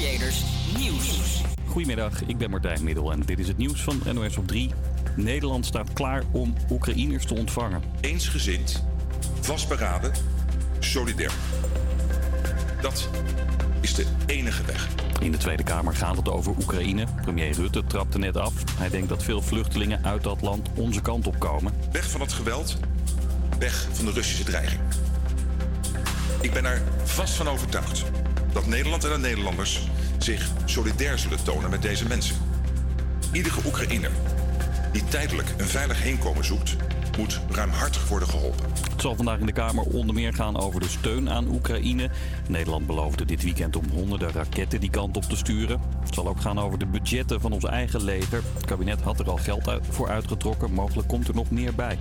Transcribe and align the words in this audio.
Creators 0.00 0.44
Nieuws. 0.78 1.42
Goedemiddag, 1.66 2.24
ik 2.26 2.38
ben 2.38 2.50
Martijn 2.50 2.84
Middel 2.84 3.12
en 3.12 3.20
dit 3.20 3.38
is 3.38 3.48
het 3.48 3.56
nieuws 3.56 3.82
van 3.82 4.00
NOS 4.12 4.36
op 4.36 4.46
3. 4.46 4.70
Nederland 5.16 5.66
staat 5.66 5.92
klaar 5.92 6.22
om 6.30 6.54
Oekraïners 6.70 7.26
te 7.26 7.34
ontvangen. 7.34 7.82
Eensgezind, 8.00 8.84
vastberaden, 9.40 10.12
solidair. 10.78 11.32
Dat 12.80 13.08
is 13.80 13.94
de 13.94 14.06
enige 14.26 14.64
weg. 14.64 14.88
In 15.20 15.32
de 15.32 15.38
Tweede 15.38 15.62
Kamer 15.62 15.94
gaat 15.94 16.16
het 16.16 16.28
over 16.28 16.54
Oekraïne. 16.58 17.06
Premier 17.22 17.52
Rutte 17.52 17.84
trapte 17.86 18.18
net 18.18 18.36
af. 18.36 18.52
Hij 18.78 18.88
denkt 18.88 19.08
dat 19.08 19.22
veel 19.22 19.42
vluchtelingen 19.42 20.04
uit 20.04 20.22
dat 20.22 20.40
land 20.40 20.68
onze 20.74 21.00
kant 21.00 21.26
op 21.26 21.38
komen. 21.38 21.72
Weg 21.92 22.10
van 22.10 22.20
het 22.20 22.32
geweld, 22.32 22.76
weg 23.58 23.88
van 23.92 24.04
de 24.04 24.12
Russische 24.12 24.44
dreiging. 24.44 24.80
Ik 26.40 26.52
ben 26.52 26.64
er 26.64 26.82
vast 27.04 27.34
van 27.34 27.48
overtuigd 27.48 28.04
dat 28.52 28.66
Nederland 28.66 29.04
en 29.04 29.10
de 29.10 29.18
Nederlanders 29.18 29.80
zich 30.18 30.50
solidair 30.64 31.18
zullen 31.18 31.42
tonen 31.42 31.70
met 31.70 31.82
deze 31.82 32.06
mensen. 32.06 32.36
Iedere 33.32 33.60
Oekraïner 33.66 34.10
die 34.92 35.04
tijdelijk 35.04 35.48
een 35.56 35.66
veilig 35.66 36.02
heenkomen 36.02 36.44
zoekt, 36.44 36.76
moet 37.18 37.40
ruimhartig 37.50 38.08
worden 38.08 38.28
geholpen. 38.28 38.70
Het 38.90 39.00
zal 39.00 39.16
vandaag 39.16 39.38
in 39.38 39.46
de 39.46 39.52
Kamer 39.52 39.84
onder 39.84 40.14
meer 40.14 40.34
gaan 40.34 40.56
over 40.56 40.80
de 40.80 40.88
steun 40.88 41.30
aan 41.30 41.48
Oekraïne. 41.48 42.10
Nederland 42.48 42.86
beloofde 42.86 43.24
dit 43.24 43.42
weekend 43.42 43.76
om 43.76 43.84
honderden 43.92 44.32
raketten 44.32 44.80
die 44.80 44.90
kant 44.90 45.16
op 45.16 45.22
te 45.22 45.36
sturen. 45.36 45.80
Het 46.04 46.14
zal 46.14 46.28
ook 46.28 46.40
gaan 46.40 46.58
over 46.58 46.78
de 46.78 46.86
budgetten 46.86 47.40
van 47.40 47.52
ons 47.52 47.64
eigen 47.64 48.02
leger. 48.02 48.42
Het 48.54 48.64
kabinet 48.64 49.00
had 49.00 49.20
er 49.20 49.30
al 49.30 49.36
geld 49.36 49.78
voor 49.88 50.08
uitgetrokken. 50.08 50.72
Mogelijk 50.72 51.08
komt 51.08 51.28
er 51.28 51.34
nog 51.34 51.50
meer 51.50 51.74
bij. 51.74 51.98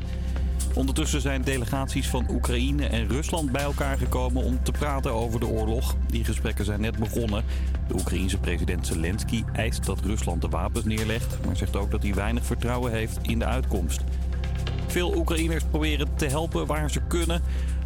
Ondertussen 0.74 1.22
zijn 1.22 1.42
delegaties 1.42 2.08
van 2.08 2.26
Oekraïne 2.30 2.86
en 2.86 3.08
Rusland 3.08 3.52
bij 3.52 3.62
elkaar 3.64 3.98
gekomen 3.98 4.44
om 4.44 4.64
te 4.64 4.72
praten 4.72 5.14
over 5.14 5.40
de 5.40 5.48
oorlog. 5.48 5.96
Die 6.08 6.24
gesprekken 6.24 6.66
zijn 6.66 6.82
net 6.82 6.98
begonnen. 6.98 7.44
De 7.88 7.94
Oekraïense 7.94 8.38
president 8.38 8.88
Zelensky 8.88 9.44
eist 9.54 9.86
dat 9.86 10.00
Rusland 10.00 10.42
de 10.42 10.50
wapens 10.50 10.86
neerlegt, 10.86 11.46
maar 11.46 11.56
zegt 11.56 11.76
ook 11.76 11.92
dat 11.92 12.04
hij 12.04 12.14
weinig 12.14 12.46
vertrouwen 12.46 12.92
heeft 12.92 13.20
in 13.22 13.40
de 13.40 13.46
uitkomst. 13.46 14.02
Veel 14.88 15.16
Oekraïners 15.16 15.64
proberen 15.64 16.16
te 16.16 16.26
helpen 16.26 16.66
waar 16.66 16.92
ze 16.92 17.02
kunnen. 17.08 17.42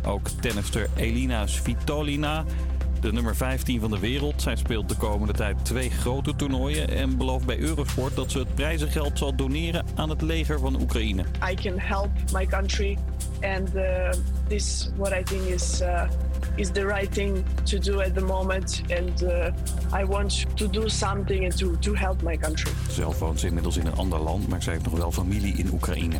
Ook 0.05 0.27
tennister 0.27 0.89
Elina 0.95 1.47
Svitolina, 1.47 2.43
de 3.03 3.13
nummer 3.13 3.35
15 3.35 3.79
van 3.79 3.91
de 3.91 3.99
wereld. 3.99 4.41
Zij 4.41 4.55
speelt 4.55 4.89
de 4.89 4.95
komende 4.95 5.33
tijd 5.33 5.65
twee 5.65 5.89
grote 5.89 6.35
toernooien 6.35 6.89
en 6.89 7.17
belooft 7.17 7.45
bij 7.45 7.59
Eurosport 7.59 8.15
dat 8.15 8.31
ze 8.31 8.39
het 8.39 8.55
prijzengeld 8.55 9.17
zal 9.17 9.35
doneren 9.35 9.85
aan 9.95 10.09
het 10.09 10.21
leger 10.21 10.59
van 10.59 10.81
Oekraïne. 10.81 11.23
I 11.51 11.55
can 11.55 11.79
help 11.79 12.09
my 12.33 12.45
country 12.45 12.97
and 13.41 13.75
uh, 13.75 14.09
this 14.47 14.91
what 14.95 15.11
I 15.11 15.23
think 15.23 15.41
is 15.41 15.81
uh, 15.81 16.09
is 16.55 16.71
the 16.71 16.85
right 16.85 17.13
thing 17.13 17.43
to 17.63 17.77
do 17.77 18.01
at 18.01 18.13
the 18.13 18.25
moment 18.25 18.81
and 18.97 19.23
uh, 19.23 20.01
I 20.01 20.05
want 20.05 20.45
to 20.55 20.69
do 20.69 20.87
something 20.87 21.43
and 21.43 21.57
to, 21.57 21.77
to 21.79 21.93
help 21.93 22.21
my 22.21 22.37
country. 22.37 22.71
Zelf 22.89 23.19
woont 23.19 23.39
ze 23.39 23.47
inmiddels 23.47 23.77
in 23.77 23.85
een 23.85 23.95
ander 23.95 24.19
land, 24.19 24.47
maar 24.47 24.63
zij 24.63 24.73
heeft 24.73 24.85
nog 24.85 24.97
wel 24.97 25.11
familie 25.11 25.53
in 25.53 25.69
Oekraïne. 25.73 26.19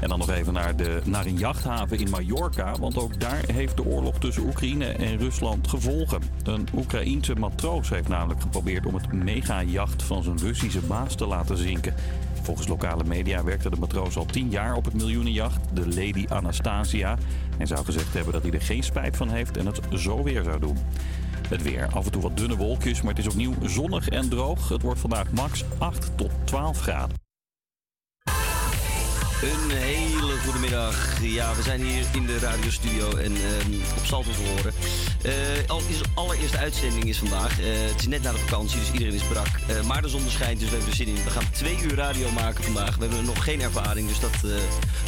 En 0.00 0.08
dan 0.08 0.18
nog 0.18 0.30
even 0.30 0.52
naar, 0.52 0.76
de, 0.76 1.00
naar 1.04 1.26
een 1.26 1.36
jachthaven 1.36 1.98
in 1.98 2.10
Mallorca. 2.10 2.74
Want 2.80 2.98
ook 2.98 3.20
daar 3.20 3.42
heeft 3.52 3.76
de 3.76 3.84
oorlog 3.84 4.18
tussen 4.18 4.42
Oekraïne 4.42 4.84
en 4.84 5.18
Rusland 5.18 5.68
gevolgen. 5.68 6.22
Een 6.42 6.68
Oekraïense 6.74 7.34
matroos 7.34 7.88
heeft 7.88 8.08
namelijk 8.08 8.40
geprobeerd 8.40 8.86
om 8.86 8.94
het 8.94 9.12
megajacht 9.12 10.02
van 10.02 10.22
zijn 10.22 10.38
Russische 10.38 10.80
baas 10.80 11.14
te 11.14 11.26
laten 11.26 11.56
zinken. 11.56 11.94
Volgens 12.42 12.68
lokale 12.68 13.04
media 13.04 13.44
werkte 13.44 13.70
de 13.70 13.76
matroos 13.76 14.16
al 14.16 14.24
tien 14.24 14.50
jaar 14.50 14.74
op 14.74 14.84
het 14.84 14.94
miljoenenjacht, 14.94 15.60
de 15.72 15.86
Lady 15.86 16.26
Anastasia. 16.28 17.16
En 17.58 17.66
zou 17.66 17.84
gezegd 17.84 18.14
hebben 18.14 18.32
dat 18.32 18.42
hij 18.42 18.52
er 18.52 18.62
geen 18.62 18.82
spijt 18.82 19.16
van 19.16 19.28
heeft 19.28 19.56
en 19.56 19.66
het 19.66 19.80
zo 19.94 20.22
weer 20.22 20.42
zou 20.44 20.60
doen. 20.60 20.76
Het 21.48 21.62
weer, 21.62 21.88
af 21.92 22.04
en 22.04 22.12
toe 22.12 22.22
wat 22.22 22.36
dunne 22.36 22.56
wolkjes, 22.56 23.02
maar 23.02 23.14
het 23.14 23.26
is 23.26 23.32
opnieuw 23.32 23.54
zonnig 23.62 24.08
en 24.08 24.28
droog. 24.28 24.68
Het 24.68 24.82
wordt 24.82 25.00
vandaag 25.00 25.30
max 25.30 25.64
8 25.78 26.10
tot 26.16 26.30
12 26.44 26.80
graden. 26.80 27.29
Een 29.42 29.70
hele 29.70 30.19
goede 30.44 30.58
middag. 30.58 31.22
Ja, 31.22 31.54
we 31.54 31.62
zijn 31.62 31.82
hier 31.82 32.04
in 32.12 32.26
de 32.26 32.38
radiostudio 32.38 33.16
en 33.16 33.32
ehm, 33.34 33.72
op 33.98 34.04
Salto 34.04 34.30
te 34.30 34.48
horen. 34.48 34.72
Eh, 35.22 35.68
al 35.68 35.80
is 35.88 36.00
allereerste 36.14 36.58
uitzending 36.58 37.04
is 37.04 37.18
vandaag. 37.18 37.60
Eh, 37.60 37.66
het 37.66 38.00
is 38.00 38.06
net 38.06 38.22
na 38.22 38.32
de 38.32 38.38
vakantie, 38.38 38.78
dus 38.78 38.92
iedereen 38.92 39.14
is 39.14 39.22
brak. 39.22 39.46
Eh, 39.46 39.80
maar 39.86 40.02
de 40.02 40.08
zon 40.08 40.28
schijnt, 40.28 40.60
dus 40.60 40.68
we 40.68 40.74
hebben 40.74 40.90
er 40.90 40.96
zin 40.96 41.06
in. 41.06 41.24
We 41.24 41.30
gaan 41.30 41.50
twee 41.50 41.78
uur 41.82 41.94
radio 41.94 42.30
maken 42.30 42.64
vandaag. 42.64 42.96
We 42.96 43.04
hebben 43.06 43.24
nog 43.24 43.44
geen 43.44 43.60
ervaring, 43.60 44.08
dus 44.08 44.20
dat 44.20 44.32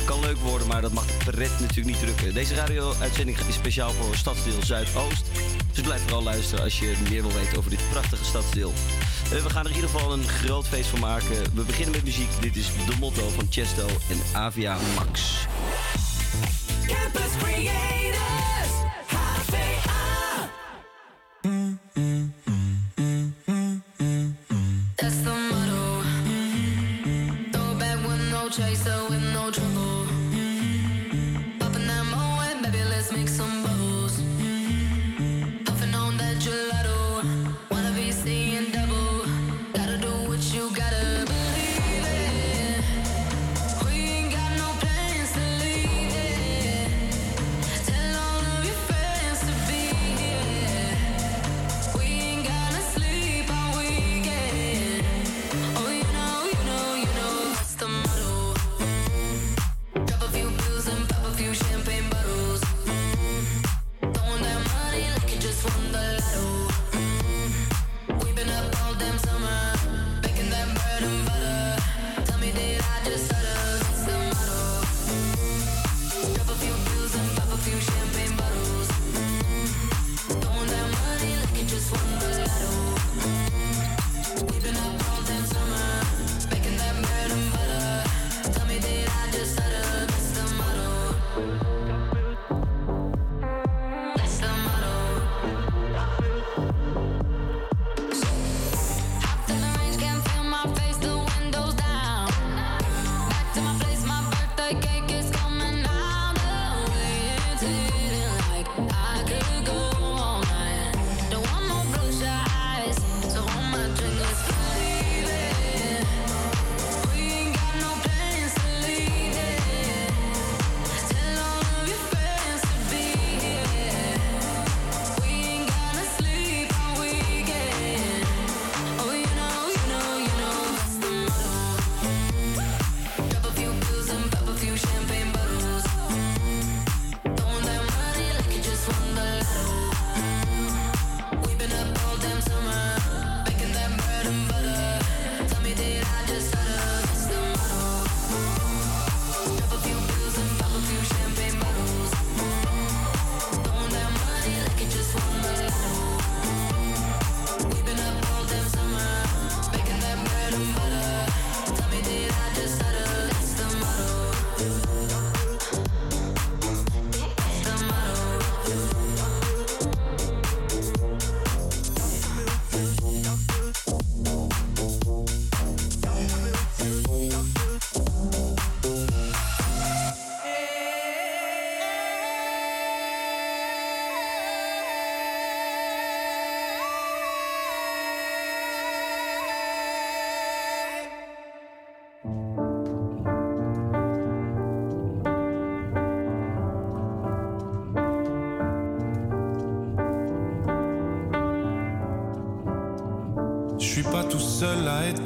kan 0.05 0.21
leuk 0.21 0.37
worden, 0.37 0.69
maar 0.69 0.81
dat 0.81 0.93
mag 0.93 1.07
de 1.07 1.31
pret 1.31 1.61
natuurlijk 1.61 1.87
niet 1.87 2.01
drukken. 2.01 2.35
Deze 2.35 2.55
radio-uitzending 2.55 3.39
is 3.39 3.55
speciaal 3.55 3.93
voor 3.93 4.17
stadsdeel 4.17 4.63
Zuidoost. 4.63 5.25
Dus 5.73 5.83
blijf 5.83 6.03
vooral 6.03 6.23
luisteren 6.23 6.65
als 6.65 6.79
je 6.79 6.95
meer 7.11 7.23
wil 7.23 7.33
weten 7.33 7.59
over 7.59 7.71
dit 7.71 7.91
prachtige 7.91 8.25
stadsdeel. 8.25 8.73
we 9.29 9.51
gaan 9.51 9.65
er 9.65 9.71
in 9.71 9.77
ieder 9.77 9.91
geval 9.91 10.13
een 10.13 10.29
groot 10.29 10.69
feest 10.69 10.89
van 10.89 11.01
maken. 11.01 11.55
We 11.55 11.63
beginnen 11.63 11.95
met 11.95 12.05
muziek. 12.05 12.31
Dit 12.41 12.57
is 12.57 12.67
de 12.67 12.97
motto 13.01 13.29
van 13.29 13.47
Chesto 13.51 13.87
en 13.87 14.19
Avia 14.33 14.77
Max. 14.97 15.22
Campus 16.89 17.37
Creators, 17.37 18.42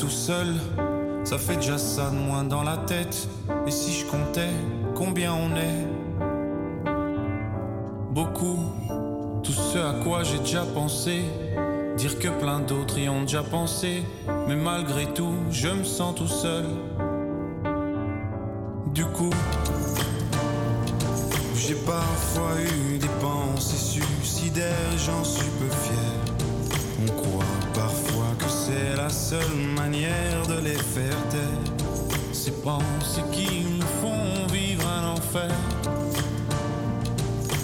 tout 0.07 0.13
seul. 0.13 0.55
Ça 1.25 1.37
fait 1.37 1.57
déjà 1.57 1.79
ça 1.79 2.11
de 2.11 2.15
moins 2.15 2.45
dans 2.45 2.63
la 2.63 2.77
tête. 2.77 3.29
Et 3.67 3.73
si 3.73 3.93
je 3.93 4.07
comptais 4.07 4.55
combien 4.95 5.35
on 5.35 5.51
est? 5.57 5.85
Beaucoup, 8.13 8.57
tout 9.43 9.51
ce 9.51 9.79
à 9.79 9.95
quoi 10.05 10.23
j'ai 10.23 10.39
déjà 10.39 10.63
pensé. 10.63 11.23
Dire 11.97 12.21
que 12.21 12.29
plein 12.29 12.61
d'autres 12.61 12.99
y 13.01 13.09
ont 13.09 13.23
déjà 13.23 13.43
pensé. 13.43 14.05
Mais 14.47 14.55
malgré 14.55 15.07
tout, 15.13 15.35
je 15.51 15.71
me 15.71 15.83
sens 15.83 16.15
tout 16.15 16.29
seul. 16.29 16.67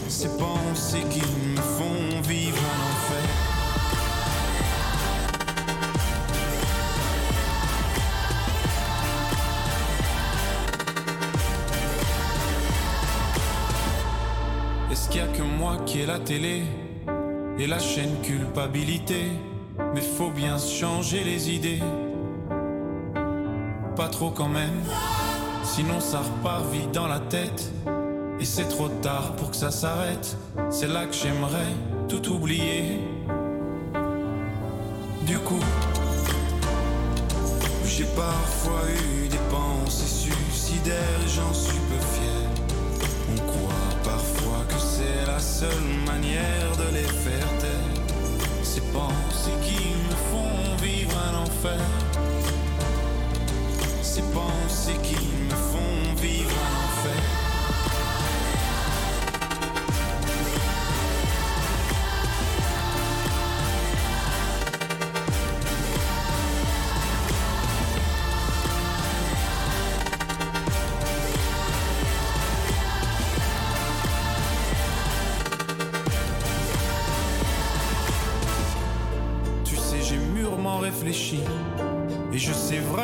Ces 0.09 0.29
pensées 0.39 1.05
qui 1.11 1.21
me 1.21 1.57
font 1.57 2.21
vivre 2.23 2.59
un 2.59 2.81
enfer. 2.93 3.29
Est-ce 14.91 15.09
qu'il 15.09 15.21
y 15.21 15.25
a 15.25 15.27
que 15.29 15.43
moi 15.43 15.79
qui 15.87 16.01
ai 16.01 16.07
la 16.07 16.19
télé 16.19 16.63
et 17.59 17.67
la 17.67 17.79
chaîne 17.79 18.21
culpabilité? 18.23 19.33
Mais 19.95 20.03
faut 20.03 20.31
bien 20.31 20.59
changer 20.59 21.25
les 21.25 21.51
idées. 21.51 21.81
Pas 23.97 24.09
trop 24.09 24.31
quand 24.31 24.49
même, 24.49 24.83
sinon 25.75 26.01
ça 26.01 26.19
repart 26.19 26.71
vite 26.71 26.93
dans 26.93 27.09
la 27.09 27.19
tête. 27.19 27.73
Et 28.39 28.45
c'est 28.45 28.69
trop 28.69 28.89
tard 28.89 29.33
pour 29.37 29.51
que 29.51 29.57
ça 29.57 29.71
s'arrête. 29.71 30.37
C'est 30.71 30.89
là 30.89 31.07
que 31.07 31.15
j'aimerais 31.15 31.73
tout 32.09 32.29
oublier. 32.29 33.01
Du 35.23 35.39
coup, 35.39 35.65
j'ai 37.87 38.05
parfois 38.05 38.83
eu 38.91 39.29
des 39.29 39.45
pensées 39.51 40.29
suicidaires 40.29 41.23
j'en 41.27 41.55
suis 41.55 41.81
peu 41.89 42.01
fier. 42.15 42.49
On 43.33 43.37
croit 43.51 43.93
parfois 44.05 44.65
que 44.69 44.79
c'est 44.79 45.27
la 45.27 45.39
seule 45.39 45.89
manière 46.07 46.73
de 46.77 46.97
les 46.97 47.09
faire 47.25 47.51
taire. 47.61 48.03
Ces 48.63 48.83
pensées 48.93 49.59
qui 49.63 49.83
me 50.07 50.17
font 50.31 50.85
vivre 50.85 51.17
un 51.31 51.45
enfer 51.45 52.12
ces 54.15 54.21
pensées 54.21 54.99
qui 55.03 55.15
me 55.15 55.57
font 55.57 56.15
vivre 56.21 56.51
un 56.51 56.87
enfer. 56.87 57.43
réfléchi 80.83 81.41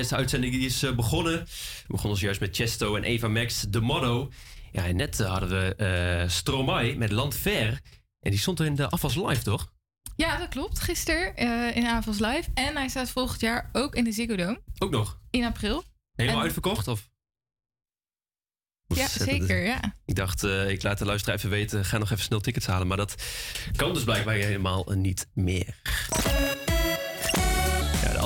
Allereerste 0.00 0.16
uitzending 0.16 0.52
die 0.52 0.66
is 0.66 0.82
eh, 0.82 0.92
begonnen. 0.96 1.38
We 1.38 1.84
begonnen 1.86 2.18
zojuist 2.18 2.40
met 2.40 2.56
Chesto 2.56 2.96
en 2.96 3.04
Eva 3.04 3.28
Max, 3.28 3.60
de 3.68 3.80
motto. 3.80 4.30
Ja, 4.72 4.86
en 4.86 4.96
net 4.96 5.20
eh, 5.20 5.30
hadden 5.30 5.48
we 5.48 5.74
eh 5.74 6.28
Stromae 6.28 6.96
met 6.96 7.10
Landver. 7.10 7.80
En 8.20 8.30
die 8.30 8.38
stond 8.38 8.58
er 8.58 8.66
in 8.66 8.74
de 8.74 8.88
afwas 8.90 9.14
live, 9.14 9.42
toch? 9.42 9.72
Ja, 10.16 10.38
dat 10.38 10.48
klopt. 10.48 10.80
Gisteren 10.80 11.36
eh, 11.36 11.76
in 11.76 11.86
Avals 11.86 12.18
Live. 12.18 12.44
En 12.54 12.76
hij 12.76 12.88
staat 12.88 13.10
volgend 13.10 13.40
jaar 13.40 13.70
ook 13.72 13.94
in 13.94 14.04
de 14.04 14.12
Ziggo 14.12 14.36
Dome 14.36 14.60
Ook 14.78 14.90
nog. 14.90 15.18
in 15.30 15.44
april. 15.44 15.84
Helemaal 16.14 16.36
En- 16.38 16.44
uitverkocht, 16.44 16.88
of? 16.88 17.08
Ja, 18.94 19.08
zeker. 19.08 19.62
Ja. 19.64 19.94
Ik 20.04 20.14
dacht, 20.14 20.42
ik 20.44 20.82
laat 20.82 20.98
de 20.98 21.04
luisteraar 21.04 21.36
even 21.36 21.50
weten. 21.50 21.84
Ga 21.84 21.98
nog 21.98 22.10
even 22.10 22.24
snel 22.24 22.40
tickets 22.40 22.66
halen. 22.66 22.86
Maar 22.86 22.96
dat 22.96 23.14
kan 23.76 23.94
dus 23.94 24.04
blijkbaar 24.04 24.34
helemaal 24.34 24.84
niet 24.94 25.26
meer. 25.34 25.76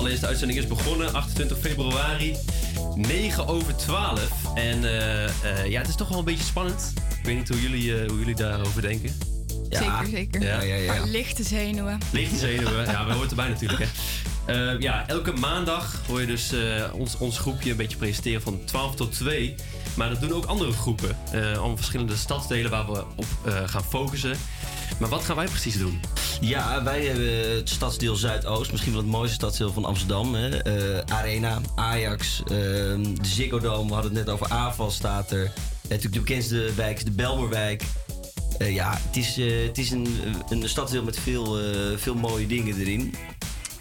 Ja, 0.04 0.10
de 0.10 0.26
allereerste 0.26 0.26
uitzending 0.26 0.58
is 0.58 0.66
begonnen. 0.66 1.12
28 1.14 1.58
februari. 1.58 2.36
9 2.94 3.46
over 3.46 3.76
12. 3.76 4.20
En 4.54 4.84
eh, 4.84 5.24
eh, 5.24 5.66
ja, 5.66 5.78
het 5.80 5.88
is 5.88 5.96
toch 5.96 6.08
wel 6.08 6.18
een 6.18 6.24
beetje 6.24 6.44
spannend. 6.44 6.92
Ik 7.18 7.24
weet 7.24 7.36
niet 7.36 7.48
hoe 7.48 7.60
jullie, 7.60 8.00
eh, 8.00 8.08
hoe 8.08 8.18
jullie 8.18 8.34
daarover 8.34 8.82
denken. 8.82 9.10
Zeker, 9.68 10.06
zeker. 10.10 10.42
Ja, 10.42 10.62
ja, 10.62 10.74
ja. 10.74 11.04
Lichte 11.04 11.42
zenuwen. 11.42 11.98
Lichte 12.12 12.36
zenuwen, 12.36 12.84
ja, 12.84 13.06
we 13.06 13.12
hoort 13.12 13.30
erbij 13.30 13.48
natuurlijk. 13.48 13.80
Hè. 13.82 13.86
Eh, 14.46 14.80
ja, 14.80 15.08
elke 15.08 15.32
maandag 15.32 16.02
hoor 16.06 16.20
je 16.20 16.26
dus 16.26 16.52
eh, 16.52 16.84
ons, 16.94 17.18
ons 17.18 17.38
groepje 17.38 17.70
een 17.70 17.76
beetje 17.76 17.96
presenteren 17.96 18.42
van 18.42 18.60
12 18.64 18.94
tot 18.94 19.12
2. 19.12 19.54
Maar 19.96 20.08
dat 20.08 20.20
doen 20.20 20.32
ook 20.32 20.44
andere 20.44 20.72
groepen. 20.72 21.16
eh 21.32 21.58
allemaal 21.58 21.76
verschillende 21.76 22.16
stadsdelen 22.16 22.70
waar 22.70 22.86
we 22.86 23.04
op 23.16 23.26
eh, 23.46 23.62
gaan 23.66 23.84
focussen. 23.84 24.36
Maar 24.98 25.08
wat 25.08 25.24
gaan 25.24 25.36
wij 25.36 25.46
precies 25.46 25.78
doen? 25.78 26.00
Ja, 26.40 26.82
wij 26.82 27.04
hebben 27.04 27.56
het 27.56 27.68
stadsdeel 27.68 28.16
Zuidoost, 28.16 28.70
misschien 28.70 28.92
wel 28.92 29.02
het 29.02 29.10
mooiste 29.10 29.34
stadsdeel 29.34 29.72
van 29.72 29.84
Amsterdam. 29.84 30.34
Hè. 30.34 30.58
Eh, 30.58 31.16
Arena, 31.16 31.60
Ajax, 31.74 32.42
ehm, 32.46 33.02
de 33.02 33.26
Ziggo 33.26 33.58
Dome, 33.58 33.88
we 33.88 33.92
hadden 33.92 34.14
het 34.14 34.24
net 34.26 34.34
over 34.34 34.48
AFAL 34.48 34.90
staat 34.90 35.30
er. 35.30 35.44
Eh, 35.44 35.50
natuurlijk 35.82 36.12
de 36.12 36.20
bekendste 36.20 36.74
wijk 36.74 36.96
is 36.96 37.04
de 37.04 37.10
Belmerwijk. 37.10 37.82
Eh, 38.58 38.74
ja, 38.74 38.98
het 39.06 39.16
is, 39.16 39.36
het 39.66 39.78
is 39.78 39.90
een, 39.90 40.18
een 40.48 40.68
stadsdeel 40.68 41.02
met 41.02 41.18
veel, 41.18 41.58
veel 41.96 42.14
mooie 42.14 42.46
dingen 42.46 42.76
erin. 42.78 43.14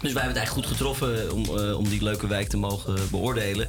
Dus 0.04 0.12
wij 0.12 0.22
hebben 0.22 0.42
het 0.42 0.50
eigenlijk 0.50 0.66
goed 0.66 0.76
getroffen 0.76 1.32
om, 1.32 1.58
eh, 1.58 1.78
om 1.78 1.88
die 1.88 2.02
leuke 2.02 2.26
wijk 2.26 2.48
te 2.48 2.56
mogen 2.56 2.94
beoordelen. 3.10 3.66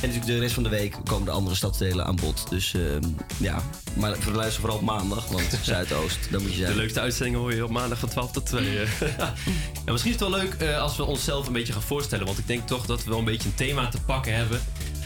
En 0.00 0.08
natuurlijk 0.08 0.26
de 0.26 0.38
rest 0.38 0.54
van 0.54 0.62
de 0.62 0.68
week 0.68 0.96
komen 1.04 1.24
de 1.24 1.30
andere 1.30 1.56
stadsdelen 1.56 2.04
aan 2.04 2.16
bod. 2.16 2.46
Dus 2.50 2.74
ehm, 2.74 3.02
ja, 3.38 3.62
maar 3.96 4.16
voor 4.16 4.32
de 4.32 4.38
luister 4.38 4.60
vooral 4.60 4.78
op 4.78 4.84
maandag, 4.84 5.28
want 5.28 5.58
Zuidoost, 5.62 6.18
daar 6.30 6.40
moet 6.40 6.50
je 6.50 6.56
zijn. 6.56 6.72
De 6.72 6.78
leukste 6.78 7.00
uitzendingen 7.00 7.40
hoor 7.40 7.54
je 7.54 7.64
op 7.64 7.70
maandag 7.70 7.98
van 7.98 8.08
12 8.08 8.32
tot 8.32 8.46
2. 8.46 8.78
eh. 8.80 8.88
ja, 9.86 9.92
misschien 9.92 10.12
is 10.12 10.20
het 10.20 10.30
wel 10.30 10.40
leuk 10.40 10.54
eh, 10.54 10.80
als 10.80 10.96
we 10.96 11.04
onszelf 11.04 11.46
een 11.46 11.52
beetje 11.52 11.72
gaan 11.72 11.82
voorstellen. 11.82 12.26
Want 12.26 12.38
ik 12.38 12.46
denk 12.46 12.66
toch 12.66 12.86
dat 12.86 13.04
we 13.04 13.10
wel 13.10 13.18
een 13.18 13.24
beetje 13.24 13.48
een 13.48 13.54
thema 13.54 13.88
te 13.88 14.00
pakken 14.00 14.34
hebben. 14.34 14.60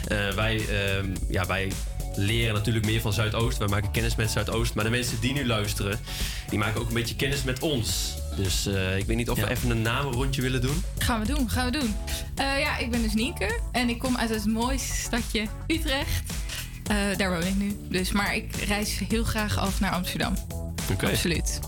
Eh, 0.07 0.29
wij, 0.29 0.65
ehm, 0.67 1.07
ja, 1.29 1.45
wij 1.45 1.71
leren 2.15 2.53
natuurlijk 2.53 2.85
meer 2.85 3.01
van 3.01 3.13
Zuidoost. 3.13 3.57
Wij 3.57 3.67
maken 3.67 3.91
kennis 3.91 4.15
met 4.15 4.31
Zuidoost. 4.31 4.73
Maar 4.73 4.83
de 4.83 4.89
mensen 4.89 5.19
die 5.19 5.33
nu 5.33 5.47
luisteren, 5.47 5.99
die 6.49 6.59
maken 6.59 6.81
ook 6.81 6.87
een 6.87 6.93
beetje 6.93 7.15
kennis 7.15 7.43
met 7.43 7.59
ons. 7.59 8.13
Dus 8.35 8.65
eh, 8.65 8.97
ik 8.97 9.05
weet 9.05 9.17
niet 9.17 9.29
of 9.29 9.39
we 9.39 9.49
even 9.49 9.69
een 9.69 9.81
namenrondje 9.81 10.41
willen 10.41 10.61
doen. 10.61 10.83
Gaan 10.97 11.19
we 11.19 11.33
doen, 11.33 11.49
gaan 11.49 11.65
we 11.65 11.79
doen. 11.79 11.95
Eh, 12.35 12.59
ja, 12.59 12.77
ik 12.77 12.91
ben 12.91 13.01
dus 13.01 13.13
Nienke 13.13 13.59
en 13.71 13.89
ik 13.89 13.99
kom 13.99 14.17
uit 14.17 14.29
het 14.29 14.45
mooiste 14.45 14.95
stadje 14.95 15.47
Utrecht. 15.67 16.33
Eh, 16.87 17.17
daar 17.17 17.29
woon 17.29 17.43
ik 17.43 17.55
nu. 17.55 17.77
Dus, 17.89 18.11
maar 18.11 18.35
ik 18.35 18.55
reis 18.55 18.99
heel 19.07 19.23
graag 19.23 19.57
af 19.57 19.79
naar 19.79 19.91
Amsterdam. 19.91 20.33
Absoluut. 21.03 21.59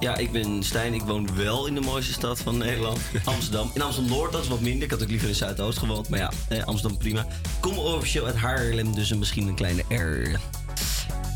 Ja, 0.00 0.16
ik 0.16 0.32
ben 0.32 0.62
Stijn. 0.62 0.94
Ik 0.94 1.02
woon 1.02 1.36
wel 1.36 1.66
in 1.66 1.74
de 1.74 1.80
mooiste 1.80 2.12
stad 2.12 2.40
van 2.40 2.58
Nederland. 2.58 2.98
Amsterdam. 3.24 3.70
In 3.74 3.82
Amsterdam-Noord, 3.82 4.32
dat 4.32 4.42
is 4.42 4.48
wat 4.48 4.60
minder. 4.60 4.82
Ik 4.82 4.90
had 4.90 5.02
ook 5.02 5.08
liever 5.08 5.28
in 5.28 5.34
Zuidoost 5.34 5.78
gewoond. 5.78 6.08
Maar 6.08 6.18
ja, 6.18 6.32
eh, 6.48 6.64
Amsterdam 6.64 6.98
prima. 6.98 7.20
Ik 7.20 7.26
Kom 7.60 7.78
officieel 7.78 8.26
uit 8.26 8.36
Haarlem, 8.36 8.94
dus 8.94 9.10
een, 9.10 9.18
misschien 9.18 9.48
een 9.48 9.54
kleine 9.54 9.82
R. 9.88 10.40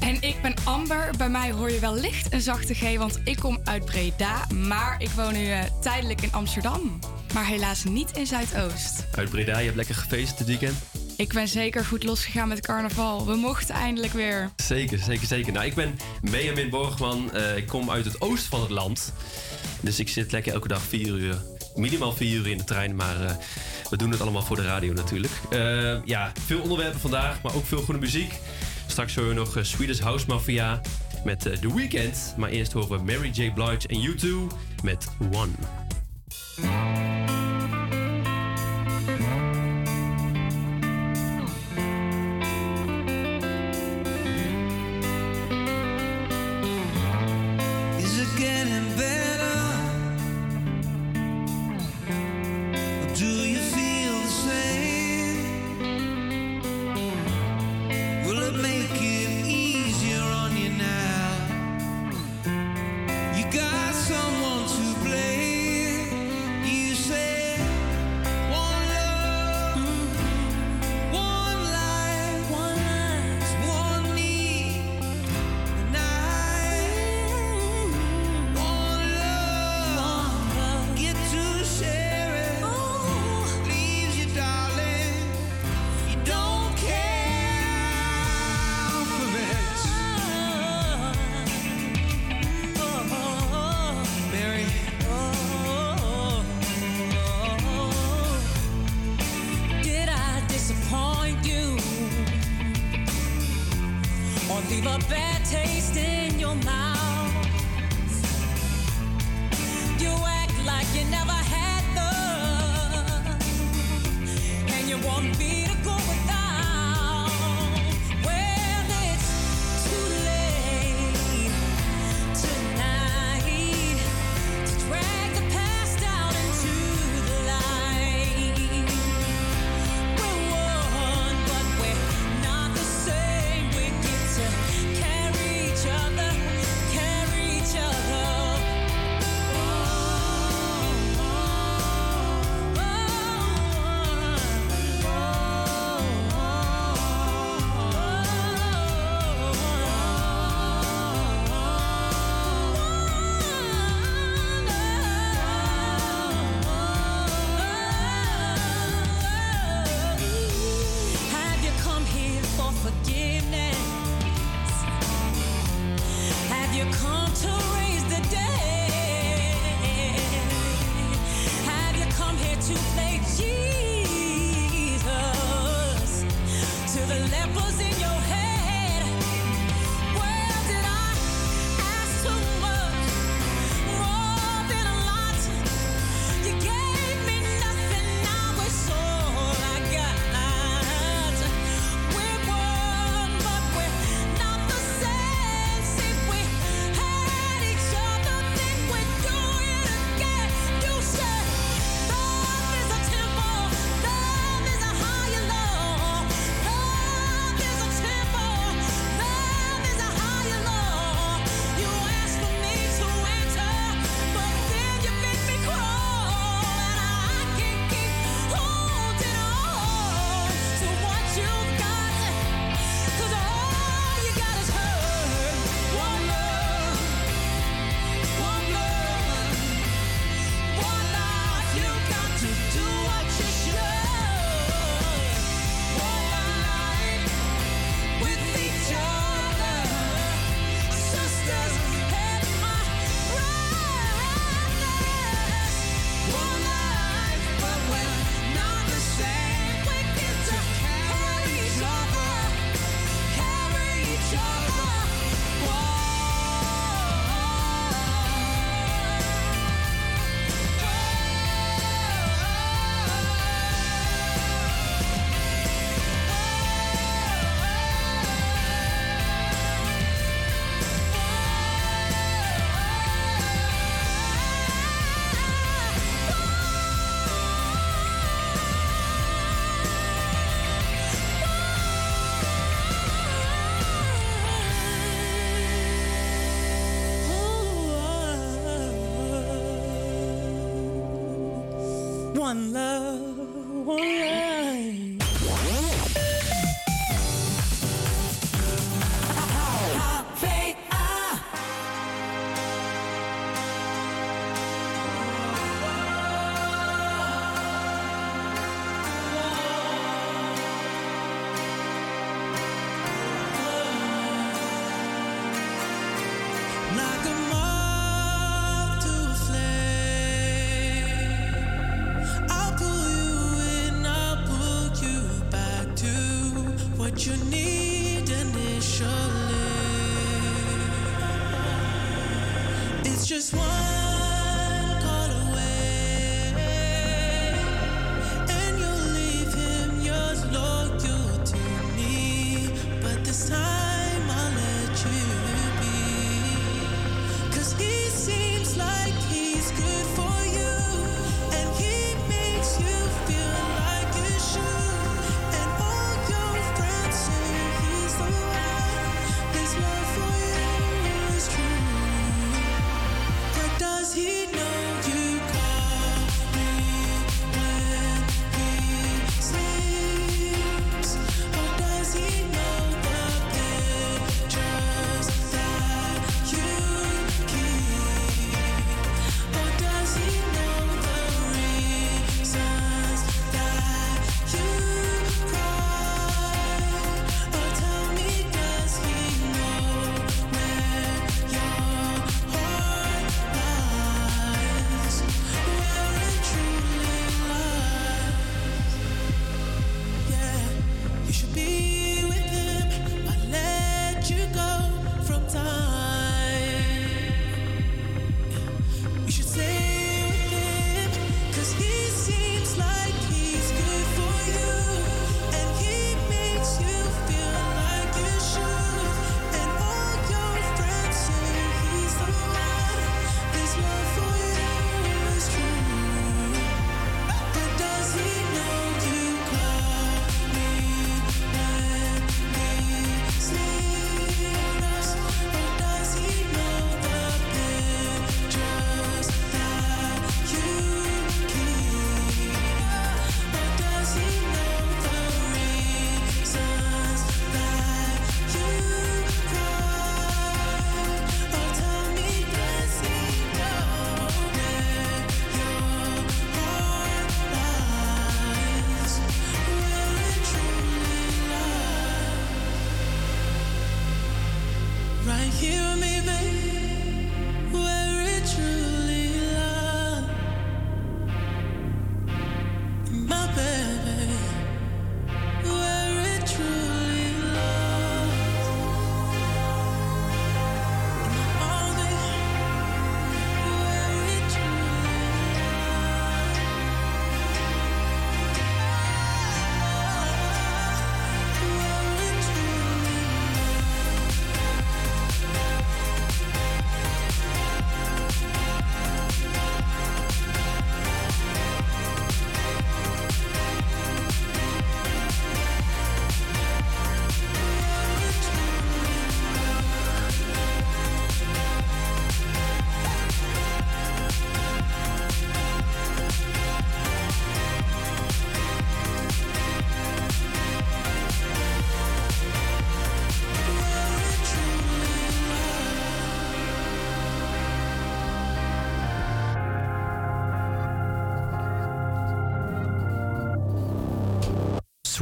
En 0.00 0.22
ik 0.22 0.42
ben 0.42 0.54
Amber. 0.64 1.10
Bij 1.16 1.28
mij 1.28 1.52
hoor 1.52 1.70
je 1.70 1.78
wel 1.78 1.94
licht 1.94 2.32
een 2.32 2.40
zachte 2.40 2.74
G, 2.74 2.96
want 2.96 3.20
ik 3.24 3.36
kom 3.36 3.58
uit 3.64 3.84
Breda. 3.84 4.46
Maar 4.54 4.94
ik 4.98 5.10
woon 5.10 5.32
nu 5.32 5.50
eh, 5.50 5.60
tijdelijk 5.80 6.20
in 6.20 6.32
Amsterdam. 6.32 6.98
Maar 7.34 7.46
helaas 7.46 7.84
niet 7.84 8.16
in 8.16 8.26
Zuidoost. 8.26 9.06
Uit 9.14 9.30
Breda, 9.30 9.58
je 9.58 9.64
hebt 9.64 9.76
lekker 9.76 9.94
gefeest 9.94 10.38
dit 10.38 10.46
weekend. 10.46 10.76
Ik 11.16 11.32
ben 11.32 11.48
zeker 11.48 11.84
goed 11.84 12.04
losgegaan 12.04 12.48
met 12.48 12.60
carnaval. 12.60 13.26
We 13.26 13.34
mochten 13.34 13.74
eindelijk 13.74 14.12
weer. 14.12 14.50
Zeker, 14.56 14.98
zeker, 14.98 15.26
zeker. 15.26 15.52
Nou, 15.52 15.66
ik 15.66 15.74
ben 15.74 15.98
Benjamin 16.30 16.70
Borgman. 16.70 17.32
Eh, 17.32 17.56
ik 17.56 17.66
kom 17.66 17.90
uit 17.90 18.04
het 18.04 18.20
oosten 18.20 18.50
van 18.50 18.60
het 18.60 18.70
land. 18.70 19.12
Dus 19.80 19.98
ik 19.98 20.08
zit 20.08 20.32
lekker 20.32 20.52
elke 20.52 20.68
dag 20.68 20.82
vier 20.82 21.14
uur, 21.14 21.36
minimaal 21.74 22.12
vier 22.12 22.36
uur 22.36 22.46
in 22.46 22.58
de 22.58 22.64
trein. 22.64 22.96
Maar 22.96 23.20
eh, 23.24 23.34
we 23.90 23.96
doen 23.96 24.10
het 24.10 24.20
allemaal 24.20 24.42
voor 24.42 24.56
de 24.56 24.64
radio 24.64 24.92
natuurlijk. 24.92 25.32
Ja, 26.04 26.32
veel 26.46 26.60
onderwerpen 26.60 27.00
vandaag, 27.00 27.42
maar 27.42 27.54
ook 27.54 27.66
veel 27.66 27.82
goede 27.82 28.00
muziek. 28.00 28.32
Straks 28.86 29.14
horen 29.14 29.28
we 29.30 29.34
nog 29.34 29.56
eh, 29.56 29.62
Swedish 29.62 30.00
House 30.00 30.26
Mafia 30.28 30.80
met 31.24 31.46
eh, 31.46 31.52
The 31.52 31.74
Weeknd. 31.74 32.34
Maar 32.36 32.50
eerst 32.50 32.72
horen 32.72 32.98
we 32.98 33.04
Mary 33.04 33.30
J. 33.30 33.52
Blige 33.52 33.88
en 33.88 34.00
U2 34.00 34.54
met 34.82 35.08
One. 35.32 35.52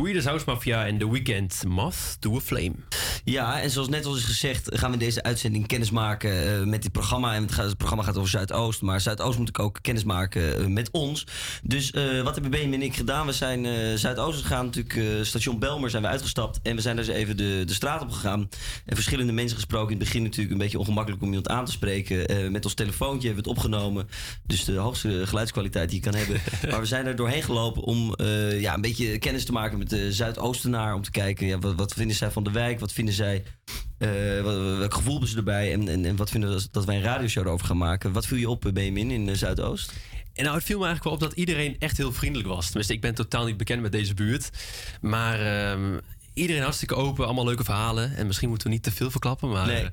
Swedish 0.05 0.27
House 0.27 0.45
Mafia 0.47 0.87
en 0.87 0.99
The 0.99 1.07
Weeknd 1.07 1.65
Moth 1.65 2.19
to 2.21 2.37
a 2.37 2.41
Flame. 2.41 2.94
Ja, 3.25 3.61
en 3.61 3.71
zoals 3.71 3.89
net 3.89 4.05
al 4.05 4.17
is 4.17 4.25
gezegd, 4.25 4.69
gaan 4.73 4.91
we 4.91 4.97
in 4.99 5.05
deze 5.05 5.23
uitzending 5.23 5.67
kennis 5.67 5.91
maken 5.91 6.59
eh, 6.61 6.67
met 6.67 6.83
dit 6.83 6.93
programma. 6.93 7.35
En 7.35 7.43
het, 7.43 7.53
gaat, 7.53 7.65
het 7.65 7.77
programma 7.77 8.05
gaat 8.05 8.17
over 8.17 8.31
Zuidoost. 8.31 8.83
Maar 8.83 9.01
Zuidoost 9.01 9.39
moet 9.39 9.49
ik 9.49 9.59
ook 9.59 9.79
kennis 9.83 10.05
maken 10.05 10.59
eh, 10.59 10.67
met 10.67 10.91
ons. 10.91 11.27
Dus 11.63 11.91
eh, 11.91 12.23
wat 12.23 12.33
hebben 12.33 12.51
Benjamin 12.51 12.81
en 12.81 12.87
ik 12.87 12.97
gedaan? 12.97 13.27
We 13.27 13.33
zijn 13.33 13.99
Zuidoost 13.99 14.41
gegaan, 14.41 14.65
natuurlijk 14.65 15.25
station 15.27 15.59
Belmer 15.59 15.91
zijn 15.91 16.03
we 16.03 16.09
uitgestapt. 16.09 16.61
En 16.63 16.77
we 16.77 16.83
zijn 16.83 16.97
dus 16.97 17.09
even 17.09 17.37
de, 17.37 17.63
de 17.67 17.75
straat 17.75 18.03
op 18.03 18.11
gegaan. 18.11 18.49
En 18.85 18.95
verschillende 18.95 19.33
mensen 19.33 19.57
gesproken. 19.57 19.93
In 19.93 19.99
het 19.99 20.05
begin 20.05 20.23
natuurlijk 20.23 20.53
een 20.53 20.59
beetje 20.59 20.79
ongemakkelijk 20.79 21.23
om 21.23 21.29
iemand 21.29 21.49
aan 21.49 21.65
te 21.65 21.73
spreken. 21.73 22.53
Met 22.53 22.65
ons 22.65 22.75
telefoontje 22.75 23.27
hebben 23.27 23.45
we 23.45 23.51
het 23.51 23.59
opgenomen. 23.59 24.09
Dus 24.47 24.65
de 24.65 24.77
hoogste 24.77 25.27
geluidskwaliteit 25.27 25.89
die 25.89 25.99
je 26.03 26.11
kan 26.11 26.15
hebben. 26.15 26.41
maar 26.71 26.81
we 26.81 26.87
zijn 26.87 27.07
er 27.07 27.17
doorheen 27.17 27.43
gelopen 27.43 27.83
om 27.83 28.15
ja, 28.59 28.75
een 28.75 28.81
beetje 28.81 29.19
kennis 29.19 29.45
te 29.45 29.53
maken 29.53 29.79
met 29.79 29.91
de 29.91 30.13
Zuidoostenaar. 30.13 30.95
Om 30.95 31.03
te 31.03 31.11
kijken, 31.11 31.47
ja, 31.47 31.59
wat, 31.59 31.75
wat 31.75 31.93
vinden 31.93 32.17
zij 32.17 32.31
van 32.31 32.45
de 32.45 32.51
wijk? 32.51 32.81
Wat 32.81 32.93
vinden 32.93 33.14
zij... 33.15 33.43
eh, 33.99 34.43
wat- 34.43 34.79
welk 34.79 34.95
gevoel 34.95 35.11
hebben 35.13 35.29
ze 35.31 35.37
erbij? 35.37 35.73
En, 35.73 35.89
en, 35.89 36.05
en 36.05 36.17
wat 36.17 36.31
vinden 36.31 36.51
we 36.55 36.67
dat 36.71 36.85
wij 36.85 36.97
een 36.97 37.03
radioshow 37.03 37.47
erover 37.47 37.67
gaan 37.67 37.77
maken? 37.77 38.13
Wat 38.13 38.27
viel 38.27 38.39
je 38.39 38.49
op, 38.49 38.67
eh, 38.67 38.73
Benjamin, 38.73 39.11
in 39.11 39.29
eh, 39.29 39.35
Zuidoost? 39.35 39.93
En 40.35 40.45
nou, 40.45 40.57
het 40.57 40.65
viel 40.65 40.79
me 40.79 40.85
eigenlijk 40.87 41.17
wel 41.17 41.29
op 41.29 41.31
dat 41.33 41.39
iedereen 41.39 41.77
echt 41.79 41.97
heel 41.97 42.13
vriendelijk 42.13 42.49
was. 42.49 42.65
Tenminste, 42.67 42.93
ik 42.93 43.01
ben 43.01 43.15
totaal 43.15 43.45
niet 43.45 43.57
bekend 43.57 43.83
met 43.83 43.93
deze 43.93 44.15
buurt. 44.15 44.51
Maar 45.01 45.41
ehm, 45.71 45.99
iedereen 46.35 46.63
hartstikke 46.63 46.95
open, 46.95 47.25
allemaal 47.25 47.45
leuke 47.45 47.65
verhalen. 47.65 48.17
En 48.17 48.27
misschien 48.27 48.49
moeten 48.49 48.67
we 48.67 48.73
niet 48.73 48.83
te 48.83 48.93
veel 48.93 49.11
verklappen. 49.11 49.49
Maar 49.49 49.67
Nee. 49.67 49.77
eh, 49.77 49.83
we, 49.83 49.91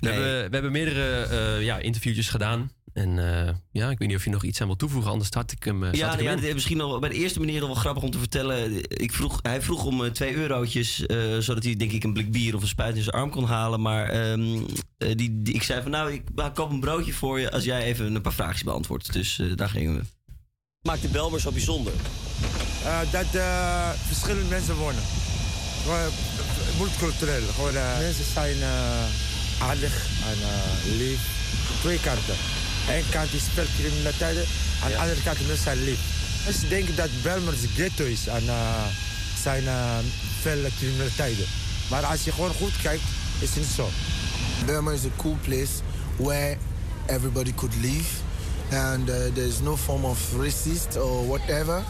Nee. 0.00 0.12
hebben, 0.12 0.44
we 0.48 0.54
hebben 0.54 0.72
meerdere 0.72 1.22
eh, 1.22 1.62
ja, 1.64 1.78
interviewtjes 1.78 2.28
gedaan. 2.28 2.70
En 2.94 3.18
eh, 3.46 3.54
ja, 3.72 3.90
ik 3.90 3.98
weet 3.98 4.08
niet 4.08 4.16
of 4.16 4.24
je 4.24 4.30
nog 4.30 4.44
iets 4.44 4.60
aan 4.60 4.66
wil 4.66 4.76
toevoegen. 4.76 5.10
Anders 5.10 5.28
start 5.28 5.52
ik 5.52 5.62
hem, 5.64 5.84
eh, 5.84 5.92
Ja, 5.92 6.18
ik 6.18 6.28
hem 6.40 6.54
misschien 6.54 6.76
nog 6.76 6.98
bij 7.00 7.08
de 7.08 7.14
eerste 7.14 7.38
manier 7.38 7.58
nog 7.58 7.68
wel 7.68 7.76
grappig 7.76 8.02
om 8.02 8.10
te 8.10 8.18
vertellen. 8.18 8.82
Ik 8.88 9.12
vroeg, 9.12 9.38
hij 9.42 9.62
vroeg 9.62 9.84
om 9.84 10.04
eh, 10.04 10.10
twee 10.10 10.34
eurotjes, 10.34 11.06
eh, 11.06 11.18
zodat 11.38 11.64
hij 11.64 11.76
denk 11.76 11.92
ik 11.92 12.04
een 12.04 12.12
blik 12.12 12.32
bier 12.32 12.54
of 12.54 12.62
een 12.62 12.68
spuit 12.68 12.96
in 12.96 13.02
zijn 13.02 13.14
arm 13.16 13.30
kon 13.30 13.44
halen. 13.44 13.80
Maar 13.80 14.08
ehm, 14.08 14.56
eh, 14.98 15.14
die, 15.16 15.42
die- 15.42 15.54
ik 15.54 15.62
zei 15.62 15.82
van 15.82 15.90
nou, 15.90 16.12
ik 16.12 16.22
koop 16.54 16.70
een 16.70 16.80
broodje 16.80 17.12
voor 17.12 17.40
je 17.40 17.50
als 17.50 17.64
jij 17.64 17.82
even 17.82 18.14
een 18.14 18.22
paar 18.22 18.32
vraagjes 18.32 18.62
beantwoordt. 18.62 19.12
Dus 19.12 19.38
eh, 19.38 19.46
daar 19.56 19.68
gingen 19.68 19.94
we. 19.94 20.02
Maakt 20.82 21.02
de 21.02 21.08
Belmer 21.08 21.40
zo 21.40 21.50
bijzonder? 21.52 21.92
Eh, 22.84 22.98
dat 23.12 23.34
eh, 23.34 23.90
verschillende 24.06 24.48
mensen 24.48 24.74
wonen. 24.74 25.02
Multicultureel. 26.78 27.42
Gewoon, 27.54 27.72
mensen 28.00 28.24
zijn 28.32 28.56
eh, 28.62 29.04
aardig 29.68 30.06
en 30.30 30.38
lief. 30.96 31.20
Twee 31.80 32.00
kanten. 32.00 32.34
Eén 32.88 33.04
kant 33.10 33.32
is 33.32 33.42
per 33.54 33.66
criminaliteit, 33.78 34.46
aan 34.82 34.90
de 34.90 34.96
andere 34.96 35.22
kant 35.22 35.38
mensen 35.38 35.64
zijn 35.64 35.82
lief. 35.84 36.00
Dus 36.46 36.62
ik 36.62 36.68
denk 36.68 36.96
dat 36.96 37.08
ghetto 37.74 38.04
is 38.04 38.28
aan 38.28 38.42
uh, 38.42 38.84
zijn 39.42 39.66
eh, 39.66 39.74
uh, 39.74 39.98
veel 40.40 40.64
criminaliteiten. 40.78 41.44
Maar 41.90 42.04
als 42.04 42.24
je 42.24 42.32
gewoon 42.32 42.54
goed 42.54 42.76
kijkt, 42.82 43.02
is 43.38 43.54
het 43.54 43.64
zo. 43.64 43.88
Belmer 44.66 44.92
is 44.92 45.04
een 45.04 45.16
cool 45.16 45.36
place 45.42 45.72
where 46.16 46.56
everybody 47.06 47.54
could 47.54 47.74
live. 47.80 48.22
And 48.72 49.08
eh, 49.08 49.26
uh, 49.26 49.32
there 49.34 49.46
is 49.46 49.60
no 49.60 49.76
form 49.76 50.04
of 50.04 50.18
racist 50.38 50.96
or 50.96 51.26
whatever. 51.26 51.82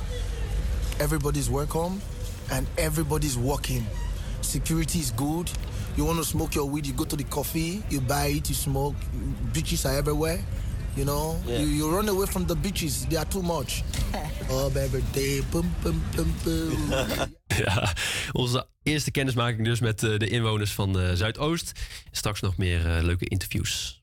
Everybody's 0.96 1.48
welcome 1.48 2.00
and 2.48 2.66
everybody's 2.74 3.36
working. 3.36 3.86
Security 4.40 4.98
is 4.98 5.12
good. 5.16 5.50
You 5.94 6.06
want 6.06 6.18
to 6.18 6.24
smoke 6.24 6.54
your 6.54 6.70
weed, 6.70 6.86
you 6.86 6.92
go 6.92 7.04
to 7.04 7.16
the 7.16 7.24
coffee, 7.24 7.82
you 7.88 8.00
buy 8.00 8.26
it, 8.26 8.48
you 8.48 8.54
smoke. 8.54 8.94
Bitches 9.52 9.84
are 9.84 9.96
everywhere. 9.96 10.38
You 10.96 11.04
know, 11.04 11.36
you, 11.46 11.90
run 11.90 12.08
away 12.08 12.26
from 12.26 12.46
the 12.46 12.56
beaches. 12.56 13.06
They 13.06 13.16
are 13.16 13.28
too 13.28 13.42
much. 13.42 13.82
oh, 14.50 14.70
baby, 14.70 15.02
day, 15.12 15.42
pum, 15.50 15.74
pum, 15.82 16.02
pum, 16.14 16.34
pum. 16.42 16.94
ja, 17.64 17.92
onze 18.32 18.66
eerste 18.82 19.10
kennismaking 19.10 19.64
dus 19.64 19.80
met 19.80 20.02
eh, 20.02 20.18
de 20.18 20.28
inwoners 20.28 20.72
van 20.72 21.00
eh, 21.00 21.12
Zuidoost. 21.14 21.72
Straks 22.10 22.40
nog 22.40 22.56
meer 22.56 22.96
eh, 22.96 23.02
leuke 23.02 23.24
interviews. 23.24 24.02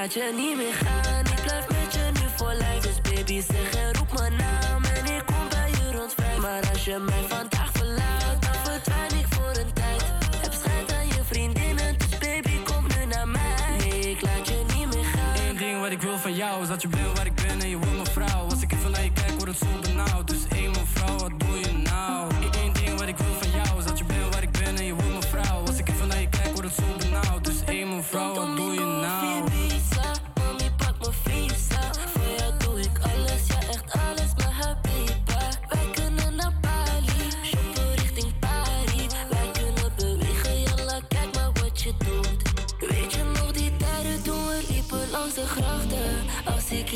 laat 0.00 0.14
je 0.14 0.32
niet 0.36 0.56
meer 0.56 0.72
gaan. 0.72 1.24
Ik 1.24 1.42
blijf 1.42 1.68
met 1.68 1.94
je 1.94 2.10
nu 2.12 2.26
voor 2.36 2.52
lijf. 2.52 2.82
Dus 2.82 3.00
baby, 3.00 3.40
zeg 3.40 3.70
en 3.74 3.94
roep 3.94 4.12
mijn 4.18 4.36
naam. 4.36 4.84
En 4.84 5.04
ik 5.14 5.22
kom 5.26 5.48
bij 5.50 5.70
je 5.70 5.96
rond 5.96 6.14
vijf. 6.14 6.38
Maar 6.38 6.70
als 6.70 6.84
je 6.84 6.98
mij 6.98 7.24
vandaag 7.28 7.70
verlaat, 7.72 8.42
dan 8.42 8.54
verdwijn 8.64 9.14
ik 9.18 9.26
voor 9.30 9.52
een 9.62 9.72
tijd. 9.72 10.04
Heb 10.42 10.52
schijt 10.52 10.92
aan 10.92 11.06
je 11.06 11.22
vriendinnen, 11.24 11.98
dus 11.98 12.18
baby, 12.18 12.62
kom 12.62 12.84
nu 12.96 13.04
naar 13.04 13.28
mij. 13.28 13.76
Nee, 13.78 14.10
ik 14.10 14.22
laat 14.22 14.48
je 14.48 14.64
niet 14.76 14.94
meer 14.94 15.04
gaan. 15.04 15.48
Eén 15.48 15.56
ding 15.56 15.80
wat 15.80 15.90
ik 15.90 16.02
wil 16.02 16.18
van 16.18 16.34
jou 16.34 16.62
is 16.62 16.68
dat 16.68 16.82
je 16.82 16.88
bent 16.88 17.16
waar 17.16 17.26
ik 17.26 17.34
ben 17.34 17.60
en 17.60 17.68
je 17.68 17.76
wordt 17.76 17.92
mijn 17.92 18.06
vrouw. 18.06 18.44
Als 18.50 18.62
ik 18.62 18.72
even 18.72 18.90
naar 18.90 19.04
je 19.04 19.12
kijk, 19.12 19.30
word 19.30 19.48
het 19.48 19.58
zo 19.58 19.66
benauwd. 19.80 20.28
Dus 20.28 20.42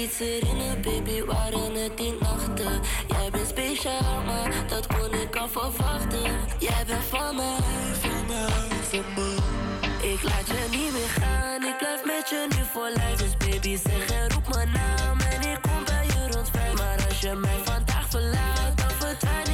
iets 0.05 0.19
herinner, 0.19 0.81
baby, 0.81 1.25
waren 1.25 1.75
het 1.75 1.97
die 1.97 2.15
nachten. 2.21 2.81
Jij 3.09 3.31
bent 3.31 3.49
speciaal, 3.49 4.23
maar 4.27 4.53
dat 4.69 4.87
kon 4.87 5.15
ik 5.15 5.37
al 5.37 5.49
verwachten. 5.49 6.31
Jij 6.59 6.85
bent 6.87 7.05
van 7.05 7.37
mij, 7.37 7.57
van 8.01 8.27
mij, 8.27 8.49
van 8.91 9.05
mij. 9.17 10.13
Ik 10.13 10.23
laat 10.23 10.47
je 10.47 10.67
niet 10.71 10.93
meer 10.93 11.13
gaan, 11.21 11.63
ik 11.65 11.77
blijf 11.79 12.05
met 12.05 12.29
je 12.29 12.47
nu 12.57 12.65
voor 12.73 12.91
lijf. 12.95 13.19
Dus 13.19 13.37
baby, 13.37 13.77
zeg 13.77 14.11
en 14.11 14.31
roep 14.33 14.49
mijn 14.55 14.71
naam 14.73 15.21
en 15.21 15.41
ik 15.51 15.59
kom 15.63 15.85
bij 15.85 16.07
je 16.07 16.33
rond 16.33 16.51
vijf. 16.51 16.75
Maar 16.79 17.07
als 17.09 17.21
je 17.21 17.35
mij 17.35 17.59
vandaag 17.65 18.09
verlaat, 18.11 18.73
dan 18.77 18.91
verdwijn 18.91 19.47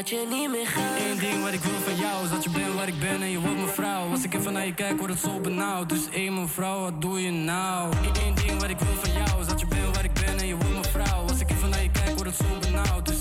Eén 0.00 1.18
ding 1.18 1.42
wat 1.42 1.52
ik 1.52 1.60
wil 1.60 1.80
van 1.84 1.96
jou 1.96 2.24
is 2.24 2.30
dat 2.30 2.44
je 2.44 2.50
bent 2.50 2.74
waar 2.74 2.88
ik 2.88 2.98
ben 3.00 3.22
en 3.22 3.30
je 3.30 3.40
wordt 3.40 3.56
mijn 3.56 3.68
vrouw. 3.68 4.10
Als 4.10 4.24
ik 4.24 4.34
even 4.34 4.52
naar 4.52 4.66
je 4.66 4.74
kijk, 4.74 4.98
word 4.98 5.10
het 5.10 5.20
zo 5.20 5.40
benauwd. 5.40 5.88
Dus 5.88 6.08
één 6.10 6.40
mevrouw, 6.40 6.80
wat 6.80 7.00
doe 7.00 7.22
je 7.22 7.30
nou? 7.30 7.92
Eén 8.26 8.34
ding 8.34 8.60
wat 8.60 8.70
ik 8.70 8.78
wil 8.78 8.94
van 9.02 9.12
jou 9.12 9.40
is 9.40 9.46
dat 9.46 9.60
je 9.60 9.66
bent 9.66 9.94
waar 9.94 10.04
ik 10.04 10.12
ben 10.12 10.38
en 10.38 10.46
je 10.46 10.56
wordt 10.56 10.72
mijn 10.72 10.84
vrouw. 10.84 11.22
Als 11.28 11.40
ik 11.40 11.50
even 11.50 11.70
naar 11.70 11.82
je 11.82 11.90
kijk, 11.90 12.16
word 12.16 12.26
het 12.26 12.36
zo 12.36 12.58
benauwd. 12.60 13.06
Dus 13.06 13.19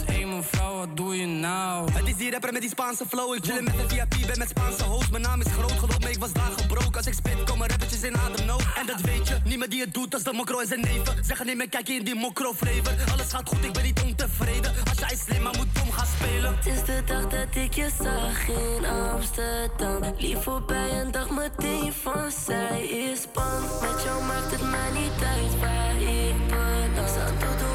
wat 0.79 0.97
doe 0.97 1.15
je 1.15 1.25
nou? 1.25 1.91
Het 1.91 2.07
is 2.07 2.15
die 2.15 2.31
rapper 2.31 2.53
met 2.53 2.61
die 2.61 2.69
Spaanse 2.69 3.05
flow. 3.07 3.35
Ik 3.35 3.43
chillen 3.43 3.63
met 3.63 3.73
een 3.73 3.89
VIP, 3.89 4.27
ben 4.27 4.37
met 4.37 4.49
Spaanse 4.49 4.83
host. 4.83 5.11
Mijn 5.11 5.23
naam 5.23 5.41
is 5.41 5.51
groot, 5.51 5.71
geloof 5.71 5.99
me, 5.99 6.09
ik 6.09 6.19
was 6.19 6.33
daar 6.33 6.51
gebroken. 6.57 6.95
Als 6.95 7.07
ik 7.07 7.13
spit, 7.13 7.43
komen 7.43 7.67
rappertjes 7.67 8.01
in 8.01 8.17
ademnood. 8.17 8.63
En 8.75 8.85
dat 8.85 9.01
weet 9.01 9.27
je, 9.27 9.37
niemand 9.45 9.71
die 9.71 9.81
het 9.81 9.93
doet 9.93 10.13
als 10.13 10.23
de 10.23 10.33
mokro 10.33 10.59
en 10.59 10.67
zijn 10.67 10.81
neven. 10.81 11.25
Zeggen 11.25 11.45
niet 11.45 11.57
meer, 11.57 11.69
kijk 11.69 11.89
in 11.89 12.03
die 12.03 12.15
mokro 12.15 12.53
flavor. 12.53 12.93
Alles 13.11 13.31
gaat 13.31 13.47
goed, 13.49 13.63
ik 13.63 13.73
ben 13.73 13.83
niet 13.83 14.01
ontevreden. 14.01 14.71
Als 14.89 14.99
jij 14.99 15.15
slim, 15.15 15.41
maar 15.41 15.55
moet 15.57 15.75
dom 15.75 15.91
gaan 15.91 16.07
spelen. 16.17 16.55
Het 16.55 16.65
is 16.65 16.83
de 16.85 17.01
dag 17.05 17.27
dat 17.27 17.55
ik 17.55 17.73
je 17.73 17.89
zag 18.03 18.47
in 18.47 18.85
Amsterdam. 18.85 20.13
Lief 20.17 20.43
voorbij 20.43 20.89
en 20.89 21.11
dacht 21.11 21.29
meteen 21.29 21.93
van 21.93 22.31
zij 22.45 22.81
is 22.83 23.31
bang. 23.33 23.63
Met 23.81 24.03
jou 24.03 24.23
maakt 24.23 24.51
het 24.51 24.61
mij 24.61 24.91
niet 24.91 25.23
uit 25.23 25.59
waar 25.59 26.01
ik 26.01 26.47
ben. 26.47 26.69
Domingo 26.95 27.65
of 27.65 27.68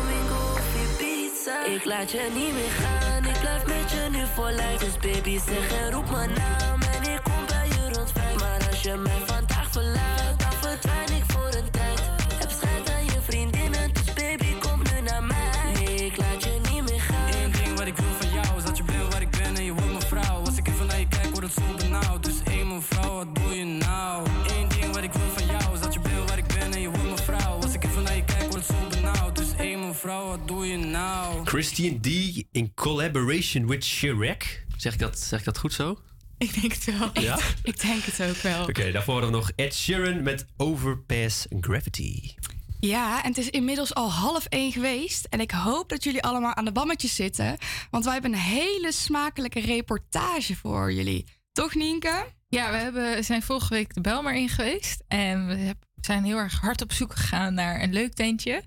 Ik 1.46 1.84
laat 1.84 2.10
je 2.10 2.30
niet 2.34 2.52
meer 2.52 2.70
gaan, 2.70 3.24
ik 3.24 3.40
blijf 3.40 3.66
met 3.66 3.90
je 3.90 4.08
nu 4.10 4.26
voor 4.34 4.50
lijf. 4.50 4.78
Dus 4.78 4.96
baby 4.96 5.38
zeg 5.38 5.72
en 5.80 5.92
roep 5.92 6.10
mijn 6.10 6.30
naam 6.32 6.80
en 6.80 7.12
ik 7.12 7.20
kom 7.22 7.46
bij 7.46 7.68
je 7.68 7.92
rond 7.92 8.12
vijf. 8.12 8.40
Maar 8.40 8.68
als 8.70 8.82
je 8.82 8.94
mij 8.96 9.20
vandaag 9.26 9.70
verlaat, 9.70 10.38
dan 10.38 10.52
verdwijn 10.60 11.12
ik 11.16 11.24
voor 11.26 11.46
een 11.46 11.70
tijd. 11.70 12.00
Heb 12.38 12.50
schijt 12.50 12.90
aan 12.90 13.04
je 13.04 13.20
vriendinnen, 13.28 13.92
dus 13.92 14.12
baby 14.12 14.58
kom 14.58 14.82
nu 14.92 15.00
naar 15.00 15.22
mij. 15.22 15.72
Nee, 15.74 16.06
ik 16.06 16.16
laat 16.16 16.42
je 16.44 16.60
niet 16.72 16.82
meer 16.90 17.00
gaan. 17.00 17.32
Eén 17.42 17.52
ding 17.52 17.78
wat 17.78 17.86
ik 17.86 17.96
wil 17.96 18.12
van 18.20 18.30
jou 18.30 18.56
is 18.56 18.64
dat 18.64 18.76
je 18.76 18.82
bent 18.82 19.12
waar 19.12 19.22
ik 19.22 19.30
ben 19.30 19.56
en 19.56 19.64
je 19.64 19.72
wordt 19.72 19.90
mijn 19.90 20.02
vrouw. 20.02 20.40
Als 20.44 20.56
ik 20.56 20.68
even 20.68 20.86
naar 20.86 20.98
je 20.98 21.08
kijk, 21.08 21.30
word 21.30 21.42
het 21.42 21.52
zo 21.52 21.62
benauwd. 21.78 22.24
Dus 22.24 22.42
één 22.46 22.74
mevrouw, 22.74 23.14
wat 23.14 23.34
doe 23.34 23.54
je 23.58 23.64
nou? 23.64 24.26
Eén 24.58 24.68
ding 24.68 24.94
wat 24.94 25.02
ik 25.02 25.12
wil 25.12 25.30
van 25.36 25.46
jou 25.46 25.74
is 25.74 25.80
dat 25.80 25.92
je 25.92 26.00
bent 26.00 26.28
waar 26.28 26.38
ik 26.38 26.46
ben 26.46 26.72
en 26.72 26.80
je 26.80 26.88
wordt 26.88 27.04
mijn 27.04 27.18
vrouw. 27.18 27.56
Als 27.62 27.74
ik 27.74 27.84
even 27.84 28.02
naar 28.02 28.16
je 28.16 28.24
kijk, 28.24 28.42
word 28.50 28.54
het 28.54 28.64
zo 28.66 28.74
benauwd. 28.88 29.36
Dus 29.36 29.54
één 29.58 29.86
mevrouw, 29.86 30.26
wat 30.26 30.43
je 30.64 30.76
nou? 30.76 31.46
Christian 31.46 32.00
D. 32.00 32.06
in 32.52 32.74
collaboration 32.74 33.66
with 33.66 33.84
Chirac. 33.84 34.64
Zeg 34.76 34.92
ik 34.92 34.98
dat, 34.98 35.18
zeg 35.18 35.38
ik 35.38 35.44
dat 35.44 35.58
goed 35.58 35.72
zo? 35.72 35.98
Ik 36.38 36.60
denk 36.60 36.72
het 36.72 36.98
wel. 36.98 37.10
Ja? 37.22 37.38
Ik 37.62 37.80
denk 37.80 38.02
het 38.02 38.28
ook 38.28 38.36
wel. 38.36 38.62
Oké, 38.62 38.92
daarvoor 38.92 39.14
hadden 39.14 39.30
we 39.30 39.36
nog 39.36 39.50
Ed 39.56 39.74
Sheeran 39.74 40.22
met 40.22 40.46
Overpass 40.56 41.46
Gravity. 41.60 42.34
Ja, 42.80 43.22
en 43.22 43.28
het 43.28 43.38
is 43.38 43.50
inmiddels 43.50 43.94
al 43.94 44.10
half 44.10 44.46
één 44.46 44.72
geweest. 44.72 45.24
En 45.24 45.40
ik 45.40 45.50
hoop 45.50 45.88
dat 45.88 46.04
jullie 46.04 46.22
allemaal 46.22 46.54
aan 46.54 46.64
de 46.64 46.72
bammetjes 46.72 47.14
zitten. 47.14 47.56
Want 47.90 48.04
wij 48.04 48.12
hebben 48.12 48.32
een 48.32 48.38
hele 48.38 48.92
smakelijke 48.92 49.60
reportage 49.60 50.56
voor 50.56 50.92
jullie. 50.92 51.26
Toch, 51.52 51.74
Nienke? 51.74 52.26
Ja, 52.48 52.70
we 52.70 52.76
hebben, 52.76 53.24
zijn 53.24 53.42
vorige 53.42 53.74
week 53.74 53.94
de 53.94 54.00
Belmar 54.00 54.34
in 54.34 54.48
geweest. 54.48 55.02
En 55.08 55.46
we 55.46 55.74
zijn 56.00 56.24
heel 56.24 56.36
erg 56.36 56.60
hard 56.60 56.82
op 56.82 56.92
zoek 56.92 57.12
gegaan 57.12 57.54
naar 57.54 57.82
een 57.82 57.92
leuk 57.92 58.14
tentje. 58.14 58.62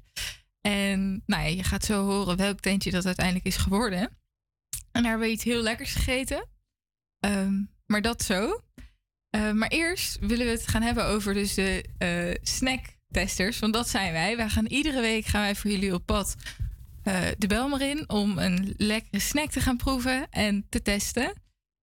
En 0.68 1.24
nou 1.26 1.44
ja, 1.44 1.50
je 1.50 1.64
gaat 1.64 1.86
zo 1.86 2.06
horen 2.06 2.38
welk 2.38 2.60
tentje 2.60 2.92
dat 2.92 3.06
uiteindelijk 3.06 3.46
is 3.46 3.58
geworden. 3.58 4.00
En 4.92 5.02
daar 5.02 5.04
hebben 5.04 5.28
we 5.28 5.34
iets 5.34 5.44
heel 5.44 5.62
lekkers 5.62 5.94
gegeten. 5.94 6.48
Ehm, 7.20 7.54
maar 7.86 8.02
dat 8.02 8.22
zo. 8.24 8.62
Eh, 9.30 9.52
maar 9.52 9.70
eerst 9.70 10.18
willen 10.20 10.46
we 10.46 10.52
het 10.52 10.68
gaan 10.68 10.82
hebben 10.82 11.06
over 11.06 11.34
dus 11.34 11.54
de 11.54 11.86
eh 11.98 12.34
snacktesters. 12.42 13.60
Want 13.60 13.74
dat 13.74 13.90
zijn 13.90 14.14
wij. 14.14 14.38
Wij 14.38 14.50
gaan 14.50 14.66
iedere 14.66 15.02
week 15.02 15.26
gaan 15.26 15.42
wij 15.42 15.56
voor 15.56 15.72
jullie 15.72 15.94
op 15.94 16.06
pad 16.06 16.36
eh, 17.04 17.22
de 17.38 17.48
Belmar 17.48 17.82
in 17.82 18.10
om 18.10 18.38
een 18.38 18.74
lekkere 18.78 19.20
snack 19.20 19.52
te 19.52 19.62
gaan 19.62 19.78
proeven 19.78 20.28
en 20.30 20.66
te 20.70 20.82
testen. 20.82 21.34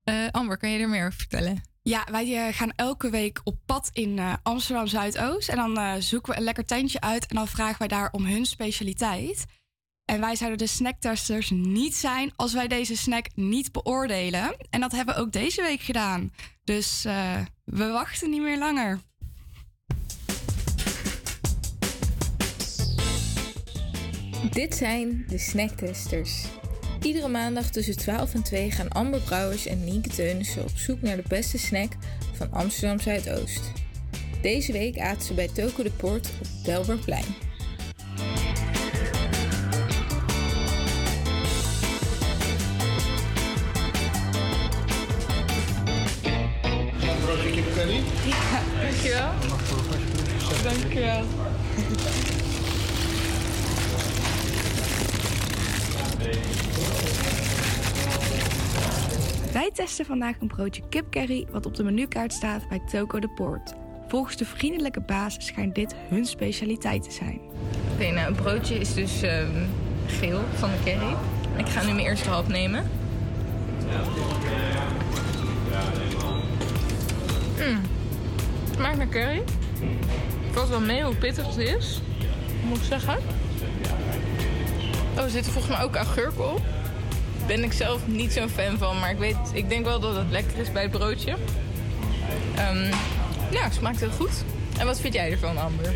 Eh, 0.03 0.29
Amber, 0.31 0.57
kan 0.57 0.71
je 0.71 0.79
er 0.79 0.89
meer 0.89 1.07
over 1.07 1.19
vertellen? 1.19 1.74
Ja, 1.89 2.07
wij 2.11 2.47
eh, 2.47 2.55
gaan 2.55 2.73
elke 2.77 3.11
week 3.11 3.41
op 3.45 3.57
pad 3.67 3.91
in 3.93 4.19
eh, 4.19 4.35
Amsterdam 4.43 4.87
Zuidoost. 4.87 5.49
En 5.49 5.57
dan 5.57 5.79
eh, 5.79 5.95
zoeken 5.99 6.33
we 6.33 6.39
een 6.39 6.45
lekker 6.45 6.65
tentje 6.65 7.01
uit 7.01 7.27
en 7.27 7.37
dan 7.37 7.49
vragen 7.49 7.79
wij 7.79 7.89
daar 7.89 8.09
om 8.13 8.25
hun 8.25 8.47
specialiteit. 8.47 9.45
En 10.05 10.21
wij 10.21 10.37
zouden 10.37 10.59
de 10.59 10.67
snacktesters 10.67 11.51
niet 11.51 11.95
zijn 11.95 12.33
als 12.37 12.53
wij 12.53 12.69
deze 12.69 12.97
snack 12.97 13.27
niet 13.35 13.73
beoordelen. 13.73 14.57
En 14.71 14.81
dat 14.81 14.93
hebben 14.93 15.15
we 15.15 15.21
ook 15.21 15.33
deze 15.33 15.63
week 15.63 15.81
gedaan. 15.81 16.33
Dus 16.65 17.03
we 17.65 17.87
wachten 17.87 18.31
niet 18.31 18.43
meer 18.43 18.59
langer. 18.59 19.01
Dit 24.51 24.75
zijn 24.75 25.25
de 25.29 25.39
snacktesters. 25.39 26.47
Iedere 27.05 27.29
maandag 27.29 27.71
tussen 27.71 27.97
12 27.97 28.35
en 28.35 28.43
2 28.43 28.71
gaan 28.71 28.89
Amber 28.89 29.21
Brouwers 29.21 29.67
en 29.67 29.85
Nienke 29.85 30.09
Teunissen 30.09 30.63
op 30.63 30.71
zoek 30.75 31.03
naar 31.03 31.17
de 31.17 31.25
beste 31.29 31.59
snack 31.59 31.93
van 32.33 32.53
Amsterdam 32.53 33.01
Zuidoost. 33.01 33.73
Deze 34.43 34.73
week 34.73 34.99
aten 34.99 35.23
ze 35.23 35.35
bij 35.35 35.49
Toko 35.49 35.83
de 35.83 35.91
Poort 35.91 36.31
op 36.41 36.87
het 36.87 37.05
curry. 37.05 37.25
Ja, 48.27 48.63
dankjewel. 48.83 49.31
Dankjewel. 50.63 51.25
Wij 59.53 59.71
testen 59.73 60.07
vandaag 60.07 60.35
een 60.41 60.47
broodje 60.47 60.83
kipcurry 60.89 61.47
wat 61.51 61.67
op 61.67 61.75
de 61.75 61.85
menukaart 61.85 62.33
staat 62.33 62.69
bij 62.69 62.81
Toko 62.91 63.19
de 63.19 63.29
Poort. 63.29 63.73
Volgens 64.09 64.37
de 64.37 64.45
vriendelijke 64.45 65.01
baas 65.01 65.37
schijnt 65.39 65.75
dit 65.75 65.95
hun 66.09 66.27
specialiteit 66.27 67.03
te 67.03 67.11
zijn. 67.11 67.41
Oké, 67.93 68.11
nou, 68.11 68.35
het 68.35 68.43
broodje 68.43 68.75
is 68.75 68.95
dus 68.95 69.23
ehm, 69.23 69.51
geel 70.07 70.41
van 70.55 70.71
de 70.71 70.77
curry. 70.85 71.17
Ik 71.57 71.69
ga 71.69 71.85
nu 71.85 71.93
mijn 71.93 72.07
eerste 72.07 72.29
hap 72.29 72.49
nemen. 72.49 72.91
Mm. 77.59 77.81
Smaakt 78.75 78.97
naar 78.97 79.09
curry. 79.09 79.43
Het 80.45 80.53
valt 80.53 80.69
wel 80.69 80.81
mee 80.81 81.03
hoe 81.03 81.17
pittig 81.17 81.47
het 81.47 81.57
is, 81.57 82.01
moet 82.69 82.77
ik 82.77 82.85
zeggen. 82.85 83.19
Oh, 85.17 85.23
er 85.23 85.31
zitten 85.31 85.53
volgens 85.53 85.77
mij 85.77 85.85
ook 85.85 85.95
augurken 85.95 86.53
op. 86.53 86.61
Ben 87.47 87.65
ik 87.65 87.73
zelf 87.73 88.07
niet 88.07 88.33
zo'n 88.33 88.49
fan 88.49 88.79
van, 88.79 88.99
maar 88.99 89.11
ik, 89.11 89.19
weet, 89.19 89.37
ik 89.53 89.69
denk 89.69 89.85
wel 89.85 90.01
dat 90.01 90.17
het 90.17 90.31
lekker 90.31 90.59
is 90.59 90.73
bij 90.73 90.83
het 90.83 90.91
broodje. 90.91 91.37
Ehm, 92.55 92.91
ja, 93.51 93.63
het 93.63 93.75
smaakt 93.75 94.01
heel 94.01 94.11
goed. 94.11 94.45
En 94.79 94.87
wat 94.87 95.01
vind 95.01 95.15
jij 95.15 95.31
ervan, 95.31 95.59
Amber? 95.59 95.95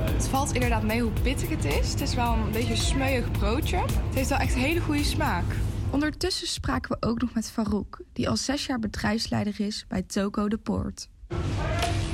Het 0.00 0.28
valt 0.28 0.52
inderdaad 0.52 0.82
mee 0.82 1.00
hoe 1.00 1.12
pittig 1.22 1.48
het 1.48 1.64
is. 1.64 1.90
Het 1.90 2.00
is 2.00 2.14
wel 2.14 2.32
een 2.32 2.52
beetje 2.52 2.70
een 2.70 2.76
smeuig 2.76 3.30
broodje. 3.30 3.76
Het 3.76 4.14
heeft 4.14 4.28
wel 4.28 4.38
echt 4.38 4.54
een 4.54 4.60
hele 4.60 4.80
goede 4.80 5.04
smaak. 5.04 5.44
Ondertussen 5.90 6.46
spraken 6.46 6.90
we 6.90 7.06
ook 7.06 7.20
nog 7.20 7.34
met 7.34 7.50
Farouk, 7.50 8.00
die 8.12 8.28
al 8.28 8.36
zes 8.36 8.66
jaar 8.66 8.78
bedrijfsleider 8.78 9.60
is 9.60 9.84
bij 9.88 10.02
Toko 10.02 10.48
de 10.48 10.56
Poort. 10.58 11.08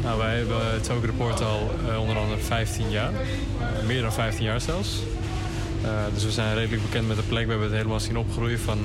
Nou, 0.02 0.18
wij 0.18 0.36
hebben 0.36 0.72
het 0.72 0.84
Token 0.84 1.06
Report 1.10 1.40
al 1.40 1.70
eh, 1.88 2.00
onder 2.00 2.16
andere 2.16 2.40
15 2.40 2.90
jaar. 2.90 3.12
Eh, 3.12 3.86
meer 3.86 4.02
dan 4.02 4.12
15 4.12 4.44
jaar 4.44 4.60
zelfs. 4.60 4.98
Eh, 5.84 5.90
dus 6.14 6.24
we 6.24 6.30
zijn 6.30 6.54
redelijk 6.54 6.82
bekend 6.82 7.08
met 7.08 7.16
de 7.16 7.22
plek. 7.22 7.44
We 7.44 7.50
hebben 7.50 7.68
het 7.68 7.76
helemaal 7.76 8.00
zien 8.00 8.18
opgroeien 8.18 8.60
van 8.60 8.78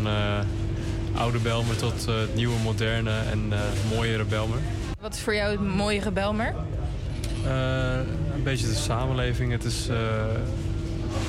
oude 1.15 1.37
Belmer 1.37 1.77
tot 1.77 2.05
het 2.05 2.35
nieuwe, 2.35 2.59
moderne 2.63 3.11
en 3.31 3.53
mooiere 3.93 4.23
Belmer. 4.23 4.59
Wat 5.01 5.13
is 5.13 5.21
voor 5.21 5.35
jou 5.35 5.51
het 5.51 5.75
mooie 5.75 6.11
Belmer? 6.11 6.53
Een 8.33 8.43
beetje 8.43 8.67
de 8.67 8.73
samenleving. 8.73 9.51
Het 9.51 9.63
is, 9.63 9.87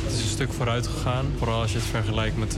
het 0.05 0.13
is 0.13 0.23
een 0.23 0.29
stuk 0.29 0.53
vooruit 0.53 0.87
gegaan. 0.87 1.27
Vooral 1.39 1.61
als 1.61 1.73
je 1.73 1.79
het 1.79 1.87
vergelijkt 1.87 2.37
met 2.37 2.57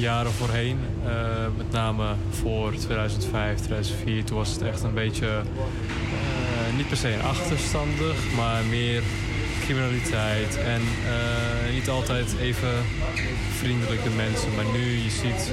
jaren 0.00 0.32
voorheen. 0.32 0.78
Eh, 1.04 1.12
met 1.56 1.70
name 1.70 2.14
voor 2.30 2.74
2005, 2.74 3.58
2004. 3.58 4.24
Toen 4.24 4.36
was 4.36 4.50
het 4.50 4.62
echt 4.62 4.82
een 4.82 4.94
beetje, 4.94 5.26
eh, 5.26 6.76
niet 6.76 6.88
per 6.88 6.96
se 6.96 7.16
achterstandig, 7.22 8.16
maar 8.36 8.64
meer 8.64 9.02
criminaliteit. 9.64 10.58
En 10.58 10.80
eh, 10.80 11.74
niet 11.74 11.88
altijd 11.88 12.36
even 12.40 12.68
vriendelijk 13.58 14.02
de 14.02 14.10
mensen. 14.10 14.54
Maar 14.54 14.64
nu, 14.72 14.96
je 14.96 15.10
ziet, 15.10 15.52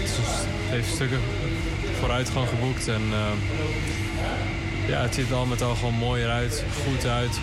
het, 0.00 0.18
heeft 0.68 0.88
stukken 0.94 1.20
vooruitgang 2.00 2.48
geboekt. 2.48 2.88
En 2.88 3.02
ja, 4.88 5.00
het 5.02 5.14
ziet 5.14 5.32
al 5.32 5.46
met 5.46 5.62
al 5.62 5.74
gewoon 5.74 5.94
mooier 5.94 6.28
uit, 6.28 6.64
goed 6.84 7.06
uit, 7.06 7.38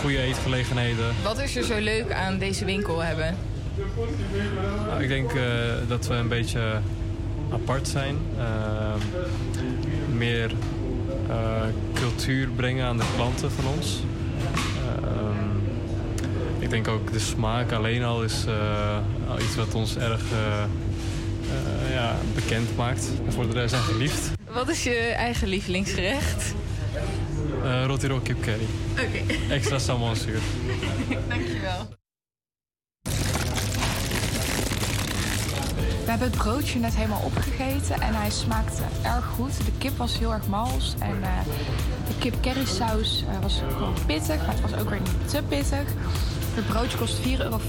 goede 0.00 0.18
eetgelegenheden. 0.18 1.14
Wat 1.22 1.38
is 1.38 1.56
er 1.56 1.64
zo 1.64 1.78
leuk 1.78 2.12
aan 2.12 2.38
deze 2.38 2.64
winkel 2.64 3.02
hebben? 3.02 3.36
Nou, 4.86 5.02
ik 5.02 5.08
denk 5.08 5.32
eh, 5.32 5.42
dat 5.88 6.06
we 6.06 6.14
een 6.14 6.28
beetje 6.28 6.80
apart 7.52 7.88
zijn. 7.88 8.16
Eh, 8.38 8.94
meer 10.12 10.50
eh, 11.28 11.62
cultuur 11.94 12.48
brengen 12.48 12.86
aan 12.86 12.96
de 12.96 13.04
klanten 13.14 13.50
van 13.50 13.64
ons. 13.76 14.00
Ehm, 15.04 15.56
ik 16.58 16.70
denk 16.70 16.88
ook 16.88 17.12
de 17.12 17.18
smaak 17.18 17.72
alleen 17.72 18.04
al 18.04 18.24
is 18.24 18.44
eh, 18.46 19.44
iets 19.44 19.56
wat 19.56 19.74
ons 19.74 19.96
erg 19.96 20.22
ja, 21.92 22.16
bekend 22.34 22.76
maakt. 22.76 23.08
En 23.26 23.32
voor 23.32 23.46
de 23.46 23.52
rest 23.52 23.70
zijn 23.70 23.82
geliefd. 23.82 24.30
Wat 24.52 24.68
is 24.68 24.82
je 24.82 24.94
eigen 24.96 25.48
lievelingsgerecht? 25.48 26.54
Uh, 27.64 27.84
Rotiro 27.84 28.18
kip 28.18 28.42
curry. 28.42 28.66
Oké. 28.92 29.52
Extra 29.54 29.78
salmonzuur. 29.78 30.40
Dankjewel. 31.28 31.99
We 36.10 36.16
hebben 36.16 36.38
het 36.38 36.44
broodje 36.48 36.78
net 36.78 36.96
helemaal 36.96 37.22
opgegeten 37.24 38.00
en 38.00 38.14
hij 38.14 38.30
smaakte 38.30 38.82
erg 39.02 39.24
goed. 39.24 39.64
De 39.64 39.72
kip 39.78 39.96
was 39.96 40.18
heel 40.18 40.32
erg 40.32 40.46
mals 40.46 40.94
en 40.98 41.22
eh, 41.22 41.38
de 42.06 42.14
kip 42.18 42.34
currysaus 42.42 43.24
eh, 43.28 43.42
was 43.42 43.62
gewoon 43.72 43.94
pittig, 44.06 44.46
maar 44.46 44.54
het 44.54 44.70
was 44.70 44.80
ook 44.80 44.90
weer 44.90 45.00
niet 45.00 45.28
te 45.28 45.42
pittig. 45.48 45.84
Het 46.54 46.66
broodje 46.66 46.98
kost 46.98 47.18
4,50 47.18 47.22
euro 47.38 47.60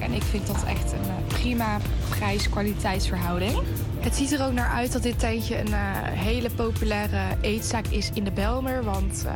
en 0.00 0.12
ik 0.12 0.22
vind 0.22 0.46
dat 0.46 0.64
echt 0.64 0.92
een 0.92 1.08
eh, 1.08 1.26
prima 1.26 1.78
prijs-kwaliteitsverhouding. 2.08 3.58
Het 4.00 4.14
ziet 4.14 4.32
er 4.32 4.46
ook 4.46 4.52
naar 4.52 4.70
uit 4.70 4.92
dat 4.92 5.02
dit 5.02 5.18
tentje 5.18 5.58
een 5.58 5.74
hele 6.04 6.50
populaire 6.50 7.20
eetzaak 7.40 7.86
is 7.86 8.10
in 8.14 8.24
de 8.24 8.32
Belmer. 8.32 8.84
Want 8.84 9.26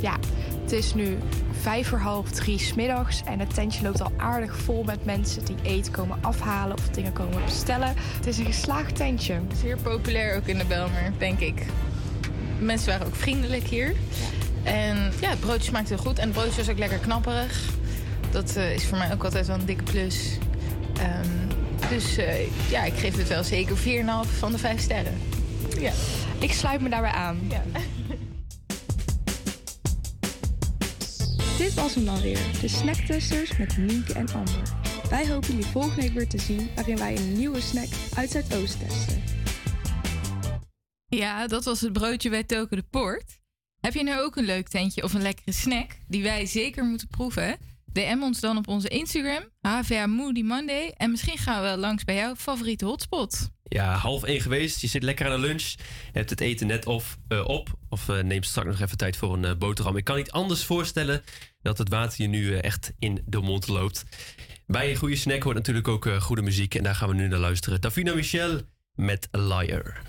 ja, 0.00 0.16
het 0.68 0.78
is 0.78 0.94
nu 0.94 1.18
vijf 1.60 1.88
voor 1.88 1.98
half 1.98 2.30
drie 2.30 2.58
smiddags 2.58 3.22
en 3.24 3.38
het 3.38 3.54
tentje 3.54 3.82
loopt 3.82 4.00
al 4.00 4.12
aardig 4.16 4.56
vol 4.56 4.82
met 4.82 5.04
mensen 5.04 5.44
die 5.44 5.56
eten 5.62 5.92
komen 5.92 6.18
afhalen 6.20 6.76
of 6.76 6.88
dingen 6.88 7.12
komen 7.12 7.44
bestellen. 7.44 7.94
Het 7.96 8.26
is 8.26 8.38
een 8.38 8.44
geslaagd 8.44 8.96
tentje. 8.96 9.40
Zeer 9.60 9.76
populair 9.76 10.36
ook 10.36 10.46
in 10.46 10.58
de 10.58 10.64
Belmer, 10.64 11.12
denk 11.18 11.40
ik. 11.40 11.66
Mensen 12.58 12.88
waren 12.88 13.06
ook 13.06 13.14
vriendelijk 13.14 13.64
hier. 13.64 13.94
En 14.62 15.12
ja, 15.20 15.30
het 15.30 15.40
broodje 15.40 15.68
smaakte 15.68 15.94
heel 15.94 16.02
goed. 16.02 16.18
En 16.18 16.24
het 16.24 16.32
broodje 16.32 16.56
was 16.56 16.70
ook 16.70 16.78
lekker 16.78 16.98
knapperig. 16.98 17.68
Dat 18.30 18.56
eh, 18.56 18.74
is 18.74 18.86
voor 18.86 18.98
mij 18.98 19.12
ook 19.12 19.24
altijd 19.24 19.46
wel 19.46 19.56
een 19.56 19.66
dikke 19.66 19.84
plus. 19.84 20.38
Ehm, 20.98 21.88
dus 21.88 22.16
eh, 22.16 22.70
ja, 22.70 22.84
ik 22.84 22.94
geef 22.94 23.16
het 23.16 23.28
wel 23.28 23.44
zeker 23.44 23.76
4,5 23.76 24.38
van 24.38 24.52
de 24.52 24.58
5 24.58 24.80
sterren. 24.80 25.18
Ja. 25.78 25.92
Ik 26.38 26.52
sluit 26.52 26.80
me 26.80 26.88
daarbij 26.88 27.10
aan. 27.12 27.38
Ja. 27.48 27.62
Dit 31.58 31.74
was 31.74 31.94
hem 31.94 32.04
dan 32.04 32.20
weer, 32.20 32.60
de 32.60 32.68
Snacktesters 32.68 33.56
met 33.56 33.76
Nienke 33.76 34.12
en 34.12 34.28
Amber. 34.28 34.62
Wij 35.10 35.28
hopen 35.28 35.48
jullie 35.48 35.66
volgende 35.66 36.02
week 36.02 36.12
weer 36.12 36.28
te 36.28 36.38
zien, 36.38 36.70
waarin 36.74 36.96
wij 36.96 37.16
een 37.16 37.32
nieuwe 37.32 37.60
snack 37.60 37.88
uit 38.16 38.30
Zuidoost 38.30 38.78
testen. 38.78 39.22
Ja, 41.06 41.46
dat 41.46 41.64
was 41.64 41.80
het 41.80 41.92
broodje 41.92 42.30
bij 42.30 42.44
Token 42.44 42.76
de 42.76 42.82
Poort. 42.90 43.40
Heb 43.80 43.94
je 43.94 44.02
nou 44.02 44.20
ook 44.20 44.36
een 44.36 44.44
leuk 44.44 44.68
tentje 44.68 45.02
of 45.02 45.14
een 45.14 45.22
lekkere 45.22 45.52
snack 45.52 45.90
die 46.08 46.22
wij 46.22 46.46
zeker 46.46 46.84
moeten 46.84 47.08
proeven? 47.08 47.56
DM 47.98 48.22
ons 48.22 48.40
dan 48.40 48.56
op 48.56 48.68
onze 48.68 48.88
Instagram, 48.88 49.42
HVA 49.60 50.06
Moody 50.06 50.42
Monday. 50.42 50.94
En 50.96 51.10
misschien 51.10 51.38
gaan 51.38 51.62
we 51.62 51.78
langs 51.80 52.04
bij 52.04 52.14
jouw 52.14 52.34
favoriete 52.34 52.84
hotspot. 52.84 53.50
Ja, 53.62 53.94
half 53.94 54.24
één 54.24 54.40
geweest. 54.40 54.80
Je 54.80 54.86
zit 54.86 55.02
lekker 55.02 55.26
aan 55.26 55.40
de 55.40 55.46
lunch. 55.46 55.74
Hebt 56.12 56.30
het 56.30 56.40
eten 56.40 56.66
net 56.66 56.86
of, 56.86 57.18
eh, 57.28 57.44
op. 57.44 57.68
Of 57.88 58.08
uh, 58.08 58.22
neemt 58.22 58.46
straks 58.46 58.68
nog 58.68 58.80
even 58.80 58.96
tijd 58.96 59.16
voor 59.16 59.34
een 59.34 59.44
uh, 59.44 59.54
boterham. 59.58 59.96
Ik 59.96 60.04
kan 60.04 60.16
niet 60.16 60.30
anders 60.30 60.64
voorstellen 60.64 61.22
dat 61.62 61.78
het 61.78 61.88
water 61.88 62.22
je 62.22 62.28
nu 62.28 62.56
echt 62.56 62.92
in 62.98 63.22
de 63.26 63.40
mond 63.40 63.68
loopt. 63.68 64.04
Bij 64.66 64.90
een 64.90 64.96
goede 64.96 65.16
snack 65.16 65.42
hoort 65.42 65.56
natuurlijk 65.56 65.88
ook 65.88 66.08
goede 66.18 66.42
muziek. 66.42 66.74
En 66.74 66.82
daar 66.82 66.94
gaan 66.94 67.08
we 67.08 67.14
nu 67.14 67.28
naar 67.28 67.38
luisteren. 67.38 67.80
Davina 67.80 68.14
Michel 68.14 68.60
met 68.94 69.28
Liar. 69.30 70.02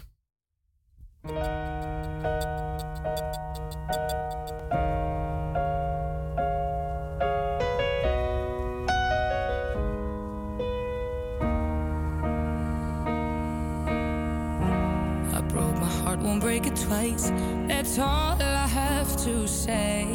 Twice. 16.90 17.29
That's 17.67 18.00
all 18.00 18.35
I 18.42 18.67
have 18.67 19.15
to 19.25 19.48
say. 19.48 20.08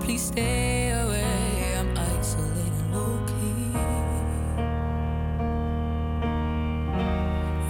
Please 0.00 0.22
stay 0.22 0.90
away. 0.90 1.74
I'm 1.78 1.90
isolated, 2.16 2.86
low 2.94 3.14
key. 3.30 3.64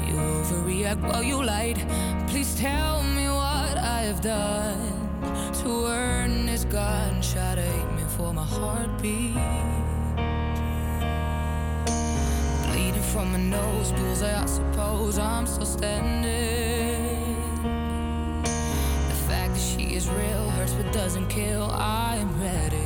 You 0.08 0.16
overreact 0.36 1.02
while 1.08 1.22
you 1.22 1.42
lied. 1.42 1.80
Please 2.28 2.54
tell 2.54 3.02
me 3.16 3.26
what 3.28 3.74
I 3.96 4.00
have 4.08 4.20
done 4.20 4.92
to 5.62 5.70
earn 5.86 6.46
this 6.46 6.64
gunshot. 6.64 7.56
Hate 7.58 7.92
me 7.96 8.04
for 8.16 8.34
my 8.34 8.44
heartbeat. 8.44 9.34
Bleeding 12.66 13.06
from 13.12 13.32
my 13.32 13.40
nose, 13.56 13.92
bullseye, 13.92 14.42
I 14.42 14.46
suppose 14.46 15.18
I'm 15.18 15.46
still 15.46 15.66
standing. 15.66 16.89
Real 20.16 20.50
hurts 20.50 20.72
but 20.72 20.92
doesn't 20.92 21.28
kill. 21.28 21.70
I 21.70 22.16
am 22.16 22.40
ready. 22.40 22.79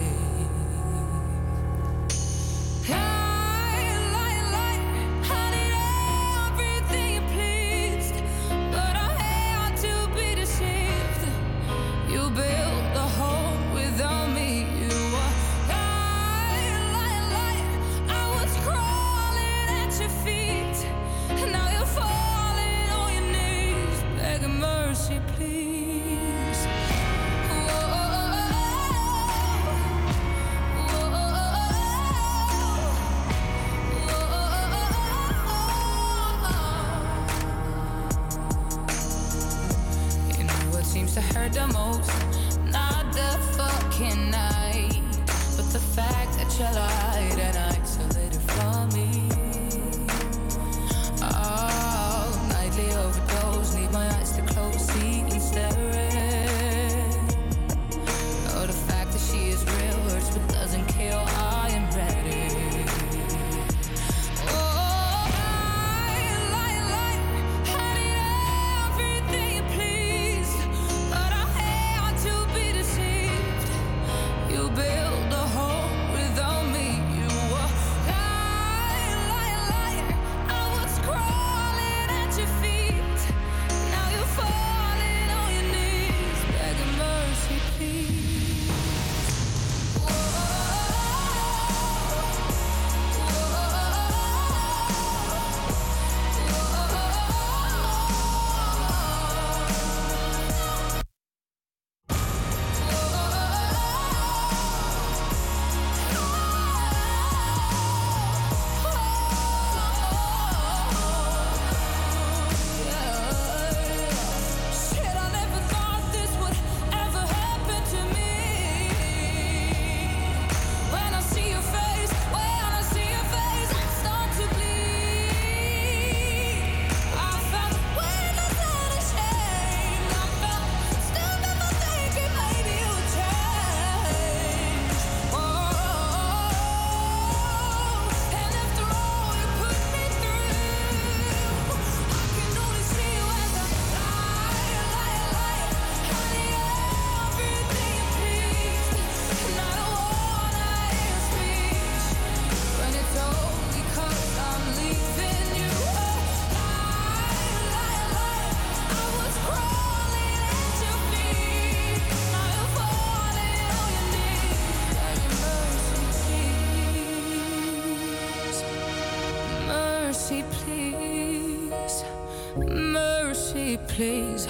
Please. 173.94 174.48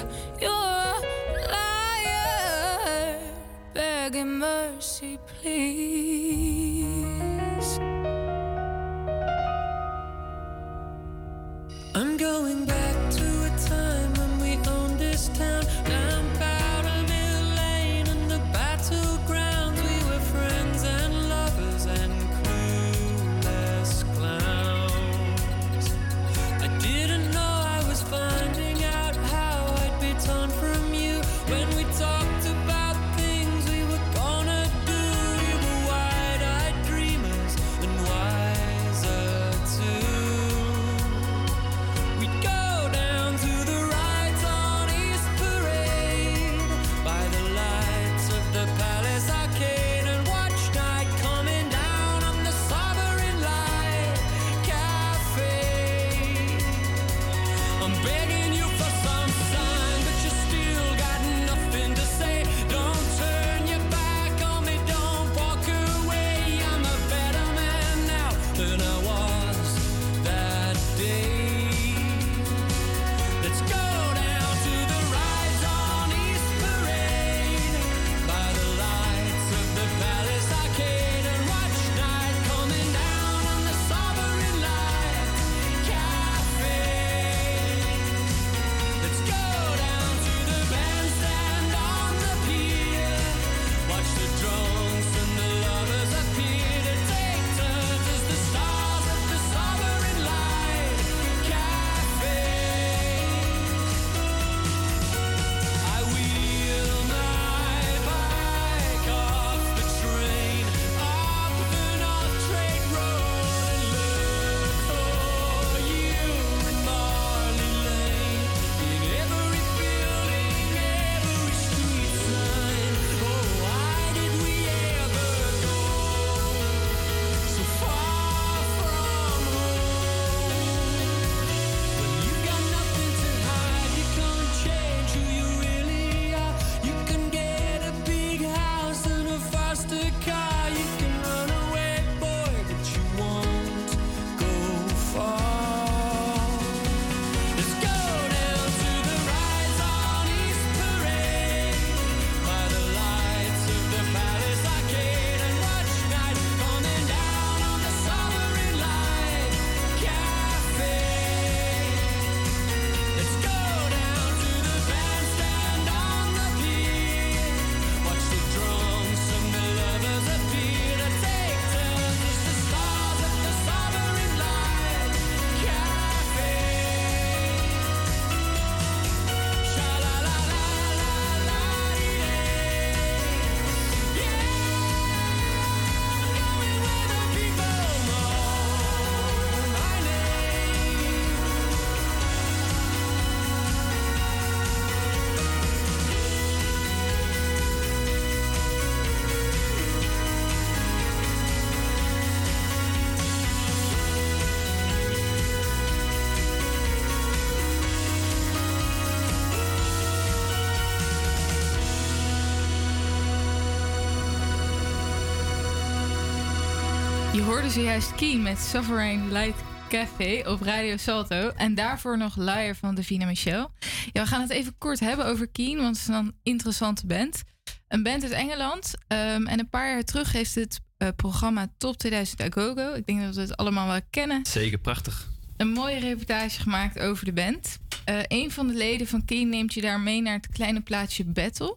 Je 217.35 217.43
hoorde 217.43 217.71
zojuist 217.71 218.15
Keen 218.15 218.43
met 218.43 218.59
Sovereign 218.59 219.33
Light 219.33 219.63
Café 219.89 220.43
op 220.49 220.61
Radio 220.63 220.97
Salto. 220.97 221.49
En 221.49 221.75
daarvoor 221.75 222.19
nog 222.19 222.37
Liar 222.37 222.77
van 222.77 222.95
Davina 222.95 223.27
Michel. 223.27 223.71
Ja, 224.13 224.23
we 224.23 224.27
gaan 224.27 224.41
het 224.41 224.51
even 224.51 224.79
kort 224.79 225.01
hebben 225.01 225.27
over 225.27 225.49
Keen, 225.49 225.77
want 225.77 225.97
het 225.97 226.09
is 226.09 226.15
een 226.15 226.35
interessante 226.43 227.07
band. 227.07 227.43
Een 227.89 228.03
band 228.03 228.23
uit 228.23 228.33
Engeland. 228.33 228.95
ehm, 229.07 229.47
en 229.47 229.59
een 229.59 229.69
paar 229.69 229.91
jaar 229.91 230.03
terug 230.03 230.33
heeft 230.33 230.55
het 230.55 230.81
eh, 230.97 231.09
programma 231.17 231.73
Top 231.79 231.97
2000 231.97 232.43
Agogo. 232.43 232.93
Ik 232.93 233.07
denk 233.07 233.21
dat 233.23 233.35
we 233.35 233.41
het 233.41 233.57
allemaal 233.57 233.87
wel 233.87 234.01
kennen. 234.11 234.47
Zeker, 234.47 234.79
prachtig. 234.79 235.29
Een 235.57 235.73
mooie 235.73 235.99
reportage 235.99 236.61
gemaakt 236.61 236.99
over 236.99 237.25
de 237.25 237.33
band. 237.33 237.79
Eh 238.05 238.19
een 238.29 238.51
van 238.51 238.67
de 238.67 238.75
leden 238.75 239.07
van 239.07 239.25
Keen 239.25 239.49
neemt 239.49 239.75
je 239.75 239.81
daar 239.81 240.01
mee 240.01 240.23
naar 240.23 240.37
het 240.37 240.49
kleine 240.49 240.81
plaatsje 240.81 241.25
Battle. 241.25 241.77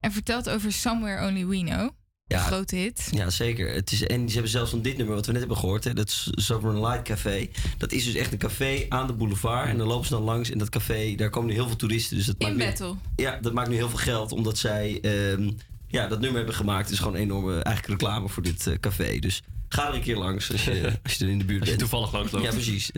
En 0.00 0.12
vertelt 0.12 0.48
over 0.48 0.72
Somewhere 0.72 1.26
Only 1.26 1.46
We 1.46 1.64
Know. 1.64 1.90
Ja. 2.28 2.36
Een 2.38 2.44
grote 2.46 2.76
hit. 2.76 3.08
Ja, 3.12 3.30
zeker. 3.30 3.74
Het 3.74 3.92
is, 3.92 4.02
en 4.06 4.26
ze 4.26 4.32
hebben 4.32 4.50
zelfs 4.50 4.70
van 4.70 4.82
dit 4.82 4.96
nummer, 4.96 5.14
wat 5.14 5.26
we 5.26 5.30
net 5.32 5.40
hebben 5.40 5.58
gehoord, 5.58 5.84
hè, 5.84 5.94
dat 5.94 6.08
is 6.08 6.28
Sovereign 6.32 6.86
Light 6.86 7.02
Café. 7.02 7.48
Dat 7.78 7.92
is 7.92 8.04
dus 8.04 8.14
echt 8.14 8.32
een 8.32 8.38
café 8.38 8.86
aan 8.88 9.06
de 9.06 9.12
boulevard. 9.12 9.68
En 9.68 9.78
dan 9.78 9.86
lopen 9.86 10.06
ze 10.06 10.12
dan 10.12 10.22
langs 10.22 10.50
in 10.50 10.58
dat 10.58 10.68
café. 10.68 11.14
Daar 11.14 11.30
komen 11.30 11.48
nu 11.48 11.54
heel 11.54 11.66
veel 11.66 11.76
toeristen. 11.76 12.16
Dus 12.16 12.26
dat 12.26 12.34
In 12.38 12.46
maakt 12.46 12.58
nu- 12.58 12.64
Battle. 12.64 12.94
ja, 13.16 13.38
dat 13.40 13.52
maakt 13.52 13.68
nu 13.68 13.74
heel 13.74 13.88
veel 13.88 13.98
geld, 13.98 14.32
omdat 14.32 14.58
zij 14.58 15.00
ehm, 15.00 15.50
ja, 15.88 16.06
dat 16.08 16.18
nummer 16.20 16.36
hebben 16.36 16.54
gemaakt. 16.54 16.82
Het 16.84 16.92
is 16.92 16.98
gewoon 16.98 17.14
een 17.14 17.20
enorme 17.20 17.62
eigenlijk 17.62 18.00
reclame 18.00 18.28
voor 18.28 18.42
dit 18.42 18.66
eh, 18.66 18.74
café. 18.80 19.18
Dus 19.18 19.42
ga 19.68 19.88
er 19.88 19.94
een 19.94 20.02
keer 20.02 20.16
langs 20.16 20.52
als 20.52 20.64
je, 20.64 20.92
als 21.04 21.12
je 21.14 21.24
er 21.24 21.30
in 21.30 21.38
de 21.38 21.44
buurt 21.44 21.60
Als 21.60 21.70
je 21.70 21.76
bent. 21.76 21.90
toevallig 21.90 22.12
langs 22.12 22.32
loopt. 22.32 22.44
Ja, 22.44 22.50
precies. 22.50 22.90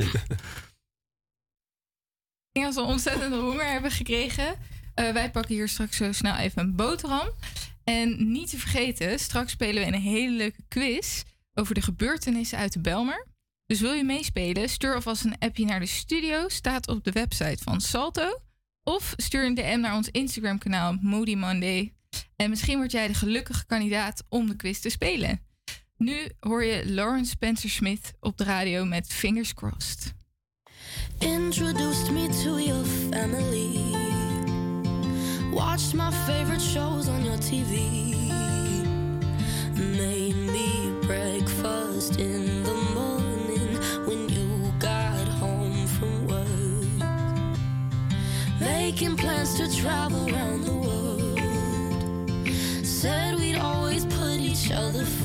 Ik 2.52 2.64
denk 2.64 2.66
dat 2.66 2.84
we 2.84 2.90
ontzettend 2.92 3.34
honger 3.34 3.70
hebben 3.70 3.90
gekregen. 3.90 4.54
Eh, 4.94 5.12
wij 5.12 5.30
pakken 5.30 5.54
hier 5.54 5.68
straks 5.68 5.96
zo 5.96 6.12
snel 6.12 6.36
even 6.36 6.62
een 6.62 6.74
boterham. 6.76 7.28
En 7.88 8.32
niet 8.32 8.50
te 8.50 8.58
vergeten, 8.58 9.18
straks 9.18 9.52
spelen 9.52 9.82
we 9.82 9.94
een 9.94 10.00
hele 10.00 10.36
leuke 10.36 10.62
quiz 10.68 11.22
over 11.54 11.74
de 11.74 11.82
gebeurtenissen 11.82 12.58
uit 12.58 12.72
de 12.72 12.80
Belmer. 12.80 13.26
Dus 13.66 13.80
wil 13.80 13.92
je 13.92 14.04
meespelen? 14.04 14.68
Stuur 14.68 14.94
alvast 14.94 15.24
een 15.24 15.38
appje 15.38 15.64
naar 15.64 15.80
de 15.80 15.86
studio. 15.86 16.48
Staat 16.48 16.88
op 16.88 17.04
de 17.04 17.12
website 17.12 17.62
van 17.62 17.80
Salto. 17.80 18.40
Of 18.82 19.12
stuur 19.16 19.44
een 19.44 19.54
DM 19.54 19.78
naar 19.80 19.94
ons 19.94 20.08
Instagram 20.10 20.58
kanaal 20.58 20.96
Moody 21.00 21.34
Monday. 21.34 21.92
En 22.36 22.50
misschien 22.50 22.76
word 22.76 22.92
jij 22.92 23.06
de 23.06 23.14
gelukkige 23.14 23.66
kandidaat 23.66 24.24
om 24.28 24.48
de 24.48 24.56
quiz 24.56 24.78
te 24.78 24.90
spelen. 24.90 25.40
Nu 25.96 26.28
hoor 26.40 26.64
je 26.64 26.92
Lawrence 26.92 27.30
Spencer 27.30 27.70
Smith 27.70 28.12
op 28.20 28.38
de 28.38 28.44
radio 28.44 28.84
met 28.84 29.06
Fingers 29.06 29.54
Crossed. 29.54 30.14
Introduced 31.18 32.10
me 32.10 32.28
to 32.42 32.58
your 32.58 32.84
family. 32.84 34.07
Watched 35.58 35.92
my 35.92 36.12
favorite 36.24 36.60
shows 36.60 37.08
on 37.08 37.24
your 37.24 37.36
TV. 37.38 38.30
Made 39.74 40.36
me 40.36 40.92
breakfast 41.02 42.20
in 42.20 42.62
the 42.62 42.74
morning 42.94 43.74
when 44.06 44.28
you 44.28 44.72
got 44.78 45.26
home 45.26 45.84
from 45.88 46.28
work. 46.28 46.46
Making 48.60 49.16
plans 49.16 49.56
to 49.56 49.66
travel 49.82 50.32
around 50.32 50.62
the 50.64 50.74
world. 50.74 51.40
Said 52.86 53.34
we'd 53.34 53.58
always 53.58 54.04
put 54.04 54.38
each 54.38 54.70
other 54.70 55.04
first. 55.04 55.17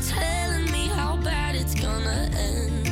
telling 0.00 0.70
me 0.72 0.88
how 0.88 1.16
bad 1.22 1.54
it's 1.54 1.74
gonna 1.74 2.28
end. 2.34 2.90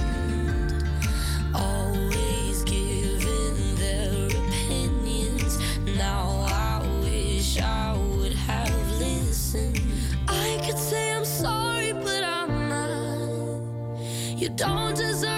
Always 1.55 2.63
giving 2.63 3.75
their 3.77 4.27
opinions. 4.27 5.59
Now 5.97 6.47
I 6.49 6.87
wish 7.03 7.61
I 7.61 7.97
would 7.97 8.33
have 8.33 8.91
listened. 9.01 9.81
I 10.29 10.61
could 10.65 10.79
say 10.79 11.13
I'm 11.13 11.25
sorry, 11.25 11.93
but 11.93 12.23
I'm 12.23 12.69
not. 12.69 14.39
You 14.39 14.49
don't 14.51 14.97
deserve. 14.97 15.34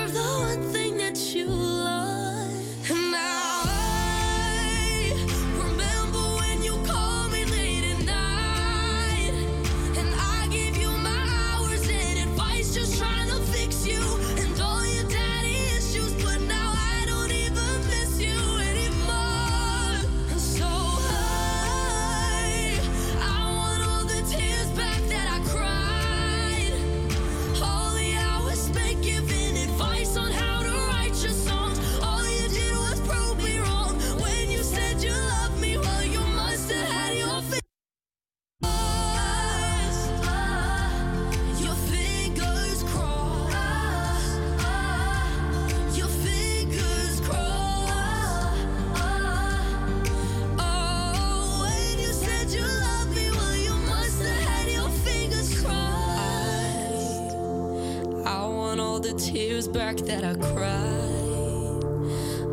years 59.66 59.76
back 59.76 59.96
that 60.06 60.24
I 60.24 60.34
cried. 60.34 61.82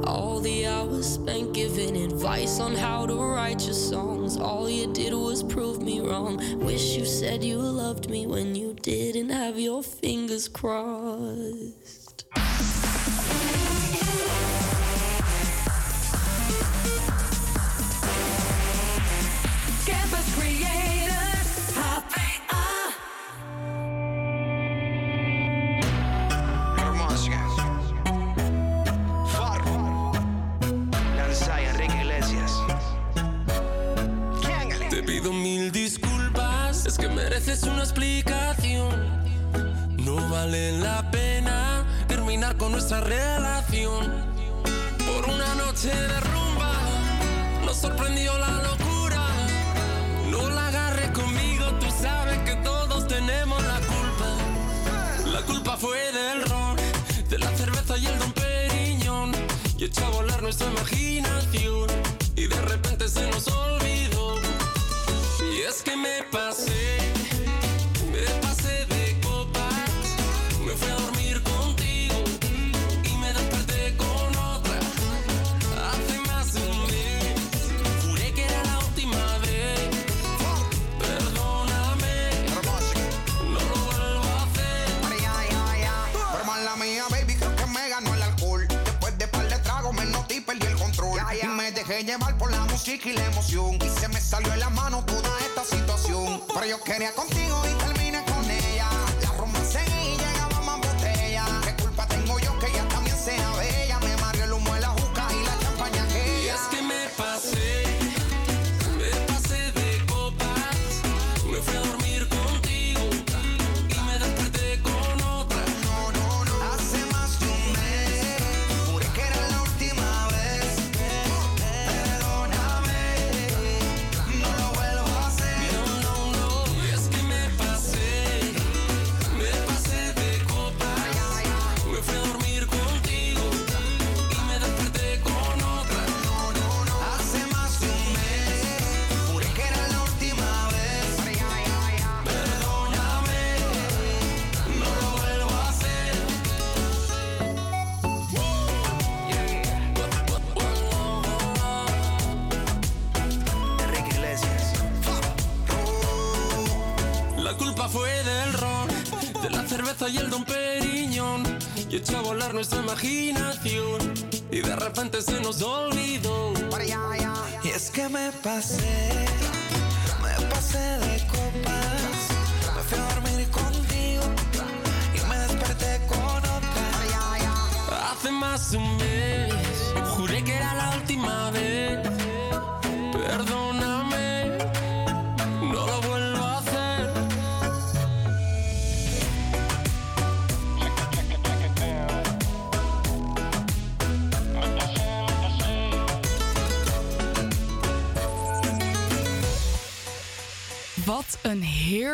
All 0.06 0.40
the 0.40 0.66
hours 0.68 1.14
spent 1.14 1.54
giving 1.54 1.96
advice 1.98 2.60
on 2.60 2.76
how 2.76 3.06
to 3.06 3.16
write 3.16 3.64
your 3.66 3.74
songs. 3.74 4.38
All 4.38 4.70
you 4.70 4.92
did 4.94 5.14
was 5.14 5.44
prove 5.44 5.82
me 5.82 6.00
wrong. 6.00 6.38
Wish 6.60 6.96
you 6.98 7.06
said 7.06 7.44
you 7.44 7.58
loved 7.58 8.10
me 8.10 8.28
when 8.28 8.56
you 8.56 8.74
didn't 8.74 9.30
have 9.30 9.60
your 9.60 9.84
fingers 9.84 10.48
crossed. 10.48 11.83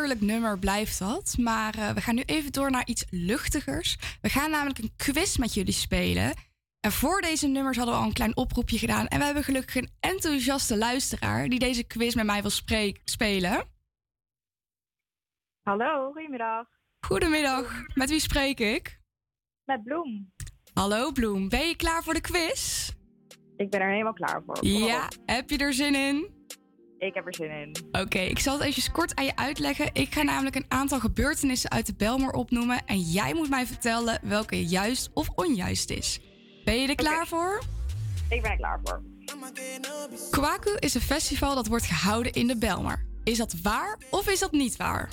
Heerlijk 0.10 0.32
nummer 0.32 0.60
blijft 0.60 1.00
dat. 1.00 1.36
Maar 1.40 1.76
eh, 1.76 1.90
we 1.90 2.02
gaan 2.02 2.16
nu 2.16 2.22
even 2.26 2.52
door 2.52 2.72
naar 2.72 2.86
iets 2.88 3.06
luchtigers. 3.10 3.98
We 4.22 4.30
gaan 4.30 4.52
namelijk 4.52 4.78
een 4.78 4.92
quiz 4.96 5.38
met 5.38 5.54
jullie 5.54 5.74
spelen. 5.74 6.34
En 6.80 6.92
voor 6.92 7.22
deze 7.22 7.48
nummers 7.48 7.78
hadden 7.78 7.96
we 7.96 8.02
al 8.02 8.08
een 8.08 8.14
klein 8.14 8.38
oproepje 8.38 8.78
gedaan. 8.78 9.08
En 9.08 9.20
we 9.20 9.26
hebben 9.26 9.44
gelukkig 9.44 9.76
een 9.76 9.90
enthousiaste 10.00 10.78
luisteraar 10.78 11.48
die 11.48 11.60
deze 11.60 11.84
quiz 11.84 12.16
met 12.16 12.26
mij 12.26 12.42
wil 12.42 12.50
spreek- 12.50 13.02
spelen. 13.04 13.64
Hallo, 15.62 16.12
goedemiddag. 16.12 16.68
Goedemiddag, 17.06 17.84
met 17.94 18.10
wie 18.10 18.20
spreek 18.20 18.60
ik? 18.60 19.00
Met 19.64 19.84
Bloem. 19.84 20.34
Hallo 20.74 21.12
Bloem, 21.12 21.50
ben 21.50 21.68
je 21.68 21.76
klaar 21.76 22.04
voor 22.04 22.14
de 22.14 22.22
quiz? 22.22 22.92
Ik 23.56 23.70
ben 23.70 23.80
er 23.80 23.92
helemaal 23.92 24.14
klaar 24.14 24.44
voor. 24.46 24.66
Ja, 24.66 25.08
heb 25.26 25.50
je 25.50 25.58
er 25.58 25.74
zin 25.74 25.96
in? 25.96 26.39
Ik 27.00 27.14
heb 27.14 27.26
er 27.26 27.36
zin 27.36 27.50
in. 27.52 27.76
Oké, 27.92 28.20
ik 28.20 28.40
zal 28.40 28.58
het 28.60 28.64
even 28.68 28.92
kort 28.92 29.16
aan 29.16 29.26
je 29.26 29.36
uitleggen. 29.36 29.90
Ik 29.94 30.14
ga 30.14 30.22
namelijk 30.22 30.56
een 30.56 30.66
aantal 30.68 31.00
gebeurtenissen 31.00 31.70
uit 31.72 31.86
de 31.86 31.94
Belmer 31.96 32.32
opnoemen. 32.32 32.86
En 32.86 33.00
jij 33.00 33.34
moet 33.34 33.50
mij 33.50 33.66
vertellen 33.66 34.20
welke 34.24 34.66
juist 34.66 35.10
of 35.14 35.30
onjuist 35.36 35.90
is. 35.90 36.20
Ben 36.64 36.82
je 36.82 36.88
er 36.88 36.96
klaar 36.96 37.28
voor? 37.28 37.62
Ik 38.30 38.42
ben 38.42 38.52
er 38.52 38.58
klaar 38.58 38.80
voor. 38.84 39.02
Kwaku 40.32 40.76
is 40.80 40.94
een 40.94 41.02
festival 41.02 41.56
dat 41.56 41.68
wordt 41.68 41.86
gehouden 41.86 42.32
in 42.34 42.48
de 42.48 42.58
Belmer. 42.58 43.08
Is 43.24 43.38
dat 43.38 43.56
waar 43.62 43.98
of 44.10 44.30
is 44.30 44.40
dat 44.40 44.52
niet 44.52 44.76
waar? 44.78 45.12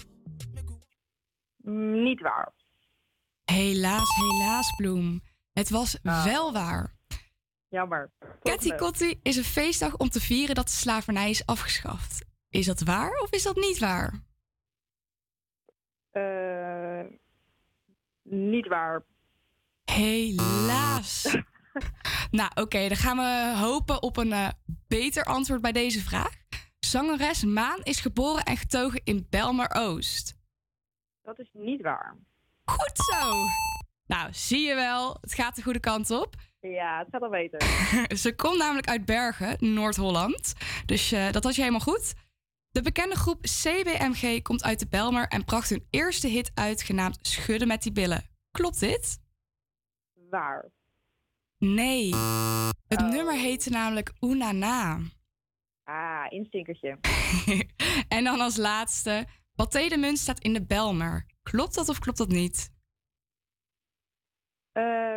Mm, 1.56 2.02
Niet 2.02 2.20
waar. 2.20 2.52
Helaas, 3.44 4.16
helaas, 4.16 4.74
Bloem. 4.76 5.20
Het 5.52 5.70
was 5.70 5.98
wel 6.02 6.52
waar. 6.52 6.95
Jammer. 7.68 8.10
Ketty 8.42 8.74
Kotti 8.74 9.20
is 9.22 9.36
een 9.36 9.44
feestdag 9.44 9.96
om 9.96 10.08
te 10.08 10.20
vieren 10.20 10.54
dat 10.54 10.66
de 10.66 10.72
slavernij 10.72 11.30
is 11.30 11.46
afgeschaft. 11.46 12.24
Is 12.48 12.66
dat 12.66 12.80
waar 12.80 13.20
of 13.20 13.32
is 13.32 13.42
dat 13.42 13.56
niet 13.56 13.78
waar? 13.78 14.22
Eh, 16.10 17.04
niet 18.22 18.66
waar. 18.66 19.02
Helaas. 19.84 21.36
nou, 22.30 22.50
oké, 22.54 22.88
dan 22.88 22.96
gaan 22.96 23.16
we 23.16 23.58
hopen 23.58 24.02
op 24.02 24.16
een 24.16 24.32
eh, 24.32 24.48
beter 24.88 25.24
antwoord 25.24 25.60
bij 25.60 25.72
deze 25.72 26.00
vraag. 26.00 26.34
Zangeres 26.78 27.44
Maan 27.44 27.82
is 27.82 28.00
geboren 28.00 28.44
en 28.44 28.56
getogen 28.56 29.00
in 29.04 29.26
Belmer 29.30 29.70
Oost. 29.74 30.38
Dat 31.22 31.38
is 31.38 31.50
niet 31.52 31.82
waar. 31.82 32.16
Goed 32.64 32.92
zo. 32.94 33.30
Nou, 34.06 34.28
zie 34.32 34.66
je 34.66 34.74
wel, 34.74 35.16
het 35.20 35.34
gaat 35.34 35.56
de 35.56 35.62
goede 35.62 35.80
kant 35.80 36.10
op. 36.10 36.34
Ja, 36.70 36.98
het 36.98 37.08
gaat 37.10 37.22
al 37.22 37.30
beter. 37.30 37.62
Ze 38.22 38.34
komt 38.34 38.58
namelijk 38.58 38.88
uit 38.88 39.04
Bergen, 39.04 39.74
Noord-Holland. 39.74 40.54
Dus 40.86 41.12
eh, 41.12 41.32
dat 41.32 41.44
had 41.44 41.54
je 41.54 41.60
helemaal 41.60 41.94
goed. 41.94 42.14
De 42.70 42.82
bekende 42.82 43.16
groep 43.16 43.40
CBMG 43.40 44.42
komt 44.42 44.64
uit 44.64 44.78
de 44.78 44.88
Belmer 44.88 45.28
en 45.28 45.44
bracht 45.44 45.70
hun 45.70 45.86
eerste 45.90 46.28
hit 46.28 46.50
uit 46.54 46.82
genaamd 46.82 47.18
Schudden 47.26 47.68
met 47.68 47.82
die 47.82 47.92
billen. 47.92 48.24
Klopt 48.50 48.80
dit? 48.80 49.18
Waar. 50.30 50.70
Nee. 51.58 52.14
Het 52.88 53.00
nummer 53.00 53.34
heette 53.34 53.70
namelijk 53.70 54.12
Oenana. 54.20 54.98
Ah, 55.84 56.26
instinkertje. 56.28 56.98
en 58.08 58.24
dan 58.24 58.40
als 58.40 58.56
laatste, 58.56 59.26
Pathé 59.54 59.88
de 59.88 59.96
Munt 59.96 60.18
staat 60.18 60.40
in 60.40 60.52
de 60.52 60.66
Belmer. 60.66 61.26
Klopt 61.42 61.74
dat 61.74 61.88
of 61.88 61.98
klopt 61.98 62.18
dat 62.18 62.28
niet? 62.28 62.70
Eh. 64.72 65.16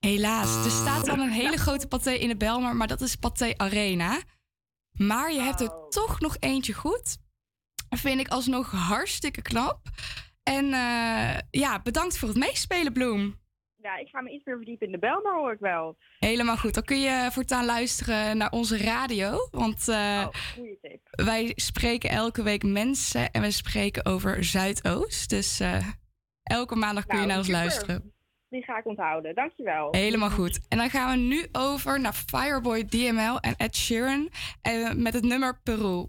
Helaas, 0.00 0.64
er 0.64 0.70
staat 0.70 1.06
dan 1.06 1.20
een 1.20 1.30
hele 1.30 1.56
grote 1.56 1.86
pathé 1.88 2.10
in 2.10 2.28
de 2.28 2.36
Belmer, 2.36 2.76
maar 2.76 2.86
dat 2.86 3.00
is 3.00 3.16
Pathé 3.16 3.52
Arena. 3.56 4.20
Maar 4.92 5.32
je 5.32 5.40
hebt 5.40 5.60
er 5.60 5.70
toch 5.88 6.20
nog 6.20 6.36
eentje 6.38 6.72
goed. 6.72 7.16
Vind 7.90 8.20
ik 8.20 8.28
alsnog 8.28 8.70
hartstikke 8.70 9.42
knap. 9.42 9.80
En 10.42 10.64
eh, 10.72 11.38
ja, 11.50 11.80
bedankt 11.82 12.18
voor 12.18 12.28
het 12.28 12.36
meespelen, 12.36 12.92
Bloem. 12.92 13.38
Ja, 13.76 13.96
ik 13.98 14.08
ga 14.08 14.20
me 14.20 14.30
iets 14.32 14.44
meer 14.44 14.56
verdiepen 14.56 14.86
in 14.86 14.92
de 14.92 14.98
bel, 14.98 15.22
maar 15.22 15.34
hoor 15.34 15.52
ik 15.52 15.58
wel. 15.60 15.96
Helemaal 16.18 16.56
goed. 16.56 16.74
Dan 16.74 16.82
kun 16.84 17.00
je 17.00 17.28
voortaan 17.32 17.64
luisteren 17.64 18.36
naar 18.36 18.50
onze 18.50 18.78
radio. 18.78 19.48
Want 19.50 19.88
eh, 19.88 20.26
Goeie 20.54 20.78
tip. 20.82 21.00
wij 21.26 21.52
spreken 21.54 22.10
elke 22.10 22.42
week 22.42 22.62
mensen 22.62 23.30
en 23.30 23.42
we 23.42 23.50
spreken 23.50 24.04
over 24.06 24.44
Zuidoost. 24.44 25.30
Dus 25.30 25.60
eh, 25.60 25.86
elke 26.42 26.76
maandag 26.76 27.06
kun 27.06 27.20
je 27.20 27.26
Nou, 27.26 27.28
naar 27.28 27.38
ons 27.38 27.46
super. 27.46 27.60
luisteren. 27.62 28.14
Die 28.50 28.62
ga 28.62 28.78
ik 28.78 28.86
onthouden. 28.86 29.34
Dankjewel. 29.34 29.88
Helemaal 29.90 30.30
goed. 30.30 30.60
En 30.68 30.78
dan 30.78 30.90
gaan 30.90 31.10
we 31.10 31.16
nu 31.16 31.46
over 31.52 32.00
naar 32.00 32.12
Fireboy 32.12 32.84
DML 32.84 33.40
en 33.40 33.54
Ed 33.56 33.76
Sheeran 33.76 34.28
eh, 34.62 34.92
met 34.92 35.12
het 35.12 35.24
nummer 35.24 35.60
Peru. 35.62 36.06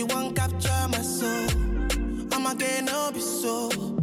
You 0.00 0.06
want. 0.06 0.30
I'm 2.50 2.56
again 2.56 2.86
no 2.86 3.12
be 3.12 3.20
so. 3.20 3.99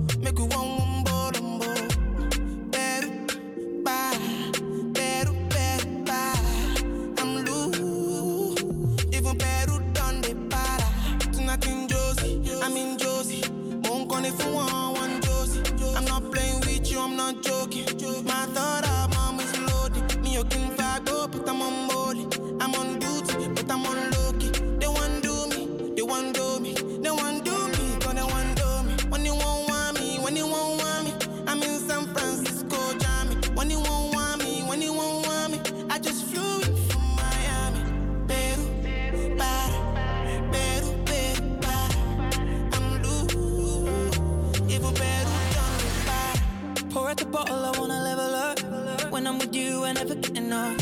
Bottle, 47.31 47.65
I 47.65 47.77
wanna 47.77 48.01
level 48.03 48.35
up. 48.35 49.11
When 49.11 49.27
I'm 49.27 49.37
with 49.39 49.55
you, 49.55 49.83
I 49.83 49.93
never 49.93 50.15
get 50.15 50.37
enough. 50.37 50.79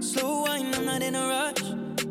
Slow 0.00 0.42
wine, 0.42 0.74
I'm 0.74 0.84
not 0.84 1.02
in 1.02 1.14
a 1.14 1.26
rush. 1.28 1.62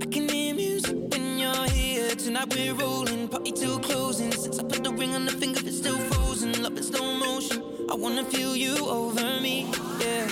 I 0.02 0.06
can 0.06 0.28
hear 0.30 0.54
music 0.54 0.98
when 1.12 1.40
you're 1.40 1.70
here. 1.70 2.10
Tonight 2.16 2.54
we're 2.56 2.74
rolling, 2.74 3.28
party 3.28 3.52
till 3.52 3.80
closing. 3.80 4.32
Since 4.32 4.60
I 4.60 4.64
put 4.64 4.84
the 4.84 4.92
ring 4.92 5.16
on 5.16 5.26
the 5.26 5.32
finger, 5.32 5.62
it's 5.64 5.78
still 5.78 5.98
frozen. 5.98 6.62
Love 6.62 6.78
in 6.78 6.84
slow 6.84 7.14
motion. 7.16 7.64
I 7.90 7.96
wanna 7.96 8.26
feel 8.26 8.56
you 8.56 8.76
over 8.88 9.40
me, 9.42 9.70
yeah. 10.00 10.28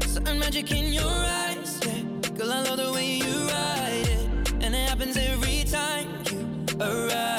Certain 0.00 0.38
magic 0.38 0.70
in 0.70 0.92
your 0.92 1.14
eyes, 1.44 1.80
yeah. 1.86 2.30
Girl, 2.36 2.52
I 2.52 2.62
love 2.62 2.78
the 2.78 2.92
way 2.92 3.16
you 3.16 3.34
ride 3.48 4.08
it, 4.16 4.52
and 4.62 4.74
it 4.74 4.88
happens 4.88 5.16
every 5.16 5.64
time 5.64 6.08
you 6.30 6.78
arrive. 6.80 7.33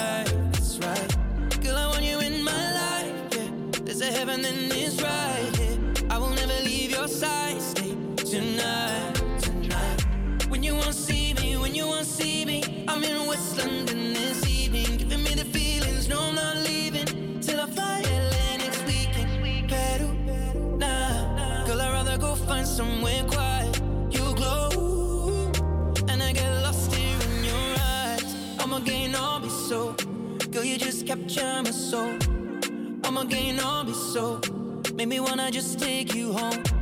capture 31.15 31.63
my 31.63 31.71
soul. 31.71 32.17
I'ma 33.03 33.23
gain 33.23 33.59
all 33.59 33.83
be 33.83 33.93
so. 33.93 34.41
Make 34.93 35.07
me 35.07 35.19
wanna 35.19 35.49
just 35.51 35.79
take 35.79 36.13
you 36.13 36.33
home. 36.33 36.74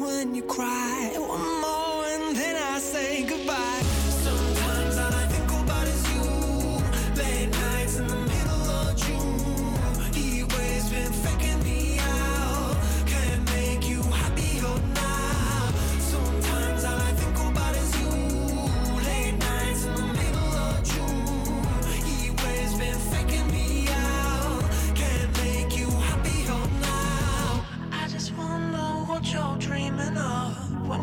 when 0.00 0.34
you 0.34 0.42
cry. 0.42 1.03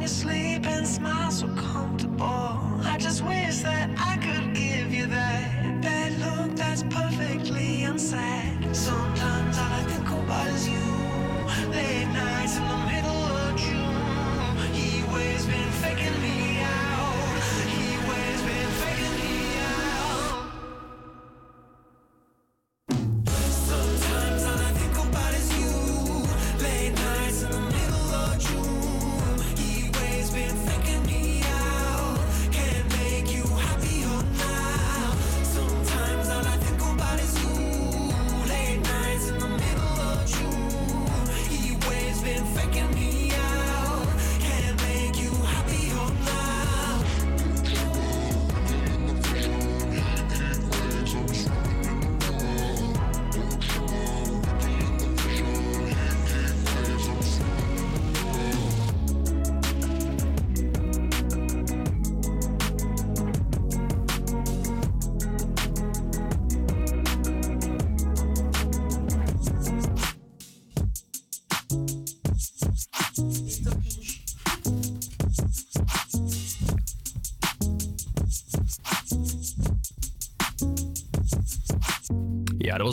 You 0.02 0.08
sleep 0.08 0.66
and 0.66 0.88
smile. 0.88 1.21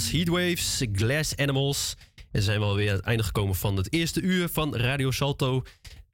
Heatwaves, 0.07 0.83
Glass 0.93 1.37
Animals. 1.37 1.95
En 2.31 2.43
zijn 2.43 2.61
we 2.61 2.65
alweer 2.65 2.91
aan 2.91 2.97
het 2.97 3.05
einde 3.05 3.23
gekomen 3.23 3.55
van 3.55 3.77
het 3.77 3.93
eerste 3.93 4.21
uur 4.21 4.49
van 4.49 4.77
Radio 4.77 5.11
Salto. 5.11 5.63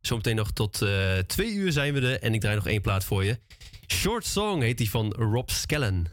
Zometeen 0.01 0.37
nog 0.37 0.51
tot 0.51 0.83
eh, 0.83 1.19
twee 1.19 1.53
uur 1.53 1.73
zijn 1.73 1.95
we 1.95 2.01
er. 2.01 2.21
En 2.21 2.35
ik 2.35 2.41
draai 2.41 2.57
nog 2.57 2.67
één 2.67 2.81
plaat 2.81 3.05
voor 3.05 3.25
je. 3.25 3.39
Short 3.87 4.27
Song 4.27 4.61
heet 4.63 4.79
die 4.79 4.91
van 4.91 5.13
Rob 5.13 5.49
Skellen. 5.49 6.07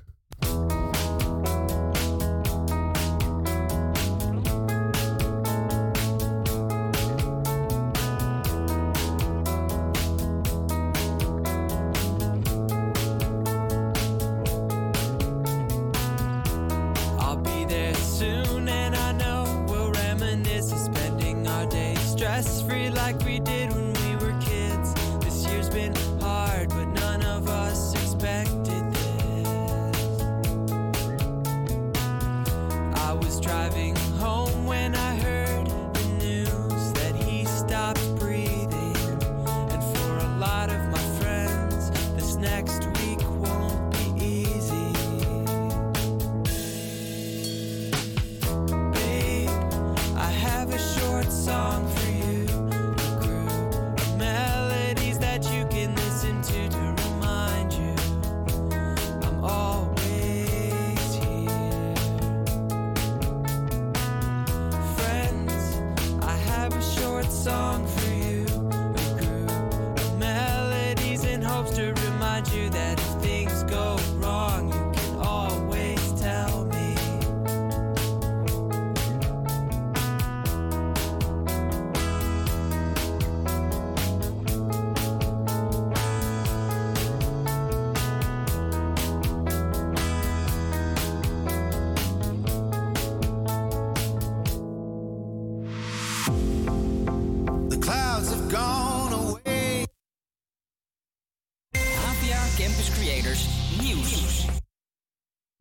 Nieuws. 103.21 104.45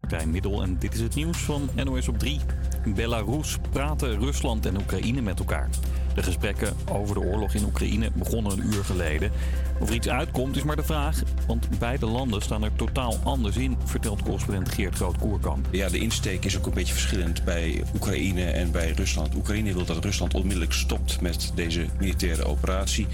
En 0.08 0.78
dit 0.78 0.94
is 0.94 1.00
het 1.00 1.14
nieuws 1.14 1.38
van 1.38 1.68
NOS 1.84 2.08
op 2.08 2.18
3. 2.18 2.40
In 2.84 2.94
Belarus 2.94 3.56
praten 3.70 4.18
Rusland 4.18 4.66
en 4.66 4.76
Oekraïne 4.76 5.20
met 5.20 5.38
elkaar. 5.38 5.68
De 6.14 6.22
gesprekken 6.22 6.76
over 6.90 7.14
de 7.14 7.20
oorlog 7.20 7.54
in 7.54 7.64
Oekraïne 7.64 8.10
begonnen 8.14 8.52
een 8.52 8.66
uur 8.66 8.84
geleden. 8.84 9.32
Of 9.80 9.88
er 9.88 9.94
iets 9.94 10.08
uitkomt 10.08 10.56
is 10.56 10.62
maar 10.62 10.76
de 10.76 10.82
vraag, 10.82 11.22
want 11.46 11.78
beide 11.78 12.06
landen 12.06 12.42
staan 12.42 12.62
er 12.62 12.76
totaal 12.76 13.16
anders 13.22 13.56
in, 13.56 13.76
vertelt 13.84 14.22
correspondent 14.22 14.68
Geert 14.68 14.94
Groot-Koerkamp. 14.94 15.66
Ja, 15.70 15.88
de 15.88 15.98
insteek 15.98 16.44
is 16.44 16.58
ook 16.58 16.66
een 16.66 16.74
beetje 16.74 16.92
verschillend 16.92 17.44
bij 17.44 17.82
Oekraïne 17.94 18.44
en 18.44 18.70
bij 18.70 18.90
Rusland. 18.90 19.34
Oekraïne 19.34 19.72
wil 19.72 19.84
dat 19.84 20.04
Rusland 20.04 20.34
onmiddellijk 20.34 20.72
stopt 20.72 21.20
met 21.20 21.52
deze 21.54 21.86
militaire 21.98 22.44
operatie. 22.44 23.06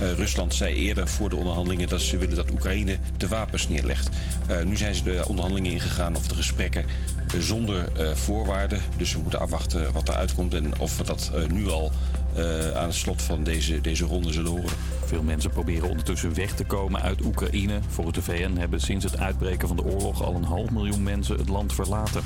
Eh, 0.00 0.12
Rusland 0.12 0.54
zei 0.54 0.74
eerder 0.74 1.08
voor 1.08 1.28
de 1.28 1.36
onderhandelingen 1.36 1.88
dat 1.88 2.00
ze 2.00 2.18
willen 2.18 2.36
dat 2.36 2.50
Oekraïne 2.50 2.96
de 3.16 3.28
wapens 3.28 3.68
neerlegt. 3.68 4.08
Eh, 4.46 4.62
nu 4.62 4.76
zijn 4.76 4.94
ze 4.94 5.02
de 5.02 5.24
onderhandelingen 5.26 5.72
ingegaan 5.72 6.16
of 6.16 6.26
de 6.28 6.34
gesprekken 6.34 6.84
zonder 7.38 7.92
eh, 7.92 8.14
voorwaarden. 8.14 8.80
Dus 8.96 9.12
we 9.12 9.20
moeten 9.20 9.40
afwachten 9.40 9.92
wat 9.92 10.08
eruit 10.08 10.34
komt 10.34 10.54
en 10.54 10.78
of 10.78 10.96
we 10.96 11.04
dat 11.04 11.32
nu 11.52 11.68
al 11.68 11.92
aan 12.74 12.86
het 12.86 12.94
slot 12.94 13.22
van 13.22 13.44
deze, 13.44 13.80
deze 13.80 14.04
ronde 14.04 14.32
zullen 14.32 14.50
horen. 14.50 14.70
Veel 15.04 15.22
mensen 15.22 15.50
proberen 15.50 15.88
ondertussen 15.88 16.11
weg 16.20 16.54
te 16.54 16.64
komen 16.64 17.02
uit 17.02 17.24
Oekraïne. 17.24 17.80
Volgens 17.88 18.16
de 18.16 18.22
VN 18.22 18.56
hebben 18.56 18.80
sinds 18.80 19.04
het 19.04 19.18
uitbreken 19.18 19.68
van 19.68 19.76
de 19.76 19.84
oorlog 19.84 20.22
al 20.22 20.34
een 20.34 20.44
half 20.44 20.70
miljoen 20.70 21.02
mensen 21.02 21.38
het 21.38 21.48
land 21.48 21.72
verlaten. 21.72 22.22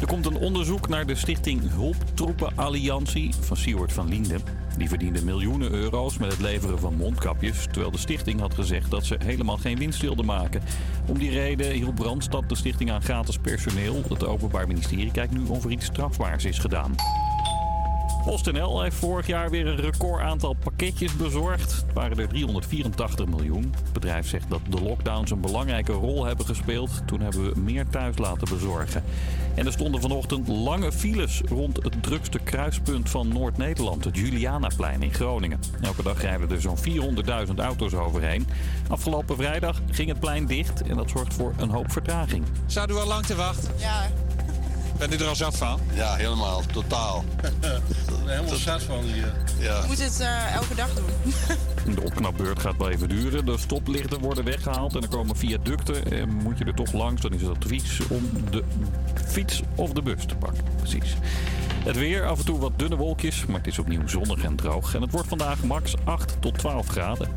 Er 0.00 0.06
komt 0.06 0.26
een 0.26 0.36
onderzoek 0.36 0.88
naar 0.88 1.06
de 1.06 1.14
stichting 1.14 1.70
Hulptroepen 1.70 2.52
Alliantie 2.56 3.34
van 3.40 3.56
Siewert 3.56 3.92
van 3.92 4.08
Lienden. 4.08 4.40
Die 4.76 4.88
verdiende 4.88 5.24
miljoenen 5.24 5.72
euro's 5.72 6.18
met 6.18 6.30
het 6.30 6.40
leveren 6.40 6.78
van 6.78 6.94
mondkapjes, 6.94 7.64
terwijl 7.64 7.90
de 7.90 7.98
stichting 7.98 8.40
had 8.40 8.54
gezegd 8.54 8.90
dat 8.90 9.06
ze 9.06 9.16
helemaal 9.24 9.56
geen 9.56 9.78
winst 9.78 10.00
wilde 10.00 10.22
maken. 10.22 10.62
Om 11.06 11.18
die 11.18 11.30
reden 11.30 11.70
hield 11.72 12.00
Randstad 12.00 12.48
de 12.48 12.56
stichting 12.56 12.90
aan 12.90 13.02
gratis 13.02 13.38
personeel. 13.38 14.02
Het 14.08 14.26
Openbaar 14.26 14.66
Ministerie 14.66 15.10
kijkt 15.10 15.32
nu 15.32 15.44
of 15.46 15.64
er 15.64 15.70
iets 15.70 15.86
strafbaars 15.86 16.44
is 16.44 16.58
gedaan. 16.58 16.94
PostNL 18.28 18.82
heeft 18.82 18.96
vorig 18.96 19.26
jaar 19.26 19.50
weer 19.50 19.66
een 19.66 19.76
record 19.76 20.22
aantal 20.22 20.56
pakketjes 20.64 21.16
bezorgd. 21.16 21.72
Het 21.72 21.92
waren 21.94 22.18
er 22.18 22.28
384 22.28 23.26
miljoen. 23.26 23.74
Het 23.82 23.92
bedrijf 23.92 24.28
zegt 24.28 24.50
dat 24.50 24.60
de 24.68 24.80
lockdowns 24.80 25.30
een 25.30 25.40
belangrijke 25.40 25.92
rol 25.92 26.24
hebben 26.24 26.46
gespeeld. 26.46 26.90
Toen 27.06 27.20
hebben 27.20 27.52
we 27.52 27.60
meer 27.60 27.88
thuis 27.88 28.18
laten 28.18 28.48
bezorgen. 28.48 29.04
En 29.54 29.66
er 29.66 29.72
stonden 29.72 30.00
vanochtend 30.00 30.48
lange 30.48 30.92
files 30.92 31.40
rond 31.48 31.82
het 31.82 32.02
drukste 32.02 32.38
kruispunt 32.38 33.10
van 33.10 33.28
Noord-Nederland, 33.28 34.04
het 34.04 34.16
Julianaplein 34.16 35.02
in 35.02 35.14
Groningen. 35.14 35.60
Elke 35.80 36.02
dag 36.02 36.22
rijden 36.22 36.50
er 36.50 36.60
zo'n 36.60 36.78
400.000 37.48 37.54
auto's 37.56 37.94
overheen. 37.94 38.46
Afgelopen 38.88 39.36
vrijdag 39.36 39.80
ging 39.90 40.08
het 40.08 40.20
plein 40.20 40.46
dicht 40.46 40.82
en 40.82 40.96
dat 40.96 41.10
zorgt 41.10 41.34
voor 41.34 41.52
een 41.58 41.70
hoop 41.70 41.92
vertraging. 41.92 42.44
Staat 42.66 42.90
u 42.90 42.94
al 42.94 43.06
lang 43.06 43.26
te 43.26 43.34
wachten? 43.34 43.72
Ja. 43.78 44.27
Bent 44.98 45.14
u 45.14 45.16
er 45.16 45.28
al 45.28 45.36
zat 45.36 45.56
van? 45.56 45.80
Ja, 45.94 46.14
helemaal. 46.14 46.62
Totaal. 46.72 47.24
helemaal 48.26 48.56
zat 48.56 48.82
van 48.82 49.04
hier. 49.04 49.32
Ja. 49.58 49.80
Je 49.80 49.84
moet 49.86 50.02
het 50.04 50.20
eh, 50.20 50.54
elke 50.54 50.74
dag 50.74 50.88
doen. 50.94 51.34
De 51.94 52.02
opknapbeurt 52.02 52.58
gaat 52.58 52.76
wel 52.76 52.90
even 52.90 53.08
duren. 53.08 53.46
De 53.46 53.58
stoplichten 53.58 54.20
worden 54.20 54.44
weggehaald 54.44 54.96
en 54.96 55.02
er 55.02 55.08
komen 55.08 55.36
viaducten. 55.36 56.12
En 56.12 56.28
moet 56.28 56.58
je 56.58 56.64
er 56.64 56.74
toch 56.74 56.92
langs, 56.92 57.22
dan 57.22 57.32
is 57.32 57.40
het 57.40 57.50
advies 57.50 58.00
om 58.08 58.30
de 58.50 58.64
fiets 59.26 59.62
of 59.74 59.92
de 59.92 60.02
bus 60.02 60.24
te 60.24 60.34
pakken. 60.34 60.64
Precies. 60.76 61.16
Het 61.84 61.96
weer, 61.96 62.26
af 62.26 62.38
en 62.38 62.44
toe 62.44 62.58
wat 62.58 62.78
dunne 62.78 62.96
wolkjes, 62.96 63.46
maar 63.46 63.56
het 63.56 63.66
is 63.66 63.78
opnieuw 63.78 64.06
zonnig 64.06 64.42
en 64.42 64.56
droog. 64.56 64.94
En 64.94 65.02
het 65.02 65.10
wordt 65.10 65.28
vandaag 65.28 65.62
max 65.62 65.94
8 66.04 66.36
tot 66.40 66.58
12 66.58 66.86
graden. 66.86 67.28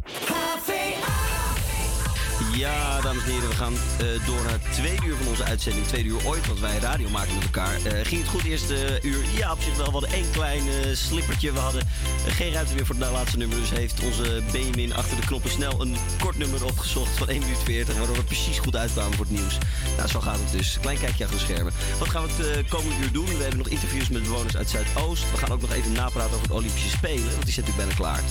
Ja, 2.49 3.01
dames 3.01 3.23
en 3.23 3.31
heren, 3.31 3.49
we 3.49 3.55
gaan 3.55 3.73
eh, 3.73 4.25
door 4.25 4.43
naar 4.43 4.51
het 4.51 4.73
tweede 4.73 5.05
uur 5.05 5.15
van 5.15 5.27
onze 5.27 5.43
uitzending. 5.43 5.87
Tweede 5.87 6.09
uur 6.09 6.25
ooit, 6.25 6.47
want 6.47 6.59
wij 6.59 6.77
radio 6.77 7.09
maken 7.09 7.33
met 7.33 7.43
elkaar. 7.43 7.75
Eh, 7.75 8.05
ging 8.05 8.21
het 8.21 8.29
goed 8.29 8.43
eerste 8.43 8.99
uur? 9.01 9.23
Ja, 9.37 9.51
op 9.51 9.61
zich 9.61 9.75
wel. 9.75 9.85
We 9.85 9.91
hadden 9.91 10.11
één 10.11 10.31
klein 10.31 10.61
eh, 10.67 10.95
slippertje. 10.95 11.53
We 11.53 11.59
hadden 11.59 11.87
geen 12.27 12.53
ruimte 12.53 12.73
meer 12.73 12.85
voor 12.85 12.95
het 12.95 13.11
laatste 13.11 13.37
nummer. 13.37 13.57
Dus 13.57 13.69
heeft 13.69 14.03
onze 14.03 14.41
Benjamin 14.51 14.93
achter 14.95 15.15
de 15.15 15.25
knoppen 15.25 15.51
snel 15.51 15.81
een 15.81 15.95
kort 16.19 16.37
nummer 16.37 16.65
opgezocht 16.65 17.17
van 17.17 17.29
1 17.29 17.39
minuut 17.39 17.57
40. 17.63 17.97
Waardoor 17.97 18.15
we 18.15 18.23
precies 18.23 18.59
goed 18.59 18.75
uitkwamen 18.75 19.13
voor 19.13 19.25
het 19.25 19.33
nieuws. 19.33 19.57
Nou, 19.97 20.09
zo 20.09 20.19
gaat 20.19 20.39
het 20.39 20.51
dus. 20.51 20.77
Klein 20.81 20.99
kijkje 20.99 21.23
achter 21.23 21.39
de 21.39 21.45
schermen. 21.45 21.73
Wat 21.99 22.09
gaan 22.09 22.25
we 22.25 22.43
het 22.43 22.69
komende 22.69 22.95
uur 23.03 23.11
doen? 23.11 23.25
We 23.25 23.41
hebben 23.41 23.57
nog 23.57 23.67
interviews 23.67 24.09
met 24.09 24.23
bewoners 24.23 24.57
uit 24.57 24.69
Zuidoost. 24.69 25.31
We 25.31 25.37
gaan 25.37 25.51
ook 25.51 25.61
nog 25.61 25.71
even 25.71 25.91
napraten 25.91 26.31
over 26.31 26.41
het 26.41 26.51
Olympische 26.51 26.89
Spelen. 26.89 27.31
Want 27.31 27.45
die 27.45 27.53
zit 27.53 27.65
natuurlijk 27.65 27.95
bijna 27.97 28.11
klaar. 28.11 28.23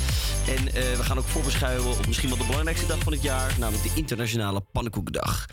En 0.56 0.64
we 0.96 1.02
gaan 1.04 1.18
ook 1.18 1.28
voorbeschouwen 1.28 1.90
op 1.90 2.06
misschien 2.06 2.28
wel 2.28 2.38
de 2.38 2.44
belangrijkste 2.44 2.86
dag 2.86 2.98
van 2.98 3.12
het 3.12 3.22
jaar. 3.22 3.54
Namelijk 3.58 3.94
de 3.94 3.99
Internationale 4.00 4.60
Pannenkoekdag. 4.72 5.46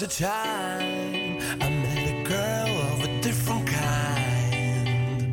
was 0.00 0.08
the 0.08 0.24
time 0.24 1.38
I 1.60 1.70
met 1.70 2.08
a 2.08 2.22
girl 2.22 2.78
of 2.92 3.04
a 3.04 3.20
different 3.20 3.66
kind. 3.66 5.32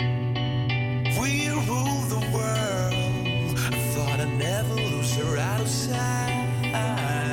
We 1.20 1.50
ruled 1.50 2.10
the 2.10 2.24
world. 2.34 3.58
I 3.58 3.78
thought 3.94 4.20
I'd 4.20 4.38
never 4.38 4.74
lose 4.76 5.16
her 5.16 5.38
out 5.38 5.62
of 5.62 5.68
sight. 5.68 7.25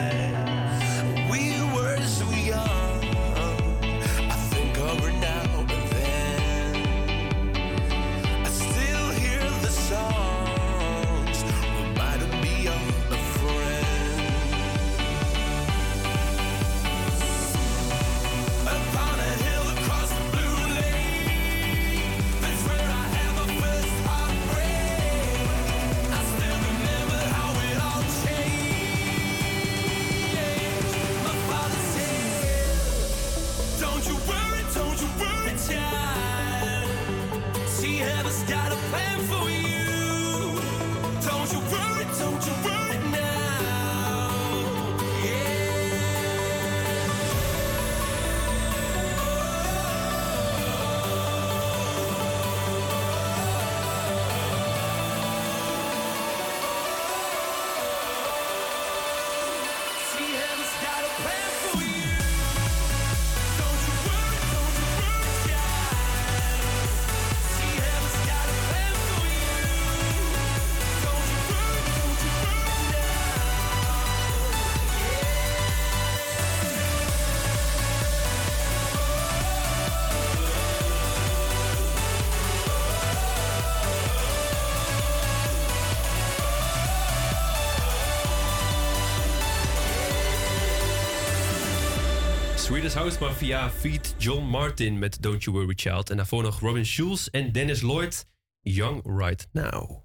House 93.03 93.21
Mafia 93.21 93.71
feat 93.71 94.15
John 94.19 94.45
Martin 94.45 94.99
met 94.99 95.23
Don't 95.23 95.45
You 95.45 95.57
Worry 95.57 95.75
Child. 95.77 96.11
En 96.11 96.17
daarvoor 96.17 96.43
nog 96.43 96.61
Robin 96.61 96.87
Schulz 96.87 97.27
en 97.27 97.53
Dennis 97.53 97.81
Lloyd, 97.81 98.27
Young 98.61 99.19
Right 99.19 99.49
Now. 99.53 100.05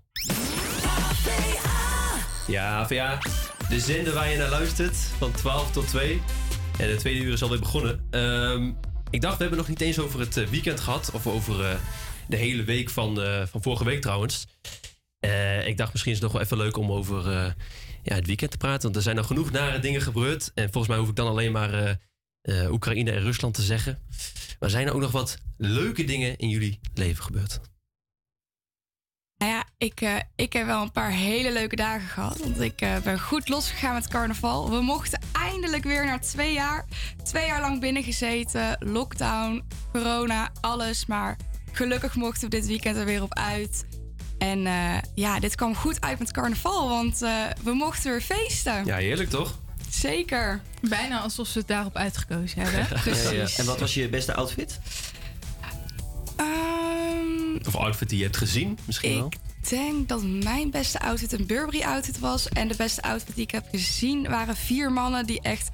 Ja, 2.48 2.88
VA. 2.88 3.20
De 3.70 3.80
zender 3.80 4.14
waar 4.14 4.30
je 4.30 4.38
naar 4.38 4.50
luistert, 4.50 4.96
van 4.96 5.32
12 5.32 5.72
tot 5.72 5.88
2. 5.88 6.22
En 6.80 6.88
de 6.88 6.96
tweede 6.96 7.20
uur 7.20 7.34
is 7.34 7.44
alweer 7.44 7.60
begonnen. 7.60 8.08
Ehm, 8.10 8.72
ik 9.10 9.22
dacht, 9.22 9.36
we 9.36 9.42
hebben 9.42 9.60
nog 9.60 9.68
niet 9.68 9.82
eens 9.82 10.00
over 10.00 10.20
het 10.20 10.38
eh, 10.38 10.48
weekend 10.48 10.80
gehad. 10.80 11.12
Of 11.14 11.28
over 11.28 11.66
eh, 11.66 11.76
de 12.28 12.38
hele 12.38 12.64
week 12.64 12.90
van, 12.90 13.22
eh, 13.22 13.46
van 13.46 13.62
vorige 13.62 13.84
week 13.84 14.02
trouwens. 14.02 14.48
Ik 15.66 15.78
dacht, 15.78 15.92
misschien 15.92 16.14
is 16.14 16.20
het 16.20 16.28
nog 16.28 16.32
wel 16.32 16.42
even 16.42 16.58
leuk 16.58 16.78
om 16.78 16.92
over 16.92 17.32
ja, 18.04 18.16
het 18.16 18.28
weekend 18.28 18.52
te 18.52 18.58
praten. 18.58 18.82
Want 18.82 18.96
er 18.96 19.02
zijn 19.02 19.16
nog 19.16 19.28
genoeg 19.28 19.52
nare 19.52 19.80
dingen 19.80 20.02
gebeurd. 20.02 20.52
En 20.54 20.64
volgens 20.64 20.88
mij 20.88 20.98
hoef 20.98 21.10
ik 21.10 21.16
dan 21.16 21.28
alleen 21.28 21.52
maar 21.52 22.00
eh, 22.48 22.72
Oekraïne 22.72 23.12
en 23.12 23.22
Rusland 23.22 23.54
te 23.54 23.62
zeggen. 23.62 24.00
Maar 24.60 24.70
zijn 24.70 24.88
er 24.88 24.94
ook 24.94 25.02
nog 25.02 25.12
wat 25.12 25.38
leuke 25.58 26.04
dingen 26.04 26.38
in 26.38 26.50
jullie 26.50 26.80
leven 26.94 27.24
gebeurd? 27.24 27.60
Nou 29.38 29.52
ja, 29.52 29.66
ik, 29.78 30.02
eh, 30.02 30.16
ik 30.36 30.54
heb 30.54 30.66
wel 30.66 30.82
een 30.82 30.92
paar 30.92 31.12
hele 31.12 31.52
leuke 31.52 31.76
dagen 31.76 32.08
gehad. 32.08 32.40
Want 32.40 32.60
ik 32.60 32.82
eh, 32.82 32.98
ben 32.98 33.20
goed 33.20 33.50
losgegaan 33.50 33.94
met 33.94 34.08
carnaval. 34.08 34.70
We 34.70 34.82
mochten 34.82 35.22
eindelijk 35.32 35.84
weer 35.84 36.06
na 36.06 36.20
twee 36.20 36.54
jaar. 36.54 36.86
Twee 37.24 37.46
jaar 37.46 37.62
lang 37.62 37.80
binnengezeten. 37.80 38.78
Lockdown, 38.80 39.64
corona, 39.92 40.52
alles. 40.62 41.06
Maar 41.06 41.38
gelukkig 41.72 42.16
mochten 42.16 42.50
we 42.50 42.56
dit 42.56 42.68
weekend 42.68 42.98
er 42.98 43.06
weer 43.06 43.22
op 43.22 43.34
uit. 43.34 43.86
En 44.38 44.68
eh, 44.68 44.98
ja, 45.16 45.40
dit 45.40 45.56
kwam 45.56 45.76
goed 45.76 46.02
uit 46.02 46.20
met 46.20 46.32
carnaval. 46.32 46.90
Want 46.90 47.22
eh, 47.22 47.44
we 47.64 47.74
mochten 47.74 48.12
weer 48.12 48.22
feesten. 48.22 48.86
Ja, 48.86 48.96
heerlijk 48.96 49.30
toch? 49.30 49.60
Zeker. 49.90 50.62
Bijna 50.82 51.20
alsof 51.20 51.48
ze 51.48 51.58
het 51.58 51.68
daarop 51.68 51.96
uitgekozen 51.96 52.62
hebben. 52.62 52.88
En 53.58 53.66
wat 53.66 53.80
was 53.80 53.94
je 53.94 54.10
beste 54.10 54.34
outfit? 54.34 54.80
Ehm, 56.36 57.68
Of 57.68 57.76
outfit 57.76 58.10
die 58.10 58.18
je 58.18 58.24
hebt 58.24 58.38
gezien, 58.38 58.78
misschien 58.86 59.18
wel? 59.18 59.28
Ik 59.62 59.70
denk 59.70 60.08
dat 60.08 60.24
mijn 60.24 60.72
beste 60.72 61.00
outfit 61.00 61.32
een 61.32 61.46
Burberry 61.46 61.84
outfit 61.84 62.20
was. 62.20 62.50
En 62.50 62.68
de 62.68 62.76
beste 62.76 63.02
outfit 63.02 63.36
die 63.36 63.44
ik 63.44 63.52
heb 63.52 63.66
gezien 63.72 64.30
waren 64.30 64.56
vier 64.56 64.92
mannen 64.92 65.26
die 65.26 65.42
echt 65.42 65.70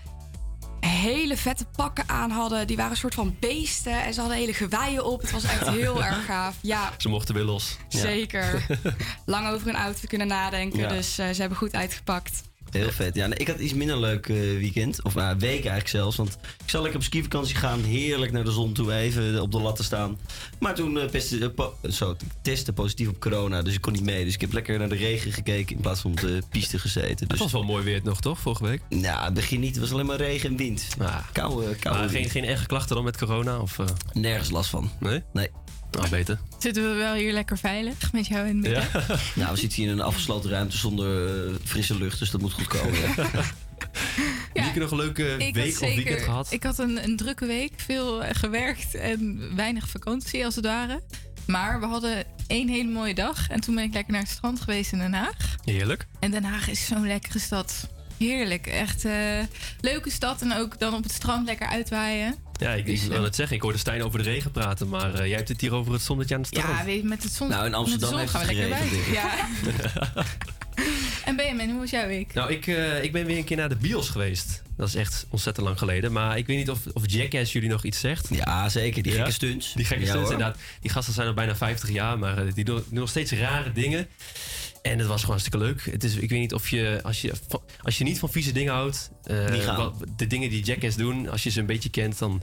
hele 0.79 1.37
vette 1.37 1.65
pakken 1.65 2.03
aan 2.09 2.31
hadden. 2.31 2.67
Die 2.67 2.75
waren 2.75 2.91
een 2.91 2.97
soort 2.97 3.13
van 3.13 3.35
beesten 3.39 4.03
en 4.03 4.13
ze 4.13 4.19
hadden 4.19 4.37
hele 4.37 4.53
geweien 4.53 5.05
op. 5.05 5.21
Het 5.21 5.31
was 5.31 5.43
echt 5.43 5.69
heel 5.79 6.03
erg 6.03 6.25
gaaf. 6.25 6.55
Ja, 6.61 6.91
Ze 6.97 7.09
mochten 7.09 7.35
weer 7.35 7.43
los. 7.43 7.77
zeker. 7.87 8.65
Lang 9.25 9.47
over 9.49 9.67
een 9.67 9.75
outfit 9.75 10.09
kunnen 10.09 10.27
nadenken. 10.27 10.79
Ja. 10.79 10.87
Dus 10.87 11.17
eh, 11.17 11.29
ze 11.29 11.39
hebben 11.39 11.57
goed 11.57 11.73
uitgepakt. 11.75 12.41
Heel 12.73 12.91
vet. 12.91 13.15
Ja, 13.15 13.27
ik 13.33 13.47
had 13.47 13.59
iets 13.59 13.73
minder 13.73 13.99
leuk 13.99 14.27
eh, 14.29 14.35
weekend. 14.35 15.03
Of 15.03 15.15
nou, 15.15 15.37
week 15.37 15.51
eigenlijk 15.51 15.87
zelfs. 15.87 16.15
Want 16.15 16.37
ik 16.63 16.69
zou 16.69 16.83
lekker 16.83 16.99
op 17.01 17.05
skivakantie 17.05 17.55
gaan. 17.55 17.83
Heerlijk 17.83 18.31
naar 18.31 18.43
de 18.43 18.51
zon 18.51 18.73
toe. 18.73 18.93
Even 18.93 19.41
op 19.41 19.51
de 19.51 19.59
lat 19.61 19.75
te 19.75 19.83
staan. 19.83 20.17
Maar 20.59 20.75
toen 20.75 20.99
pestte, 21.11 21.49
po- 21.55 21.73
zo, 21.91 22.15
testte 22.41 22.73
positief 22.73 23.07
op 23.07 23.19
corona. 23.19 23.61
Dus 23.61 23.73
ik 23.73 23.81
kon 23.81 23.93
niet 23.93 24.03
mee. 24.03 24.23
Dus 24.25 24.33
ik 24.33 24.41
heb 24.41 24.53
lekker 24.53 24.79
naar 24.79 24.89
de 24.89 24.95
regen 24.95 25.31
gekeken. 25.31 25.75
In 25.75 25.81
plaats 25.81 26.01
van 26.01 26.11
op 26.11 26.19
de 26.19 26.41
piste 26.49 26.79
gezeten. 26.79 27.17
Het 27.19 27.29
Dus, 27.29 27.39
was 27.39 27.51
wel 27.51 27.63
mooi 27.63 27.83
weer 27.83 28.01
nog, 28.03 28.21
toch? 28.21 28.39
Vorige 28.39 28.63
week? 28.63 28.81
nou, 28.89 29.23
het 29.25 29.33
begin 29.33 29.59
niet. 29.59 29.71
Het 29.71 29.79
was 29.79 29.91
alleen 29.91 30.05
maar 30.05 30.17
regen 30.17 30.49
en 30.49 30.57
wind. 30.57 30.87
Koude, 31.31 31.75
koude 31.75 31.99
Maar 31.99 32.09
geen, 32.09 32.17
wind. 32.19 32.31
geen 32.31 32.45
erge 32.45 32.65
klachten 32.65 32.95
dan 32.95 33.03
met 33.05 33.17
corona? 33.17 33.59
Of? 33.59 33.77
Nergens 34.13 34.49
last 34.49 34.69
van. 34.69 34.91
Nee? 34.99 35.21
Nee. 35.33 35.47
Nou, 35.97 36.09
beter. 36.09 36.39
Zitten 36.57 36.89
we 36.89 36.95
wel 36.95 37.13
hier 37.13 37.33
lekker 37.33 37.57
veilig 37.57 38.11
met 38.13 38.27
jou 38.27 38.47
in 38.47 38.63
het 38.63 38.67
midden? 38.67 39.19
Nou, 39.35 39.51
we 39.51 39.59
zitten 39.59 39.81
hier 39.81 39.91
in 39.91 39.97
een 39.97 40.05
afgesloten 40.05 40.49
ruimte 40.49 40.77
zonder 40.77 41.37
eh, 41.47 41.53
frisse 41.63 41.97
lucht. 41.97 42.19
Dus 42.19 42.31
dat 42.31 42.41
moet 42.41 42.53
goed 42.53 42.67
komen. 42.67 42.99
ja. 44.53 44.63
Heb 44.63 44.73
je 44.73 44.79
nog 44.79 44.91
een 44.91 44.97
leuke 44.97 45.35
week 45.37 45.55
of 45.55 45.77
zeker, 45.77 45.95
weekend 45.95 46.21
gehad? 46.21 46.51
Ik 46.51 46.63
had 46.63 46.79
een, 46.79 47.03
een 47.03 47.17
drukke 47.17 47.45
week, 47.45 47.73
veel 47.75 48.23
eh, 48.23 48.35
gewerkt 48.35 48.95
en 48.95 49.55
weinig 49.55 49.89
vakantie 49.89 50.45
als 50.45 50.55
het 50.55 50.65
ware. 50.65 51.01
Maar 51.47 51.79
we 51.79 51.85
hadden 51.85 52.23
één 52.47 52.67
hele 52.67 52.89
mooie 52.89 53.13
dag 53.13 53.49
en 53.49 53.59
toen 53.59 53.75
ben 53.75 53.83
ik 53.83 53.93
lekker 53.93 54.11
naar 54.13 54.21
het 54.21 54.31
strand 54.31 54.61
geweest 54.61 54.91
in 54.91 54.99
Den 54.99 55.13
Haag. 55.13 55.55
Heerlijk. 55.63 56.07
En 56.19 56.31
Den 56.31 56.43
Haag 56.43 56.69
is 56.69 56.85
zo'n 56.85 57.07
lekkere 57.07 57.39
stad. 57.39 57.87
Heerlijk, 58.17 58.67
echt 58.67 59.05
eh, 59.05 59.39
leuke 59.81 60.09
stad 60.09 60.41
en 60.41 60.53
ook 60.53 60.79
dan 60.79 60.93
op 60.93 61.03
het 61.03 61.11
strand 61.11 61.45
lekker 61.45 61.67
uitwaaien. 61.67 62.35
Ja, 62.59 62.69
ik, 62.73 62.87
ik 62.87 63.01
wil 63.01 63.23
het 63.23 63.35
zeggen. 63.35 63.55
Ik 63.55 63.61
hoorde 63.61 63.77
Stijn 63.77 64.03
over 64.03 64.23
de 64.23 64.29
regen 64.29 64.51
praten. 64.51 64.89
Maar 64.89 65.13
eh, 65.13 65.25
jij 65.27 65.35
hebt 65.37 65.49
het 65.49 65.61
hier 65.61 65.73
over 65.73 65.93
het 65.93 66.01
zonnetje 66.01 66.35
aan 66.35 66.41
het 66.41 66.49
strand. 66.49 66.77
Ja, 66.77 66.85
weet 66.85 67.01
je, 67.01 67.07
met 67.07 67.23
het 67.23 67.31
zon. 67.31 67.49
Nou, 67.49 67.65
in 67.65 67.73
Amsterdam 67.73 68.15
met 68.15 68.27
de 68.29 68.31
zon 68.31 68.41
heeft 68.45 68.55
gaan 68.55 68.69
we 68.69 68.75
het 68.75 68.89
lekker 68.89 69.03
bij. 69.05 69.13
Ja. 69.13 70.23
en 71.25 71.35
Benjamin, 71.35 71.69
hoe 71.69 71.79
was 71.79 71.89
jouw 71.89 72.07
week? 72.07 72.33
Nou, 72.33 72.51
ik, 72.51 72.67
eh, 72.67 73.03
ik 73.03 73.11
ben 73.11 73.25
weer 73.25 73.37
een 73.37 73.43
keer 73.43 73.57
naar 73.57 73.69
de 73.69 73.75
bios 73.75 74.09
geweest. 74.09 74.61
Dat 74.77 74.87
is 74.87 74.95
echt 74.95 75.25
ontzettend 75.29 75.65
lang 75.65 75.77
geleden. 75.77 76.11
Maar 76.11 76.37
ik 76.37 76.47
weet 76.47 76.57
niet 76.57 76.69
of, 76.69 76.79
of 76.93 77.03
Jackass 77.05 77.53
jullie 77.53 77.69
nog 77.69 77.83
iets 77.83 77.99
zegt. 77.99 78.27
Ja, 78.31 78.69
zeker. 78.69 79.03
Die 79.03 79.11
Ja? 79.11 79.17
gekke 79.17 79.31
stunts. 79.33 79.73
Die 79.73 79.85
gekke 79.85 80.03
Ja, 80.03 80.09
stunts, 80.09 80.29
hoor. 80.29 80.39
inderdaad. 80.39 80.61
Die 80.81 80.91
gasten 80.91 81.13
zijn 81.13 81.27
al 81.27 81.33
bijna 81.33 81.55
50 81.55 81.89
jaar, 81.91 82.19
maar 82.19 82.37
eh, 82.45 82.53
die 82.53 82.63
doen 82.63 82.83
nog 82.89 83.09
steeds 83.09 83.31
rare 83.31 83.71
dingen. 83.71 84.07
En 84.83 84.99
het 84.99 85.07
was 85.07 85.19
gewoon 85.21 85.35
hartstikke 85.39 85.65
leuk. 85.65 85.85
Het 85.91 86.03
is, 86.03 86.15
ik 86.15 86.29
weet 86.29 86.39
niet 86.39 86.53
of 86.53 86.69
je, 86.69 86.99
als 87.03 87.21
je, 87.21 87.33
als 87.83 87.97
je 87.97 88.03
niet 88.03 88.19
van 88.19 88.29
vieze 88.31 88.51
dingen 88.51 88.73
houdt, 88.73 89.11
eh, 89.23 89.75
wat- 89.77 89.93
de 90.15 90.27
dingen 90.27 90.49
die 90.49 90.63
Jackass 90.63 90.95
doen, 90.97 91.29
als 91.29 91.43
je 91.43 91.49
ze 91.49 91.59
een 91.59 91.65
beetje 91.65 91.89
kent, 91.89 92.19
dan. 92.19 92.41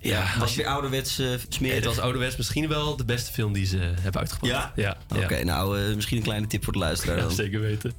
Ja, 0.00 0.38
was 0.38 0.50
je 0.50 0.56
weer 0.56 0.66
ouderwets 0.66 1.20
uh, 1.20 1.28
smerig? 1.48 1.74
Het 1.76 1.84
was 1.84 1.98
ouderwets 1.98 2.36
misschien 2.36 2.68
wel 2.68 2.96
de 2.96 3.04
beste 3.04 3.32
film 3.32 3.52
die 3.52 3.66
ze 3.66 3.76
hebben 3.78 4.20
uitgebracht. 4.20 4.52
Ja? 4.76 4.96
Ja. 5.08 5.22
Oké, 5.22 5.44
nou, 5.44 5.80
eh, 5.88 5.94
misschien 5.94 6.16
een 6.16 6.22
kleine 6.22 6.46
tip 6.46 6.64
voor 6.64 6.72
de 6.72 6.78
luisteraar 6.78 7.16
dan. 7.20 7.30
zeker 7.32 7.60
weten. 7.60 7.92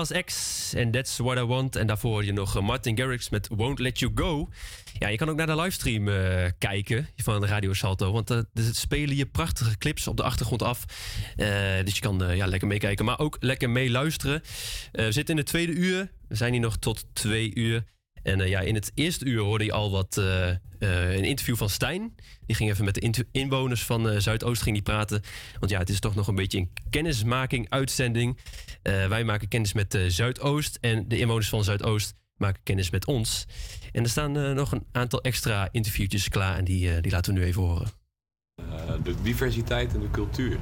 Nas 0.00 0.24
X 0.24 0.72
en 0.74 0.90
That's 0.90 1.18
What 1.18 1.38
I 1.38 1.40
Want. 1.40 1.76
En 1.76 1.86
daarvoor 1.86 2.10
hoor 2.10 2.24
je 2.24 2.32
nog 2.32 2.56
eh, 2.56 2.62
Martin 2.62 2.98
Garrix 2.98 3.28
met 3.28 3.48
Won't 3.56 3.78
Let 3.78 3.98
You 3.98 4.12
Go. 4.14 4.48
Ja, 4.98 5.08
je 5.08 5.16
kan 5.16 5.28
ook 5.28 5.36
naar 5.36 5.46
de 5.46 5.56
livestream 5.56 6.08
eh, 6.08 6.50
kijken 6.58 7.08
van 7.16 7.44
Radio 7.44 7.72
Salto. 7.72 8.12
Want 8.12 8.30
er 8.30 8.46
spelen 8.54 9.16
je 9.16 9.26
prachtige 9.26 9.78
clips 9.78 10.06
op 10.06 10.16
de 10.16 10.22
achtergrond 10.22 10.62
af. 10.62 10.84
Eh, 11.36 11.48
dus 11.84 11.94
je 11.94 12.00
kan 12.00 12.36
ja, 12.36 12.46
lekker 12.46 12.68
meekijken, 12.68 13.04
maar 13.04 13.18
ook 13.18 13.36
lekker 13.40 13.70
meeluisteren. 13.70 14.42
We 14.92 15.12
zitten 15.12 15.34
in 15.34 15.40
het 15.40 15.46
tweede 15.46 15.72
uur. 15.72 16.10
We 16.28 16.34
zijn 16.34 16.52
hier 16.52 16.60
nog 16.60 16.76
tot 16.76 17.06
twee 17.12 17.54
uur. 17.54 17.84
En 18.22 18.40
eh, 18.40 18.48
ja, 18.48 18.60
in 18.60 18.74
het 18.74 18.92
eerste 18.94 19.24
uur 19.24 19.40
hoorde 19.40 19.64
je 19.64 19.72
al 19.72 19.90
wat 19.90 20.16
eh, 20.16 20.48
eh, 20.48 20.58
een 21.16 21.24
interview 21.24 21.56
van 21.56 21.68
Stijn. 21.68 22.14
Die 22.46 22.56
ging 22.56 22.70
even 22.70 22.84
met 22.84 22.94
de 22.94 23.26
inwoners 23.32 23.84
van 23.84 24.22
Zuidoost 24.22 24.62
ging 24.62 24.74
die 24.74 24.84
praten. 24.84 25.22
Want 25.58 25.72
ja, 25.72 25.78
het 25.78 25.88
is 25.88 26.00
toch 26.00 26.14
nog 26.14 26.28
een 26.28 26.34
beetje 26.34 26.58
een 26.58 26.70
kennismaking, 26.90 27.70
uitzending. 27.70 28.38
Wij 28.82 29.24
maken 29.24 29.48
kennis 29.48 29.72
met 29.72 29.98
Zuidoost. 30.06 30.78
En 30.80 31.08
de 31.08 31.18
inwoners 31.18 31.48
van 31.48 31.64
Zuidoost 31.64 32.14
maken 32.36 32.62
kennis 32.62 32.90
met 32.90 33.06
ons. 33.06 33.46
En 33.92 34.02
er 34.02 34.08
staan 34.08 34.54
nog 34.54 34.72
een 34.72 34.86
aantal 34.92 35.20
extra 35.22 35.68
interviewtjes 35.72 36.28
klaar. 36.28 36.56
En 36.56 36.64
die, 36.64 37.00
die 37.00 37.12
laten 37.12 37.34
we 37.34 37.40
nu 37.40 37.46
even 37.46 37.62
horen. 37.62 37.88
De 39.02 39.14
diversiteit 39.22 39.94
en 39.94 40.00
de 40.00 40.10
cultuur. 40.10 40.58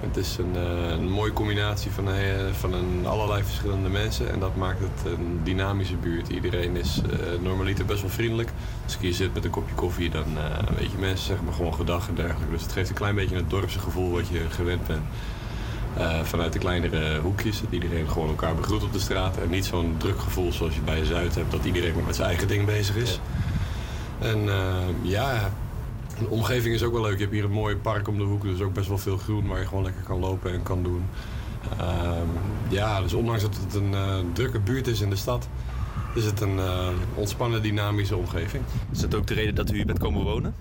Het 0.00 0.16
is 0.16 0.38
een, 0.38 0.56
eh, 0.56 0.90
een 0.90 1.10
mooie 1.10 1.32
combinatie 1.32 1.90
van, 1.90 2.12
eh, 2.12 2.24
van 2.52 2.72
een, 2.72 3.06
allerlei 3.06 3.42
verschillende 3.42 3.88
mensen 3.88 4.30
en 4.32 4.40
dat 4.40 4.56
maakt 4.56 4.80
het 4.80 5.12
een 5.12 5.40
dynamische 5.42 5.96
buurt. 5.96 6.28
Iedereen 6.28 6.76
is 6.76 7.00
eh, 7.10 7.18
normaliter 7.42 7.84
best 7.84 8.00
wel 8.00 8.10
vriendelijk. 8.10 8.50
Als 8.84 8.94
ik 8.94 9.00
hier 9.00 9.12
zit 9.12 9.34
met 9.34 9.44
een 9.44 9.50
kopje 9.50 9.74
koffie, 9.74 10.10
dan 10.10 10.24
weet 10.78 10.90
je 10.90 10.98
mensen 10.98 11.26
zeggen 11.26 11.44
me 11.44 11.52
gewoon 11.52 11.74
gedag 11.74 12.08
en 12.08 12.14
dergelijke. 12.14 12.50
Dus 12.50 12.62
het 12.62 12.72
geeft 12.72 12.88
een 12.88 12.94
klein 12.94 13.14
beetje 13.14 13.36
het 13.36 13.50
dorpse 13.50 13.78
gevoel 13.78 14.10
wat 14.10 14.28
je 14.28 14.40
gewend 14.48 14.86
bent. 14.86 15.02
Vanuit 16.22 16.52
de 16.52 16.58
kleinere 16.58 17.20
hoekjes, 17.20 17.60
dat 17.60 17.70
iedereen 17.70 18.08
gewoon 18.08 18.28
elkaar 18.28 18.54
begroet 18.54 18.82
op 18.82 18.92
de 18.92 18.98
straat. 18.98 19.36
En 19.36 19.50
niet 19.50 19.64
zo'n 19.64 19.94
druk 19.98 20.20
gevoel 20.20 20.52
zoals 20.52 20.74
je 20.74 20.80
bij 20.80 21.04
Zuid 21.04 21.34
hebt, 21.34 21.50
dat 21.50 21.64
iedereen 21.64 21.94
maar 21.94 22.04
met 22.04 22.16
zijn 22.16 22.28
eigen 22.28 22.48
ding 22.48 22.66
bezig 22.66 22.96
is. 22.96 23.20
En 24.18 24.48
ja, 25.02 25.50
de 26.20 26.28
omgeving 26.28 26.74
is 26.74 26.82
ook 26.82 26.92
wel 26.92 27.02
leuk. 27.02 27.14
Je 27.14 27.20
hebt 27.20 27.32
hier 27.32 27.44
een 27.44 27.50
mooi 27.50 27.76
park 27.76 28.08
om 28.08 28.18
de 28.18 28.24
hoek, 28.24 28.42
dus 28.42 28.60
ook 28.60 28.72
best 28.72 28.88
wel 28.88 28.98
veel 28.98 29.16
groen 29.16 29.46
waar 29.46 29.60
je 29.60 29.66
gewoon 29.66 29.84
lekker 29.84 30.02
kan 30.02 30.18
lopen 30.18 30.52
en 30.52 30.62
kan 30.62 30.82
doen. 30.82 31.02
Ehm, 31.78 32.26
ja, 32.68 33.00
dus 33.00 33.12
ondanks 33.12 33.42
dat 33.42 33.56
het 33.64 33.74
een 33.74 33.94
eh, 33.94 34.18
drukke 34.32 34.60
buurt 34.60 34.86
is 34.86 35.00
in 35.00 35.10
de 35.10 35.16
stad, 35.16 35.48
is 36.14 36.24
het 36.24 36.40
een 36.40 36.58
eh, 36.58 36.88
ontspannen, 37.14 37.62
dynamische 37.62 38.16
omgeving. 38.16 38.62
Is 38.92 39.00
dat 39.00 39.14
ook 39.14 39.26
de 39.26 39.34
reden 39.34 39.54
dat 39.54 39.70
u 39.70 39.74
hier 39.74 39.86
bent 39.86 39.98
komen 39.98 40.22
wonen? 40.22 40.54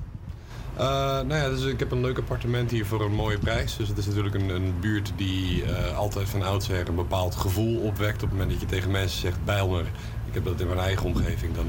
Eh, 0.75 0.85
nou 0.85 1.33
ja, 1.33 1.49
dus 1.49 1.63
ik 1.63 1.79
heb 1.79 1.91
een 1.91 2.01
leuk 2.01 2.17
appartement 2.17 2.71
hier 2.71 2.85
voor 2.85 3.01
een 3.01 3.13
mooie 3.13 3.37
prijs. 3.37 3.77
Dus 3.77 3.87
het 3.87 3.97
is 3.97 4.05
natuurlijk 4.05 4.35
een, 4.35 4.49
een 4.49 4.73
buurt 4.79 5.13
die 5.15 5.63
altijd 5.95 6.29
van 6.29 6.43
oudsher 6.43 6.87
een 6.87 6.95
bepaald 6.95 7.35
gevoel 7.35 7.79
opwekt. 7.79 8.15
Op 8.15 8.29
het 8.29 8.31
moment 8.31 8.49
dat 8.51 8.59
je 8.59 8.65
tegen 8.65 8.91
mensen 8.91 9.19
zegt 9.19 9.45
Bijlmer, 9.45 9.85
ik 10.27 10.33
heb 10.33 10.45
dat 10.45 10.59
in 10.59 10.67
mijn 10.67 10.79
eigen 10.79 11.05
omgeving, 11.05 11.55
dan 11.55 11.65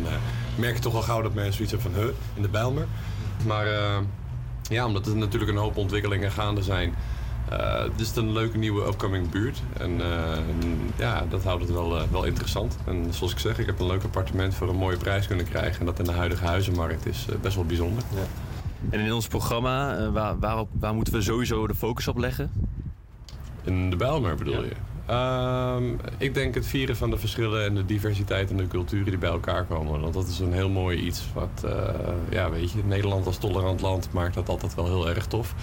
merk 0.57 0.75
je 0.75 0.81
toch 0.81 0.95
al 0.95 1.03
gauw 1.03 1.23
dat 1.23 1.35
mensen 1.35 1.55
zoiets 1.55 1.73
hebben 1.73 1.93
van, 1.93 2.03
huh, 2.03 2.11
in 2.35 2.43
de 2.43 2.49
Bijlmer. 2.49 2.87
Maar 3.47 3.67
eh, 3.67 3.99
ja, 4.63 4.87
omdat 4.87 5.07
er 5.07 5.17
natuurlijk 5.17 5.51
een 5.51 5.57
hoop 5.57 5.77
ontwikkelingen 5.77 6.31
gaande 6.31 6.63
zijn, 6.63 6.95
eh, 7.51 7.83
het 7.83 8.01
is 8.01 8.17
een 8.17 8.33
leuke 8.33 8.59
nieuwe 8.59 8.87
upcoming 8.87 9.31
buurt. 9.31 9.63
En 9.79 10.01
eh, 10.01 10.39
ja, 10.97 11.25
dat 11.29 11.45
houdt 11.45 11.63
het 11.63 11.73
wel, 11.73 11.99
wel 12.11 12.25
interessant. 12.25 12.77
En 12.87 13.07
zoals 13.11 13.33
ik 13.33 13.39
zeg, 13.39 13.59
ik 13.59 13.67
heb 13.67 13.79
een 13.79 13.87
leuk 13.87 14.05
appartement 14.05 14.55
voor 14.55 14.69
een 14.69 14.77
mooie 14.77 14.97
prijs 14.97 15.27
kunnen 15.27 15.49
krijgen. 15.49 15.81
En 15.81 15.87
dat 15.87 15.99
in 15.99 16.05
de 16.05 16.13
huidige 16.13 16.45
huizenmarkt 16.45 17.07
is 17.07 17.27
best 17.41 17.55
wel 17.55 17.65
bijzonder. 17.65 18.03
En 18.91 19.01
in 19.01 19.13
ons 19.13 19.27
programma, 19.27 20.11
waar, 20.11 20.39
waarop, 20.39 20.69
waar 20.73 20.95
moeten 20.95 21.13
we 21.13 21.23
sowieso 21.23 21.67
de 21.67 21.75
focus 21.75 22.09
op 22.09 22.19
leggen? 22.19 22.53
In 23.65 23.91
de 23.91 23.97
Bijlmer 23.97 24.35
bedoel 24.35 24.65
je? 24.65 24.73
Ehm, 25.11 25.85
ik 26.19 26.35
denk 26.35 26.55
het 26.55 26.67
vieren 26.67 26.97
van 26.97 27.11
de 27.11 27.19
verschillen 27.19 27.65
en 27.65 27.75
de 27.75 27.85
diversiteit 27.85 28.51
en 28.51 28.57
de 28.57 28.67
culturen 28.67 29.05
die 29.05 29.19
bij 29.19 29.31
elkaar 29.31 29.65
komen. 29.65 30.01
Want 30.01 30.15
dat 30.15 30.27
is 30.27 30.39
een 30.39 30.53
heel 30.53 30.69
mooi 30.69 30.99
iets. 30.99 31.25
Wat, 31.35 31.65
eh, 31.65 31.95
ja, 32.31 32.51
weet 32.51 32.71
je, 32.71 32.85
Nederland 32.85 33.27
als 33.27 33.39
tolerant 33.39 33.81
land 33.81 34.13
maakt 34.13 34.35
dat 34.35 34.49
altijd 34.49 34.75
wel 34.75 34.85
heel 34.85 35.09
erg 35.09 35.27
tof. 35.27 35.55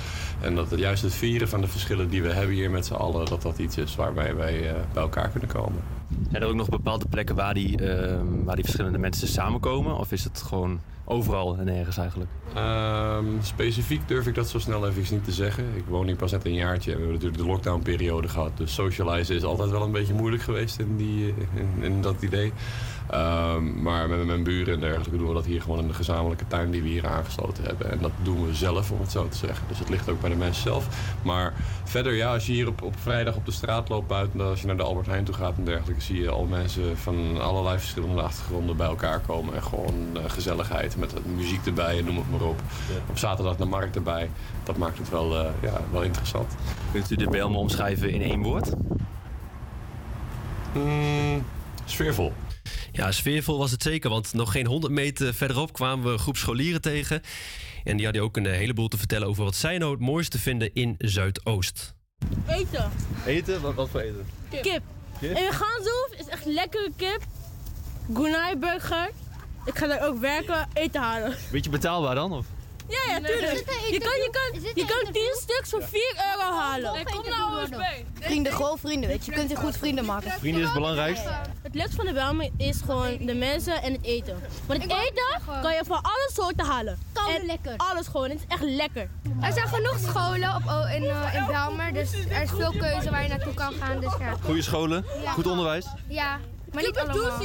En 0.42 0.56
dat 0.56 0.70
het 0.70 0.80
juist 0.80 1.04
het 1.04 1.14
vieren 1.14 1.50
van 1.50 1.62
de 1.62 1.68
verschillen 1.68 2.10
die 2.10 2.22
we 2.22 2.34
hebben 2.34 2.56
hier 2.56 2.72
met 2.72 2.86
z'n 2.86 2.94
allen, 2.94 3.26
dat 3.26 3.42
dat 3.42 3.58
iets 3.58 3.78
is 3.78 3.96
waarbij 3.96 4.36
wij 4.36 4.70
eh, 4.70 4.76
bij 4.94 5.04
elkaar 5.04 5.30
kunnen 5.30 5.50
komen. 5.50 5.82
Zijn 6.30 6.42
er 6.42 6.50
ook 6.50 6.56
nog 6.56 6.70
bepaalde 6.70 7.06
plekken 7.10 7.36
waar 7.36 7.54
die, 7.54 7.78
ehm, 7.78 8.44
waar 8.44 8.56
die 8.56 8.64
verschillende 8.64 8.98
mensen 8.98 9.28
samenkomen? 9.28 9.98
Of 9.98 10.12
is 10.12 10.24
het 10.24 10.42
gewoon 10.42 10.80
overal 11.10 11.58
en 11.58 11.68
ergens 11.68 11.98
eigenlijk? 11.98 12.30
Ehm, 12.54 13.26
specifiek 13.42 14.08
durf 14.08 14.28
ik 14.28 14.36
dat 14.36 14.50
zo 14.50 14.60
snel 14.60 14.88
even 14.88 15.16
niet 15.16 15.24
te 15.24 15.32
zeggen. 15.32 15.66
Ik 15.76 15.86
woon 15.88 16.06
hier 16.06 16.16
pas 16.16 16.32
net 16.32 16.46
een 16.46 16.54
jaartje 16.54 16.92
en 16.92 16.98
we 16.98 17.04
hebben 17.04 17.22
natuurlijk 17.22 17.44
de 17.44 17.52
lockdownperiode 17.52 18.28
gehad. 18.28 18.58
Dus 18.58 18.74
socializen 18.74 19.36
is 19.36 19.44
altijd 19.44 19.70
wel 19.70 19.82
een 19.82 19.92
beetje 19.92 20.14
moeilijk 20.14 20.44
geweest 20.44 20.80
in, 20.80 20.98
die, 20.98 21.34
in, 21.54 21.84
in 21.84 22.02
dat 22.02 22.22
idee. 22.22 22.54
Ehm, 23.10 23.82
maar 23.82 24.10
met 24.10 24.26
mijn 24.26 24.44
buren 24.44 24.74
en 24.74 24.80
dergelijke 24.80 25.18
doen 25.18 25.28
we 25.28 25.34
dat 25.34 25.46
hier 25.46 25.62
gewoon 25.62 25.80
in 25.80 25.88
de 25.88 25.94
gezamenlijke 25.94 26.48
tuin 26.48 26.72
die 26.72 26.82
we 26.82 26.88
hier 26.88 27.08
aangesloten 27.08 27.64
hebben. 27.64 27.92
En 27.92 27.98
dat 28.02 28.12
doen 28.22 28.46
we 28.46 28.56
zelf, 28.56 28.92
om 28.92 29.00
het 29.00 29.12
zo 29.12 29.28
te 29.28 29.38
zeggen. 29.38 29.68
Dus 29.68 29.80
het 29.80 29.90
ligt 29.90 30.10
ook 30.10 30.22
bij 30.22 30.30
de 30.30 30.36
mensen 30.36 30.64
zelf. 30.64 30.88
Maar 31.22 31.54
verder, 31.84 32.14
ja, 32.14 32.34
als 32.34 32.46
je 32.46 32.52
hier 32.52 32.68
op, 32.68 32.82
op 32.82 32.94
vrijdag 33.00 33.36
op 33.36 33.46
de 33.46 33.52
straat 33.52 33.90
loopt 33.90 34.08
buiten, 34.08 34.42
als 34.42 34.62
je 34.62 34.68
naar 34.68 34.78
de 34.78 34.84
Albert 34.84 35.08
Heijn 35.08 35.24
toe 35.24 35.36
gaat 35.36 35.58
en 35.58 35.66
dergelijke, 35.66 36.02
zie 36.02 36.22
je 36.22 36.30
al 36.30 36.46
mensen 36.46 36.98
van 36.98 37.42
allerlei 37.42 37.80
verschillende 37.80 38.22
achtergronden 38.22 38.78
bij 38.78 38.88
elkaar 38.88 39.20
komen. 39.20 39.54
En 39.54 39.64
gewoon 39.64 40.08
eh, 40.14 40.22
gezelligheid 40.28 40.98
met 40.98 41.14
muziek 41.36 41.66
erbij 41.66 41.98
en 41.98 42.06
noem 42.06 42.18
het 42.18 42.32
maar 42.32 42.42
op. 42.42 42.62
Op 43.10 43.18
zaterdag 43.18 43.56
de 43.56 43.66
markt 43.66 43.96
erbij. 43.96 44.30
Dat 44.64 44.78
maakt 44.78 44.98
het 44.98 45.10
wel, 45.10 45.38
eh, 45.38 45.50
ja, 45.62 45.82
wel 45.92 46.04
interessant. 46.04 46.56
Kunt 46.92 47.12
u 47.12 47.16
de 47.16 47.30
Bijlmer 47.30 47.60
omschrijven 47.60 48.10
in 48.10 48.22
één 48.22 48.42
woord? 48.42 48.72
Mm, 50.74 51.44
sfeervol. 51.86 52.34
Ja, 52.98 53.12
sfeervol 53.12 53.58
was 53.58 53.72
het 53.72 53.84
zeker, 53.84 54.10
want 54.10 54.34
nog 54.34 54.52
geen 54.52 54.66
100 54.66 54.94
meter 54.94 55.34
verderop 55.34 55.74
kwamen 55.74 56.06
we 56.06 56.12
een 56.12 56.20
groep 56.20 56.38
scholieren 56.38 56.82
tegen. 56.82 57.22
En 57.84 57.96
die 57.96 58.06
hadden 58.06 58.24
ook 58.24 58.38
een 58.38 58.46
eh, 58.46 58.58
heleboel 58.58 58.88
te 58.88 58.98
vertellen 58.98 59.28
over 59.28 59.44
wat 59.44 59.56
zij 59.56 59.78
nou 59.78 59.92
het 59.92 60.00
mooiste 60.00 60.40
vinden 60.40 60.74
in 60.74 60.96
Zuidoost. 60.98 61.94
Eten. 62.48 62.92
Eten? 63.26 63.62
Wat, 63.62 63.74
wat 63.74 63.90
voor 63.90 64.00
eten? 64.00 64.26
Kip. 64.50 64.62
Kip? 64.64 64.84
En 65.20 65.44
in 65.44 65.52
Ganshoef 65.52 66.10
is 66.18 66.28
echt 66.28 66.46
lekkere 66.46 66.92
kip. 66.96 67.22
Gunai 68.14 68.56
burger. 68.56 69.10
Ik 69.66 69.78
ga 69.78 69.88
daar 69.88 70.08
ook 70.08 70.20
werken, 70.20 70.68
eten 70.74 71.02
halen. 71.02 71.36
Beetje 71.52 71.70
betaalbaar 71.70 72.16
dan? 72.16 72.34
Of? 72.34 72.46
Ja, 72.88 73.14
ja, 73.14 73.20
tuurlijk. 73.22 73.54
Je 73.90 74.00
kan, 74.00 74.18
je 74.18 74.30
kan, 74.32 74.62
je 74.76 74.86
kan 74.86 75.14
10 75.14 75.38
stuks 75.42 75.70
voor 75.70 75.84
4 75.84 76.16
euro 76.34 76.58
halen. 76.58 77.06
kom 77.06 77.30
nou 77.30 77.60
eens 77.60 77.70
bij. 77.70 78.06
Vrienden, 78.20 78.54
gewoon 78.54 78.78
vrienden, 78.78 79.10
weet 79.10 79.26
je. 79.26 79.32
Je 79.32 79.38
kunt 79.38 79.50
hier 79.50 79.58
goed 79.58 79.78
vrienden 79.78 80.06
maken. 80.06 80.32
Vrienden 80.32 80.62
is 80.62 80.68
het 80.68 80.76
belangrijkste. 80.76 81.30
Het 81.62 81.76
leukste 81.76 81.96
van 81.96 82.06
de 82.06 82.14
Belmen 82.14 82.54
is 82.58 82.82
gewoon 82.86 83.18
de 83.26 83.34
mensen 83.34 83.82
en 83.82 83.92
het 83.94 84.04
eten. 84.04 84.40
Want 84.66 84.82
het 84.82 84.92
eten 84.92 85.42
kan 85.62 85.74
je 85.74 85.82
van 85.86 86.02
alle 86.02 86.30
soorten 86.34 86.66
halen. 86.66 87.00
en 87.28 87.46
lekker. 87.46 87.74
Alles 87.78 88.08
gewoon, 88.08 88.30
het 88.30 88.40
is 88.40 88.46
echt 88.48 88.64
lekker. 88.64 89.10
Er 89.42 89.54
zijn 89.54 89.68
genoeg 89.68 90.00
scholen 90.00 90.56
op, 90.56 90.62
in, 90.96 91.04
eh, 91.04 91.36
in 91.36 91.46
Belmer, 91.46 91.94
dus 91.94 92.14
er 92.14 92.42
is 92.42 92.50
veel 92.50 92.72
keuze 92.78 93.10
waar 93.10 93.24
je 93.24 93.30
naartoe 93.30 93.54
kan 93.54 93.74
gaan. 93.74 94.00
Dus 94.00 94.14
ja. 94.20 94.34
Goede 94.44 94.62
scholen, 94.62 95.06
goed 95.34 95.48
onderwijs. 95.48 95.86
Ja, 96.08 96.40
maar 96.74 96.84
niet 96.84 96.98
allemaal. 96.98 97.38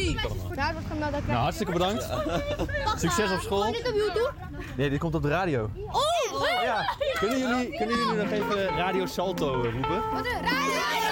Daar 0.55 0.73
wordt 0.73 0.87
gemeld 0.89 1.13
dat 1.13 1.27
Nou, 1.27 1.39
hartstikke 1.39 1.73
bedankt. 1.73 2.09
Succes 2.97 3.31
op 3.31 3.41
school. 3.41 3.73
dit 3.73 3.89
op 3.89 3.95
YouTube? 3.95 4.31
Nee, 4.77 4.91
dit 4.91 4.99
komt 4.99 5.15
op 5.15 5.23
de 5.23 5.29
radio. 5.29 5.71
Oh! 5.91 6.03
Ja. 6.63 6.95
Kunnen 7.19 7.39
jullie, 7.39 7.77
kunnen 7.77 7.97
jullie 7.97 8.15
nog 8.23 8.31
even 8.31 8.67
Radio 8.77 9.07
Salto 9.07 9.63
eh, 9.65 9.73
roepen? 9.73 10.11
Wat 10.13 10.27
een 10.27 10.33
radio! 10.33 11.03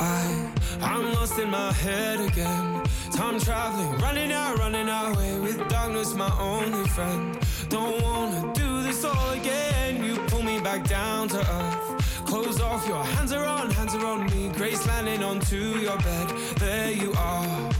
I, 0.00 0.52
I'm 0.82 1.12
lost 1.12 1.38
in 1.38 1.50
my 1.50 1.72
head 1.72 2.20
again. 2.20 2.82
Time 3.12 3.38
traveling, 3.40 3.98
running 4.00 4.32
out, 4.32 4.58
running 4.58 4.88
away 4.88 5.38
with 5.40 5.68
darkness, 5.68 6.14
my 6.14 6.30
only 6.40 6.88
friend. 6.88 7.36
Don't 7.68 8.02
wanna 8.02 8.52
do 8.54 8.82
this 8.82 9.04
all 9.04 9.30
again. 9.32 10.04
You 10.04 10.18
pull 10.26 10.42
me 10.42 10.60
back 10.60 10.84
down 10.88 11.28
to 11.28 11.38
earth. 11.38 11.99
Close 12.30 12.60
off, 12.60 12.86
your 12.86 13.02
hands 13.02 13.32
are 13.32 13.44
on, 13.44 13.68
hands 13.70 13.92
are 13.92 14.06
on 14.06 14.24
me. 14.26 14.52
Grace 14.54 14.86
landing 14.86 15.20
onto 15.24 15.56
your 15.80 15.98
bed. 15.98 16.28
There 16.60 16.92
you 16.92 17.12
are. 17.18 17.70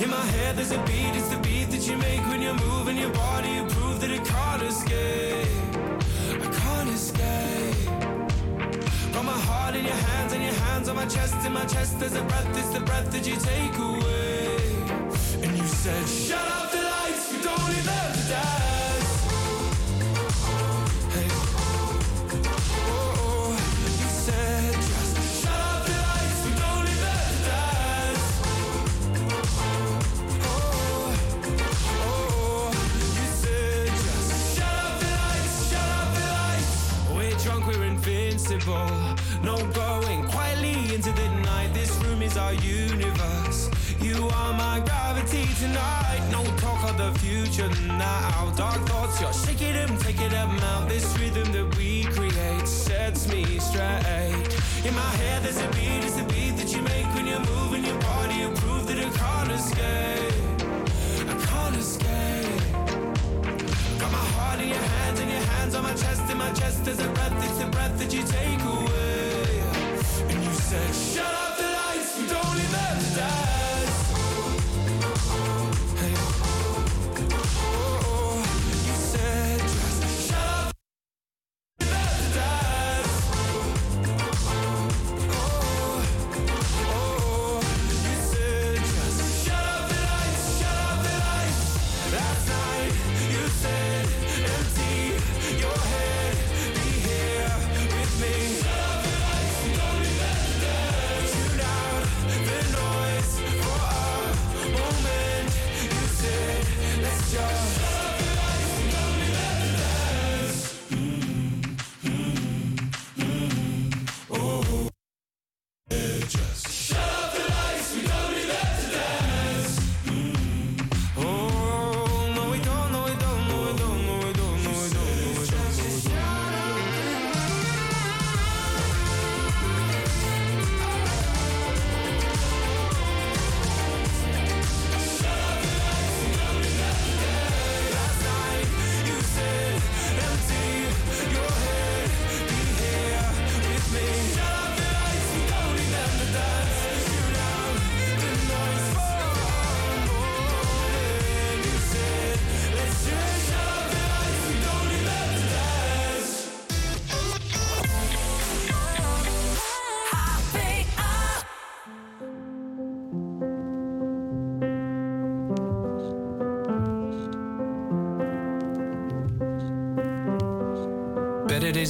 In 0.00 0.10
my 0.10 0.26
head, 0.36 0.54
there's 0.54 0.70
a 0.70 0.78
beat, 0.84 1.12
it's 1.18 1.28
the 1.28 1.38
beat 1.38 1.70
that 1.72 1.84
you 1.88 1.96
make 1.96 2.20
when 2.28 2.40
you're 2.40 2.60
moving 2.68 2.96
your 2.96 3.10
body. 3.10 3.48
You 3.48 3.64
prove 3.64 4.00
that 4.00 4.12
it 4.12 4.24
can't 4.24 4.62
escape. 4.62 5.48
I 6.44 6.48
can't 6.62 6.90
escape. 6.90 7.90
Got 9.12 9.24
my 9.24 9.40
heart 9.48 9.74
in 9.74 9.84
your 9.84 10.00
hands 10.08 10.32
and 10.34 10.44
your 10.44 10.58
hands 10.66 10.88
on 10.88 10.94
my 10.94 11.06
chest. 11.06 11.34
In 11.44 11.52
my 11.52 11.64
chest, 11.64 11.98
there's 11.98 12.14
a 12.14 12.22
breath, 12.22 12.56
it's 12.56 12.68
the 12.68 12.80
breath 12.80 13.10
that 13.10 13.26
you 13.26 13.34
take 13.34 13.76
away. 13.76 14.54
And 15.42 15.58
you 15.58 15.66
said, 15.66 16.06
Shut 16.06 16.46
up 16.46 16.73
invincible. 38.66 39.16
No 39.42 39.56
going 39.72 40.24
quietly 40.28 40.94
into 40.94 41.12
the 41.12 41.28
night. 41.42 41.72
This 41.72 41.90
room 42.04 42.22
is 42.22 42.36
our 42.36 42.54
universe. 42.54 43.70
You 44.00 44.28
are 44.28 44.52
my 44.52 44.80
gravity 44.80 45.46
tonight. 45.60 46.26
No 46.30 46.44
talk 46.56 46.90
of 46.90 46.96
the 46.98 47.18
future 47.20 47.68
now. 47.86 48.52
Dark 48.56 48.80
thoughts, 48.86 49.20
you're 49.20 49.32
shaking 49.32 49.74
them, 49.74 49.96
taking 49.98 50.30
them 50.30 50.50
out. 50.60 50.88
This 50.88 51.04
rhythm 51.18 51.52
that 51.52 51.76
we 51.76 52.04
create 52.04 52.66
sets 52.66 53.28
me 53.28 53.44
straight. 53.58 54.48
In 54.84 54.94
my 54.94 55.12
head, 55.22 55.42
there's 55.42 55.58
a 55.58 55.68
beat, 55.68 56.04
it's 56.04 56.16
the 56.16 56.24
beat 56.24 56.56
that 56.56 56.74
you 56.74 56.82
make 56.82 57.06
when 57.14 57.26
you're 57.26 57.40
moving 57.40 57.84
your 57.84 57.98
body. 58.00 58.34
You 58.34 58.50
prove 58.50 58.86
that 58.86 58.98
I 58.98 59.10
can't 59.10 59.50
escape. 59.50 60.58
I 61.28 61.46
can't 61.46 61.76
escape. 61.76 62.53
Heart 64.54 64.62
in 64.62 64.68
your 64.68 64.78
hands 64.78 65.18
and 65.18 65.30
your 65.32 65.40
hands 65.40 65.74
on 65.74 65.82
my 65.82 65.94
chest. 65.94 66.30
In 66.30 66.38
my 66.38 66.52
chest, 66.52 66.84
there's 66.84 67.00
a 67.00 67.08
breath, 67.08 67.44
it's 67.44 67.58
the 67.58 67.66
breath 67.66 67.98
that 67.98 68.14
you 68.14 68.22
take 68.22 68.62
away. 68.62 69.62
And 70.30 70.44
you 70.44 70.52
said, 70.52 70.94
Shut 70.94 71.33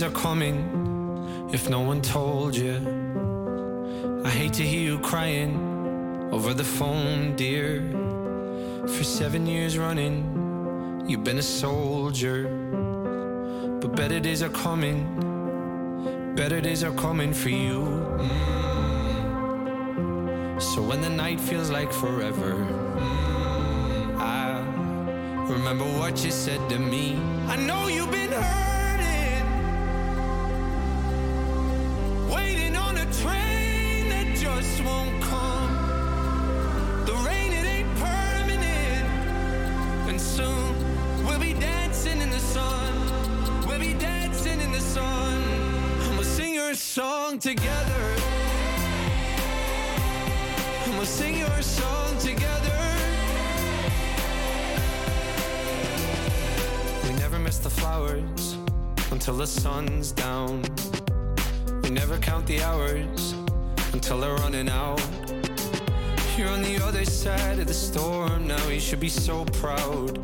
are 0.05 0.11
coming 0.11 1.49
if 1.51 1.69
no 1.71 1.81
one 1.81 2.03
told 2.03 2.55
you. 2.55 2.75
I 4.25 4.29
hate 4.29 4.53
to 4.55 4.63
hear 4.63 4.81
you 4.81 4.99
crying 4.99 6.29
over 6.31 6.53
the 6.53 6.65
phone, 6.65 7.37
dear. 7.37 7.81
For 8.87 9.03
seven 9.03 9.47
years 9.47 9.79
running, 9.79 11.05
you've 11.09 11.25
been 11.25 11.39
a 11.39 11.43
soldier. 11.43 12.49
But 13.81 13.97
better 13.97 14.21
days 14.21 14.43
are 14.43 14.51
coming, 14.51 16.35
better 16.37 16.61
days 16.61 16.85
are 16.85 16.93
coming 16.93 17.33
for 17.33 17.49
you. 17.49 17.81
Mm. 18.19 18.75
So 20.61 20.83
when 20.83 21.01
the 21.01 21.11
night 21.11 21.41
feels 21.41 21.71
like 21.71 21.93
forever, 21.93 22.53
mm, 22.55 24.17
I'll 24.19 25.47
remember 25.47 25.85
what 25.99 26.23
you 26.25 26.31
said 26.31 26.61
to 26.69 26.79
me. 26.79 27.17
I 27.49 27.57
know 27.57 27.89
you've 27.89 28.11
been 28.11 28.33
hurting, 28.33 28.74
together. 47.45 48.05
And 50.87 50.97
we'll 50.97 51.05
sing 51.05 51.39
your 51.39 51.61
song 51.61 52.17
together. 52.17 52.81
We 57.03 57.13
never 57.19 57.39
miss 57.39 57.59
the 57.59 57.69
flowers 57.69 58.57
until 59.11 59.37
the 59.37 59.47
sun's 59.47 60.11
down. 60.11 60.63
We 61.83 61.91
never 61.91 62.17
count 62.17 62.47
the 62.47 62.63
hours 62.63 63.35
until 63.93 64.21
they're 64.21 64.37
running 64.37 64.71
out. 64.71 65.07
You're 66.39 66.49
on 66.49 66.63
the 66.63 66.83
other 66.83 67.05
side 67.05 67.59
of 67.59 67.67
the 67.67 67.75
storm 67.75 68.47
now. 68.47 68.69
You 68.69 68.81
should 68.81 69.01
be 69.01 69.11
so 69.11 69.45
proud. 69.61 70.19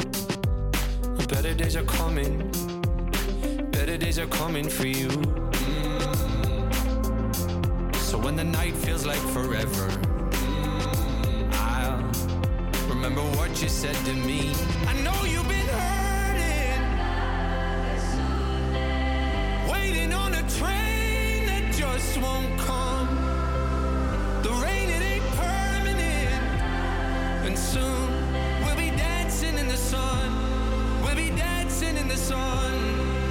Better 1.28 1.52
days 1.52 1.76
are 1.76 1.84
coming. 1.84 2.50
Better 3.72 3.98
days 3.98 4.18
are 4.18 4.26
coming 4.28 4.70
for 4.70 4.86
you. 4.86 5.39
So 8.10 8.18
when 8.18 8.34
the 8.34 8.42
night 8.42 8.74
feels 8.74 9.06
like 9.06 9.20
forever, 9.32 9.88
I'll 11.52 12.02
remember 12.88 13.20
what 13.38 13.62
you 13.62 13.68
said 13.68 13.94
to 14.04 14.12
me. 14.12 14.52
I 14.88 14.94
know 15.04 15.14
you've 15.26 15.46
been 15.46 15.68
hurting, 15.78 16.82
waiting 19.70 20.12
on 20.12 20.34
a 20.34 20.42
train 20.58 21.46
that 21.46 21.72
just 21.72 22.18
won't 22.18 22.58
come. 22.58 23.06
The 24.42 24.50
rain, 24.54 24.90
it 24.90 25.02
ain't 25.02 25.24
permanent, 25.36 26.42
and 27.46 27.56
soon 27.56 28.10
we'll 28.64 28.74
be 28.74 28.90
dancing 28.96 29.56
in 29.56 29.68
the 29.68 29.76
sun. 29.76 30.32
We'll 31.04 31.14
be 31.14 31.30
dancing 31.30 31.96
in 31.96 32.08
the 32.08 32.16
sun, 32.16 32.74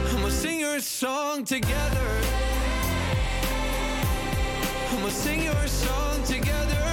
and 0.08 0.20
we'll 0.22 0.32
sing 0.32 0.62
your 0.62 0.80
song 0.80 1.44
together. 1.44 2.19
Sing 5.20 5.44
your 5.44 5.68
song 5.68 6.24
together. 6.24 6.86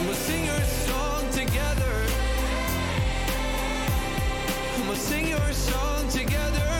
We'll 0.00 0.14
sing 0.14 0.46
your 0.46 0.64
song 0.88 1.22
together. 1.32 1.94
We'll 4.86 4.96
sing 4.96 5.28
your 5.28 5.52
song 5.52 6.08
together. 6.08 6.70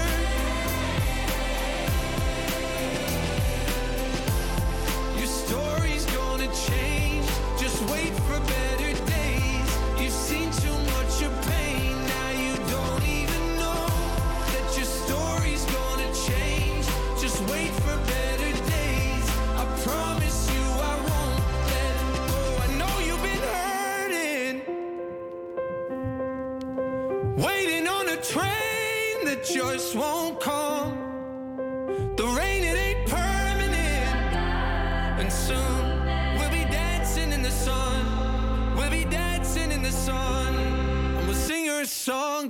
Your 5.18 5.30
story's 5.42 6.06
gonna 6.16 6.48
change. 6.68 7.26
Just 7.58 7.78
wait 7.90 8.14
for 8.26 8.40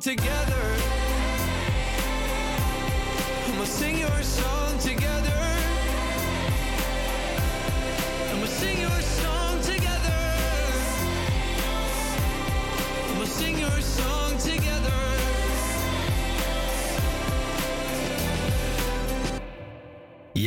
together. 0.05 0.64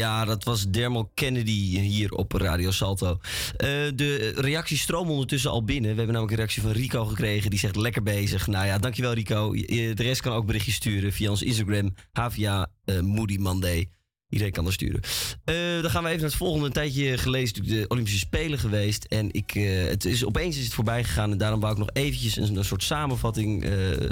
Ja, 0.07 0.25
dat 0.25 0.43
was 0.43 0.69
Dermal 0.69 1.11
Kennedy 1.13 1.79
hier 1.79 2.11
op 2.11 2.31
Radio 2.31 2.71
Salto. 2.71 3.19
Eh, 3.57 3.67
de 3.95 4.33
reacties 4.35 4.81
stromen 4.81 5.11
ondertussen 5.11 5.51
al 5.51 5.63
binnen. 5.63 5.91
We 5.91 5.97
hebben 5.97 6.13
namelijk 6.13 6.31
een 6.31 6.37
reactie 6.37 6.61
van 6.61 6.71
Rico 6.71 7.05
gekregen. 7.05 7.49
Die 7.49 7.59
zegt 7.59 7.75
lekker 7.75 8.03
bezig. 8.03 8.47
Nou 8.47 8.65
ja, 8.65 8.77
dankjewel 8.77 9.13
Rico. 9.13 9.51
De 9.53 9.93
rest 9.95 10.21
kan 10.21 10.33
ook 10.33 10.45
berichtjes 10.45 10.75
sturen 10.75 11.13
via 11.13 11.29
ons 11.29 11.41
Instagram. 11.41 11.93
HVA 12.11 12.67
eh, 12.85 12.99
Moody 12.99 13.37
Monday. 13.37 13.89
Iedereen 14.29 14.53
kan 14.53 14.65
er 14.65 14.73
sturen. 14.73 15.01
Eh, 15.43 15.55
dan 15.81 15.89
gaan 15.89 16.03
we 16.03 16.09
even 16.09 16.21
naar 16.21 16.29
het 16.29 16.37
volgende. 16.37 16.65
Een 16.65 16.71
tijdje 16.71 17.17
geleden 17.17 17.43
is 17.43 17.69
de 17.69 17.85
Olympische 17.87 18.19
Spelen 18.19 18.59
geweest. 18.59 19.03
En 19.03 19.33
ik, 19.33 19.51
het 19.89 20.05
is, 20.05 20.25
opeens 20.25 20.57
is 20.57 20.63
het 20.63 20.73
voorbij 20.73 21.03
gegaan. 21.03 21.31
En 21.31 21.37
daarom 21.37 21.59
wou 21.59 21.73
ik 21.73 21.79
nog 21.79 21.89
eventjes 21.93 22.35
een, 22.35 22.55
een 22.55 22.65
soort 22.65 22.83
samenvatting. 22.83 23.65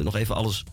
nog 0.04 0.16
even 0.16 0.36
alles 0.36 0.64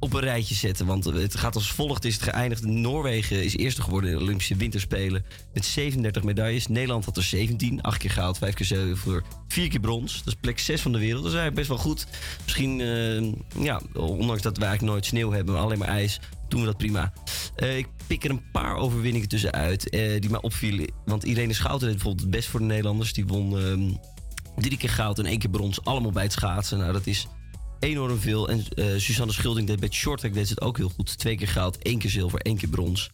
op 0.00 0.12
een 0.12 0.20
rijtje 0.20 0.54
zetten. 0.54 0.86
Want 0.86 1.04
het 1.04 1.36
gaat 1.36 1.54
als 1.54 1.72
volgt 1.72 2.04
is 2.04 2.14
het 2.14 2.22
geëindigd. 2.22 2.64
Noorwegen 2.64 3.44
is 3.44 3.56
eerste 3.56 3.82
geworden 3.82 4.10
in 4.10 4.16
de 4.16 4.22
Olympische 4.22 4.56
Winterspelen. 4.56 5.24
Met 5.54 5.64
37 5.64 6.22
medailles. 6.22 6.66
Nederland 6.66 7.04
had 7.04 7.16
er 7.16 7.22
17. 7.22 7.82
8 7.82 7.98
keer 7.98 8.10
goud, 8.10 8.38
5 8.38 8.54
keer 8.54 8.66
zilver, 8.66 9.22
4 9.48 9.68
keer 9.68 9.80
brons. 9.80 10.18
Dat 10.18 10.26
is 10.26 10.40
plek 10.40 10.58
6 10.58 10.80
van 10.80 10.92
de 10.92 10.98
wereld. 10.98 11.22
Dat 11.22 11.32
is 11.32 11.38
eigenlijk 11.38 11.68
best 11.68 11.82
wel 11.82 11.92
goed. 11.92 12.06
Misschien, 12.44 12.80
eh, 12.80 13.62
ja, 13.64 13.80
ondanks 13.94 14.42
dat 14.42 14.56
we 14.56 14.64
eigenlijk 14.64 14.92
nooit 14.92 15.06
sneeuw 15.06 15.30
hebben, 15.30 15.58
alleen 15.58 15.78
maar 15.78 15.88
ijs, 15.88 16.20
doen 16.48 16.60
we 16.60 16.66
dat 16.66 16.76
prima. 16.76 17.12
Eh, 17.56 17.78
ik 17.78 17.88
pik 18.06 18.24
er 18.24 18.30
een 18.30 18.50
paar 18.52 18.76
overwinningen 18.76 19.28
tussenuit 19.28 19.88
eh, 19.88 20.20
die 20.20 20.30
mij 20.30 20.40
opvielen. 20.40 20.92
Want 21.04 21.24
Irene 21.24 21.52
Schouten 21.52 21.86
deed 21.86 21.96
bijvoorbeeld 21.96 22.26
het 22.26 22.36
best 22.36 22.48
voor 22.48 22.60
de 22.60 22.66
Nederlanders. 22.66 23.12
Die 23.12 23.26
won 23.26 23.58
ehm, 23.58 23.92
drie 24.56 24.76
keer 24.76 24.90
goud 24.90 25.18
en 25.18 25.26
één 25.26 25.38
keer 25.38 25.50
brons. 25.50 25.84
Allemaal 25.84 26.12
bij 26.12 26.22
het 26.22 26.32
schaatsen. 26.32 26.78
Nou, 26.78 26.92
dat 26.92 27.06
is 27.06 27.26
enorm 27.80 28.18
veel. 28.18 28.48
En 28.48 28.64
eh 28.74 28.84
Suzanne 28.96 29.32
Schulding 29.32 29.66
deed 29.66 29.78
bij 29.78 29.88
het 29.88 29.96
shorttrack 29.96 30.34
deed 30.34 30.48
het 30.48 30.60
ook 30.60 30.76
heel 30.76 30.92
goed. 30.96 31.18
Twee 31.18 31.36
keer 31.36 31.48
goud, 31.48 31.76
één 31.76 31.98
keer 31.98 32.10
zilver, 32.10 32.40
één 32.40 32.56
keer 32.56 32.68
brons. 32.68 33.10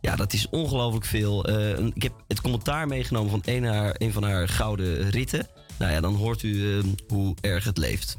Ja, 0.00 0.16
dat 0.16 0.32
is 0.32 0.48
ongelooflijk 0.50 1.04
veel. 1.04 1.44
Eh, 1.44 1.78
ik 1.94 2.02
heb 2.02 2.12
het 2.28 2.40
commentaar 2.40 2.86
meegenomen 2.86 3.30
van 3.30 3.42
een, 3.44 3.64
haar, 3.64 3.96
van 4.10 4.22
haar 4.22 4.48
gouden 4.48 5.10
ritten. 5.10 5.48
Nou 5.78 5.92
ja, 5.92 6.00
dan 6.00 6.14
hoort 6.14 6.42
u 6.42 6.78
eh, 6.78 6.84
hoe 7.08 7.34
erg 7.40 7.64
het 7.64 7.78
leeft. 7.78 8.16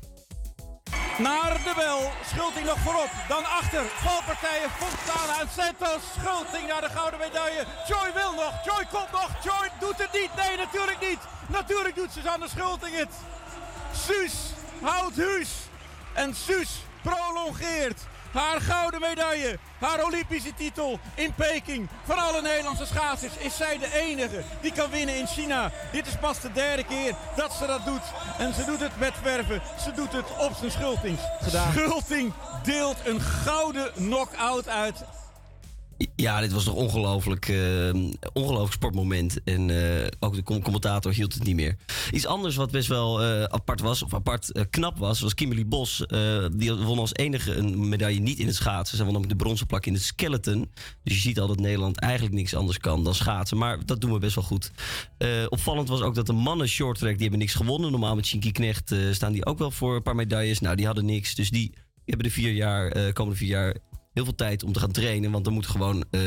Naar 1.18 1.53
de 1.64 1.74
bel. 1.76 2.11
Schulting 2.32 2.65
nog 2.65 2.80
voorop. 2.80 3.11
Dan 3.28 3.45
achter. 3.45 3.84
Valpartijen. 3.84 4.69
Fontana 4.69 5.41
en 5.41 5.49
Santos. 5.57 6.02
Schulting 6.18 6.68
naar 6.68 6.82
de 6.82 6.90
gouden 6.90 7.19
medaille. 7.19 7.64
Joy 7.88 8.10
wil 8.14 8.34
nog. 8.34 8.53
Joy 8.65 8.84
komt 8.91 9.11
nog. 9.11 9.30
Joy 9.44 9.68
doet 9.80 9.98
het 9.98 10.14
niet. 10.19 10.32
Nee, 10.41 10.57
natuurlijk 10.57 11.02
niet. 11.10 11.19
Natuurlijk 11.48 11.95
doet 11.95 12.11
Suzanne 12.11 12.48
Schulting 12.49 12.95
het. 12.95 13.14
Suus 14.06 14.36
houdt 14.82 15.18
huis. 15.18 15.49
En 16.18 16.35
Suus 16.35 16.69
prolongeert 17.02 18.02
haar 18.31 18.61
gouden 18.61 19.02
medaille. 19.02 19.60
Haar 19.80 20.03
Olympische 20.03 20.53
titel 20.53 20.99
in 21.15 21.34
Peking. 21.34 21.89
Van 22.06 22.18
alle 22.18 22.41
Nederlandse 22.41 22.85
schaatsers 22.85 23.38
is 23.38 23.57
zij 23.57 23.77
de 23.77 23.94
enige 23.94 24.44
die 24.61 24.72
kan 24.72 24.89
winnen 24.89 25.18
in 25.18 25.27
China. 25.27 25.72
Dit 25.91 26.07
is 26.07 26.18
pas 26.18 26.41
de 26.41 26.52
derde 26.52 26.84
keer 26.84 27.15
dat 27.35 27.53
ze 27.53 27.65
dat 27.65 27.85
doet. 27.85 28.02
En 28.38 28.53
ze 28.53 28.65
doet 28.65 28.80
het 28.80 28.99
met 28.99 29.14
verven. 29.22 29.61
Ze 29.84 29.91
doet 29.91 30.11
het 30.11 30.38
op 30.38 30.53
zijn 30.60 30.72
Schultings 30.72 31.22
gedaan. 31.41 31.72
Schulting 31.72 32.34
deelt 32.64 32.98
een 33.06 33.22
gouden 33.22 33.91
knock-out 33.94 34.68
uit. 34.68 35.03
Ja, 36.15 36.40
dit 36.40 36.52
was 36.52 36.64
toch 36.64 36.74
ongelooflijk, 36.74 37.48
eh, 37.48 37.94
ongelooflijk 38.34 38.74
sportmoment. 38.74 39.44
En 39.44 39.69
eh, 39.69 40.07
ook 40.19 40.36
de 40.36 40.44
com- 40.44 40.61
commentator 40.61 41.14
hield 41.14 41.34
het 41.34 41.44
niet 41.44 41.56
meer. 41.56 41.76
Iets 42.11 42.26
anders 42.26 42.56
wat 42.56 42.72
best 42.72 42.88
wel 42.88 43.22
eh, 43.24 43.44
apart 43.44 43.82
was, 43.82 44.03
of 44.03 44.14
apart 44.14 44.52
eh, 44.52 44.64
knap 44.69 44.98
was, 44.98 45.19
was 45.19 45.34
Kimberly 45.34 45.68
Bos. 45.68 46.06
Die 46.56 46.74
won 46.74 46.99
als 46.99 47.14
enige 47.14 47.56
een 47.56 47.90
medaille 47.90 48.19
niet 48.19 48.40
in 48.40 48.45
het 48.45 48.56
schaatsen. 48.56 48.98
Ze 48.98 49.03
won 49.03 49.14
namelijk 49.14 49.38
de 49.38 49.44
bronzen 49.44 49.68
plak 49.68 49.86
in 49.86 49.94
het 49.94 50.03
skeleton. 50.03 50.72
Dus 51.03 51.14
je 51.14 51.22
ziet 51.22 51.40
al 51.40 51.48
dat 51.48 51.60
Nederland 51.60 51.99
eigenlijk 51.99 52.36
niks 52.36 52.56
anders 52.56 52.78
kan 52.78 53.03
dan 53.03 53.15
schaatsen. 53.15 53.57
Maar 53.57 53.86
dat 53.86 54.02
doen 54.02 54.14
we 54.14 54.19
best 54.19 54.36
wel 54.36 54.44
goed. 54.44 54.72
Opvallend 55.49 55.90
was 55.90 56.02
ook 56.02 56.15
dat 56.15 56.26
de 56.26 56.34
mannen 56.34 56.68
shorttrack, 56.68 57.14
die 57.14 57.22
hebben 57.22 57.40
niks 57.40 57.53
gewonnen. 57.53 57.91
Normaal 57.91 58.15
met 58.15 58.26
Shinky 58.26 58.52
Knecht 58.52 58.95
staan 59.11 59.32
die 59.32 59.45
ook 59.45 59.57
wel 59.57 59.72
voor 59.72 59.95
een 59.95 60.02
paar 60.02 60.15
medailles. 60.15 60.60
Nou, 60.60 60.76
die 60.76 60.86
hadden 60.86 61.06
niks. 61.06 61.36
Dus 61.36 61.49
die 61.49 61.74
hebben 62.06 62.26
de 62.26 62.32
vier 62.32 62.52
jaar, 62.52 63.14
komende 63.14 63.38
vier 63.38 63.49
jaar 63.49 63.76
heel 64.18 64.26
veel 64.26 64.35
tijd 64.35 64.64
om 64.64 64.72
te 64.73 64.80
gaan 64.80 64.91
trainen. 64.91 65.31
Want 65.31 65.45
er 65.45 65.52
moet 65.52 65.68
gewoon 65.68 66.03
eh, 66.11 66.22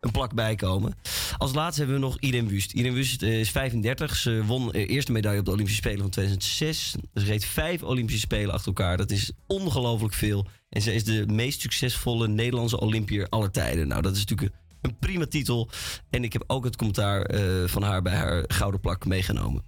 een 0.00 0.10
plak 0.10 0.34
bij 0.34 0.54
komen. 0.54 0.94
Als 1.36 1.54
laatste 1.54 1.80
hebben 1.82 2.00
we 2.00 2.06
nog 2.06 2.18
Irene 2.20 2.48
Wust. 2.48 2.72
Irene 2.72 2.94
Wust 2.94 3.22
eh, 3.22 3.40
is 3.40 3.50
35. 3.50 4.16
Ze 4.16 4.44
won 4.44 4.68
de 4.68 4.86
eerste 4.86 5.12
medaille 5.12 5.38
op 5.38 5.44
de 5.44 5.50
Olympische 5.50 5.80
Spelen 5.80 6.00
van 6.00 6.10
2006. 6.10 6.94
Ze 7.14 7.24
reed 7.24 7.44
vijf 7.44 7.82
Olympische 7.82 8.20
Spelen 8.20 8.54
achter 8.54 8.66
elkaar. 8.66 8.96
Dat 8.96 9.10
is 9.10 9.32
ongelooflijk 9.46 10.14
veel. 10.14 10.46
En 10.68 10.82
ze 10.82 10.94
is 10.94 11.04
de 11.04 11.26
meest 11.26 11.60
succesvolle 11.60 12.28
Nederlandse 12.28 12.80
Olympiër 12.80 13.26
aller 13.28 13.50
tijden. 13.50 13.88
Nou, 13.88 14.02
dat 14.02 14.16
is 14.16 14.24
natuurlijk 14.24 14.54
een, 14.80 14.98
prima 14.98 15.26
titel. 15.26 15.70
En 16.10 16.24
ik 16.24 16.32
heb 16.32 16.44
ook 16.46 16.64
het 16.64 16.76
commentaar 16.76 17.22
eh, 17.22 17.42
van 17.66 17.82
haar 17.82 18.02
bij 18.02 18.14
haar 18.14 18.44
gouden 18.46 18.80
plak 18.80 19.06
meegenomen. 19.06 19.62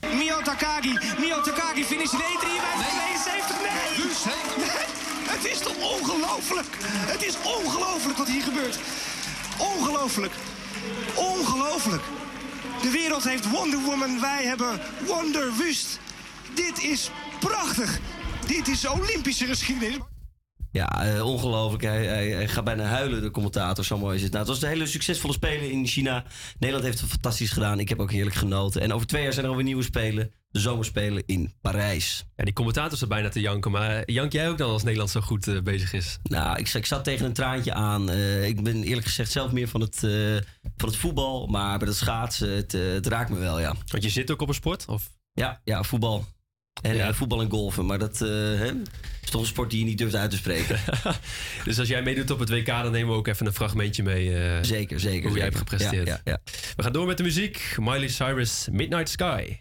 Mio 0.00 0.42
Takagi. 0.42 0.98
Mio 1.18 1.40
Takagi 1.40 1.84
finish 1.84 2.12
in 2.12 2.18
1.53. 2.18 2.24
Nee. 3.62 4.06
Dus, 4.06 4.24
nee. 4.24 4.53
Het 5.34 5.44
is 5.52 5.58
toch 5.58 5.76
ongelooflijk. 5.76 6.76
Het 7.12 7.22
is 7.22 7.36
ongelooflijk 7.36 8.18
wat 8.18 8.28
hier 8.28 8.42
gebeurt. 8.42 8.78
Ongelooflijk. 9.58 10.32
Ongelooflijk. 11.14 12.02
De 12.82 12.90
wereld 12.90 13.24
heeft 13.24 13.50
Wonder 13.50 13.80
Woman. 13.80 14.20
Wij 14.20 14.44
hebben 14.44 14.80
Wonder 15.06 15.52
Wust. 15.56 15.98
Dit 16.54 16.82
is 16.82 17.10
prachtig. 17.40 17.98
Dit 18.46 18.68
is 18.68 18.86
Olympische 18.86 19.46
geschiedenis. 19.46 19.98
Ja, 20.70 21.04
eh, 21.04 21.26
ongelooflijk. 21.26 21.82
Hij 21.82 22.48
gaat 22.48 22.64
bijna 22.64 22.84
huilen, 22.84 23.22
de 23.22 23.30
commentator. 23.30 23.84
Zo 23.84 23.98
mooi 23.98 24.16
is 24.16 24.22
het. 24.22 24.32
Nou, 24.32 24.44
het 24.44 24.52
was 24.52 24.62
een 24.62 24.68
hele 24.68 24.86
succesvolle 24.86 25.32
spelen 25.32 25.70
in 25.70 25.86
China. 25.86 26.24
Nederland 26.58 26.84
heeft 26.84 27.00
het 27.00 27.10
fantastisch 27.10 27.50
gedaan. 27.50 27.80
Ik 27.80 27.88
heb 27.88 28.00
ook 28.00 28.12
heerlijk 28.12 28.36
genoten. 28.36 28.80
En 28.80 28.92
over 28.92 29.06
twee 29.06 29.22
jaar 29.22 29.32
zijn 29.32 29.44
er 29.44 29.50
alweer 29.50 29.66
nieuwe 29.66 29.82
spelen. 29.82 30.32
De 30.54 30.60
zomerspelen 30.60 31.22
in 31.26 31.52
Parijs. 31.60 32.24
Ja, 32.36 32.44
die 32.44 32.52
commentator 32.52 32.98
zat 32.98 33.08
bijna 33.08 33.28
te 33.28 33.40
janken. 33.40 33.70
Maar 33.70 34.10
jank 34.10 34.32
jij 34.32 34.48
ook 34.48 34.58
dan 34.58 34.70
als 34.70 34.82
Nederland 34.82 35.10
zo 35.10 35.20
goed 35.20 35.48
eh, 35.48 35.60
bezig 35.62 35.92
is? 35.92 36.18
Nou, 36.22 36.58
ik, 36.58 36.68
ik 36.74 36.86
zat 36.86 37.04
tegen 37.04 37.26
een 37.26 37.32
traantje 37.32 37.72
aan. 37.74 38.10
Eh, 38.10 38.46
ik 38.46 38.62
ben 38.62 38.82
eerlijk 38.82 39.06
gezegd 39.06 39.30
zelf 39.30 39.52
meer 39.52 39.68
van 39.68 39.80
het, 39.80 40.04
eh, 40.04 40.36
van 40.76 40.88
het 40.88 40.96
voetbal. 40.96 41.46
Maar 41.46 41.78
bij 41.78 41.88
het 41.88 41.96
schaatsen, 41.96 42.50
het, 42.50 42.74
eh, 42.74 42.80
het 42.92 43.06
raakt 43.06 43.30
me 43.30 43.38
wel, 43.38 43.60
ja. 43.60 43.74
Want 43.86 44.02
je 44.02 44.08
zit 44.10 44.30
ook 44.30 44.42
op 44.42 44.48
een 44.48 44.54
sport? 44.54 44.84
Of? 44.86 45.10
Ja, 45.32 45.60
ja, 45.64 45.82
voetbal. 45.82 46.24
En 46.82 46.96
Ja. 46.96 47.08
eh, 47.08 47.14
voetbal 47.14 47.40
en 47.40 47.50
golfen. 47.50 47.86
Maar 47.86 47.98
dat 47.98 48.20
eh, 48.20 48.28
hè, 48.28 48.70
is 49.22 49.30
toch 49.30 49.40
een 49.40 49.46
sport 49.46 49.70
die 49.70 49.78
je 49.78 49.84
niet 49.84 49.98
durft 49.98 50.14
uit 50.14 50.30
te 50.30 50.36
spreken. 50.36 50.78
Dus 51.64 51.78
als 51.78 51.88
jij 51.88 52.02
meedoet 52.02 52.30
op 52.30 52.38
het 52.38 52.48
WK, 52.48 52.66
dan 52.66 52.92
nemen 52.92 53.12
we 53.12 53.18
ook 53.18 53.26
even 53.26 53.46
een 53.46 53.52
fragmentje 53.54 54.02
mee. 54.02 54.34
eh, 54.36 54.58
zeker, 54.62 55.00
zeker. 55.00 55.26
Hoe 55.28 55.36
jij 55.36 55.46
hebt 55.46 55.58
gepresteerd. 55.58 56.06
Ja, 56.06 56.20
ja, 56.24 56.38
We 56.76 56.82
gaan 56.82 56.92
door 56.92 57.06
met 57.06 57.16
de 57.16 57.22
muziek. 57.22 57.76
Miley 57.80 58.08
Cyrus, 58.08 58.68
Midnight 58.70 59.08
Sky. 59.08 59.56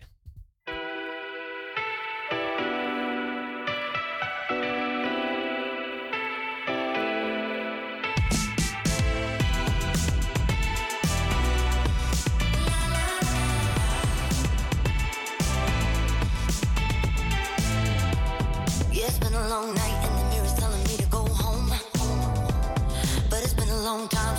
Long 23.93 24.07
time 24.07 24.32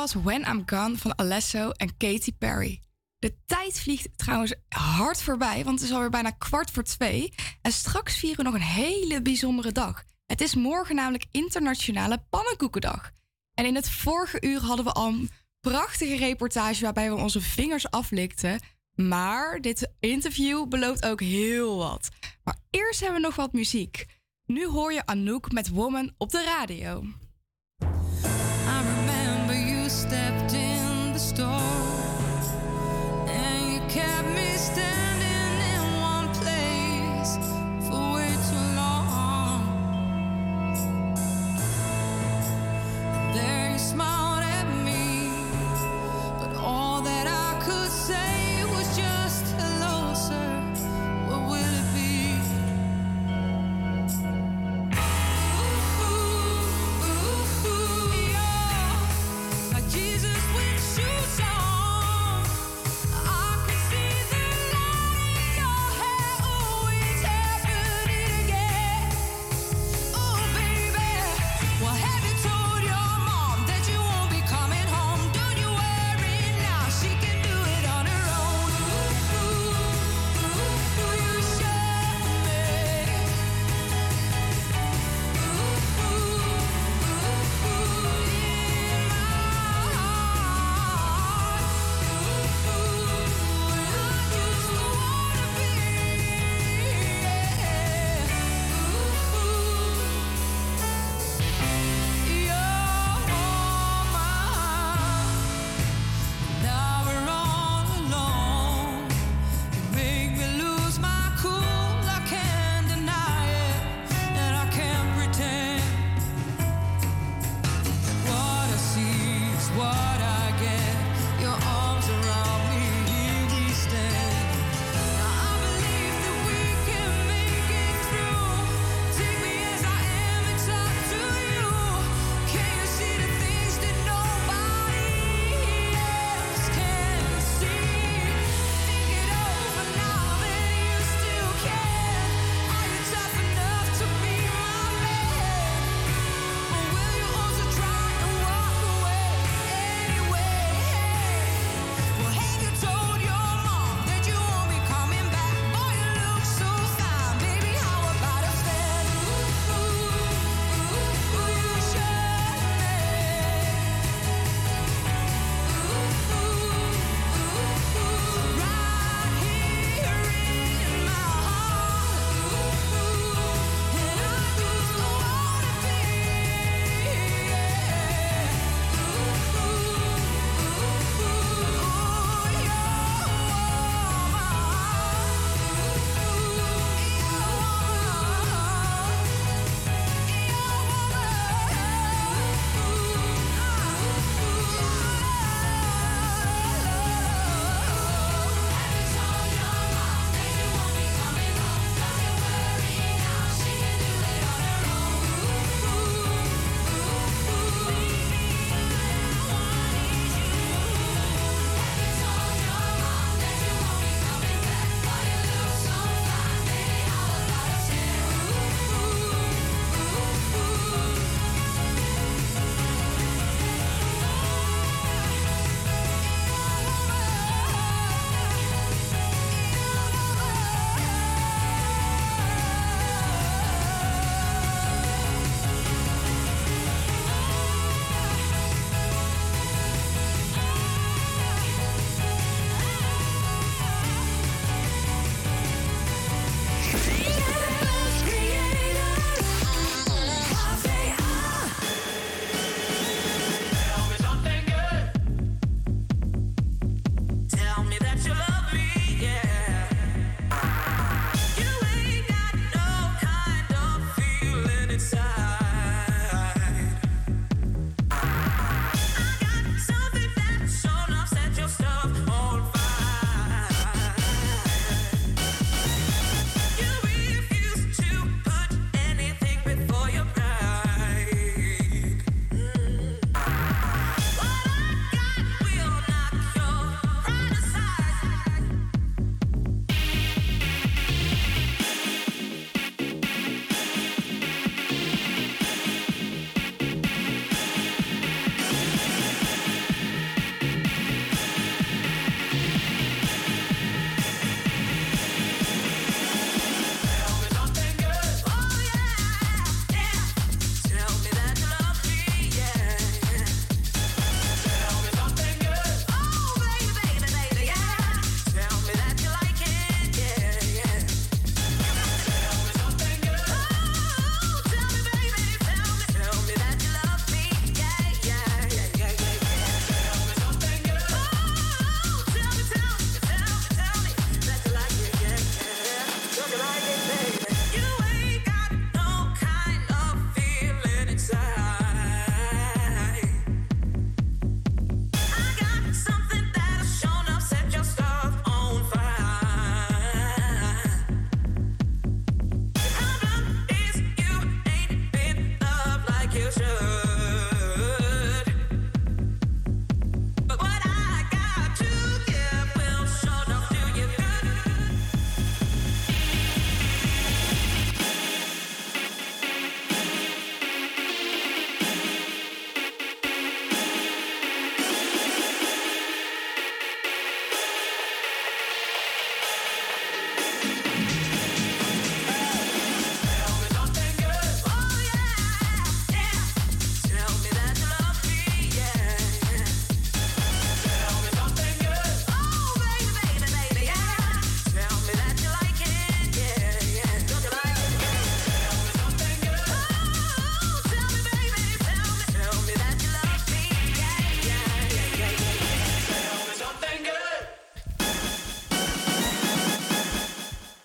was 0.00 0.14
When 0.14 0.44
I'm 0.46 0.62
Gone 0.66 0.96
van 0.96 1.18
Alesso 1.18 1.70
en 1.70 1.96
Katy 1.96 2.32
Perry. 2.38 2.80
De 3.18 3.34
tijd 3.46 3.80
vliegt 3.80 4.08
trouwens 4.16 4.54
hard 4.68 5.22
voorbij, 5.22 5.64
want 5.64 5.80
het 5.80 5.88
is 5.88 5.94
alweer 5.94 6.10
bijna 6.10 6.30
kwart 6.30 6.70
voor 6.70 6.82
twee. 6.82 7.34
En 7.62 7.72
straks 7.72 8.16
vieren 8.16 8.36
we 8.36 8.42
nog 8.50 8.54
een 8.54 8.66
hele 8.66 9.22
bijzondere 9.22 9.72
dag. 9.72 10.04
Het 10.26 10.40
is 10.40 10.54
morgen 10.54 10.94
namelijk 10.94 11.24
Internationale 11.30 12.22
Pannenkoekendag. 12.30 13.10
En 13.54 13.64
in 13.64 13.74
het 13.74 13.90
vorige 13.90 14.38
uur 14.40 14.60
hadden 14.60 14.84
we 14.84 14.92
al 14.92 15.08
een 15.08 15.30
prachtige 15.60 16.16
reportage 16.16 16.82
waarbij 16.82 17.10
we 17.10 17.16
onze 17.16 17.40
vingers 17.40 17.90
aflikten. 17.90 18.60
Maar 18.94 19.60
dit 19.60 19.92
interview 19.98 20.68
belooft 20.68 21.06
ook 21.06 21.20
heel 21.20 21.76
wat. 21.76 22.08
Maar 22.44 22.56
eerst 22.70 23.00
hebben 23.00 23.20
we 23.20 23.26
nog 23.26 23.36
wat 23.36 23.52
muziek. 23.52 24.06
Nu 24.46 24.66
hoor 24.66 24.92
je 24.92 25.06
Anouk 25.06 25.52
met 25.52 25.68
Woman 25.68 26.12
op 26.18 26.30
de 26.30 26.44
radio. 26.44 27.04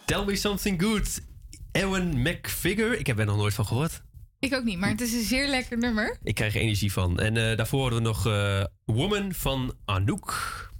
Tell 0.06 0.26
Me 0.26 0.36
Something 0.36 0.82
Good. 0.82 1.22
Ewan 1.72 2.22
McFigure. 2.22 2.98
Ik 2.98 3.07
heb 3.07 3.19
er 3.19 3.26
nog 3.26 3.38
nooit 3.38 3.53
van 3.53 3.65
gehoord. 3.65 4.02
Ik 4.40 4.53
ook 4.53 4.64
niet, 4.64 4.77
maar 4.77 4.90
het 4.90 5.02
is 5.02 5.14
een 5.14 5.23
zeer 5.23 5.48
lekker 5.48 5.77
nummer. 5.77 6.18
Ik 6.23 6.36
krijg 6.36 6.56
er 6.56 6.61
energie 6.61 6.91
van. 6.91 7.19
En 7.19 7.38
eh, 7.38 7.57
daarvoor 7.57 7.82
hadden 7.82 7.99
we 7.99 8.07
nog 8.07 8.27
eh, 8.27 8.64
Woman 8.86 9.34
van 9.34 9.73
Anouk. 9.86 10.72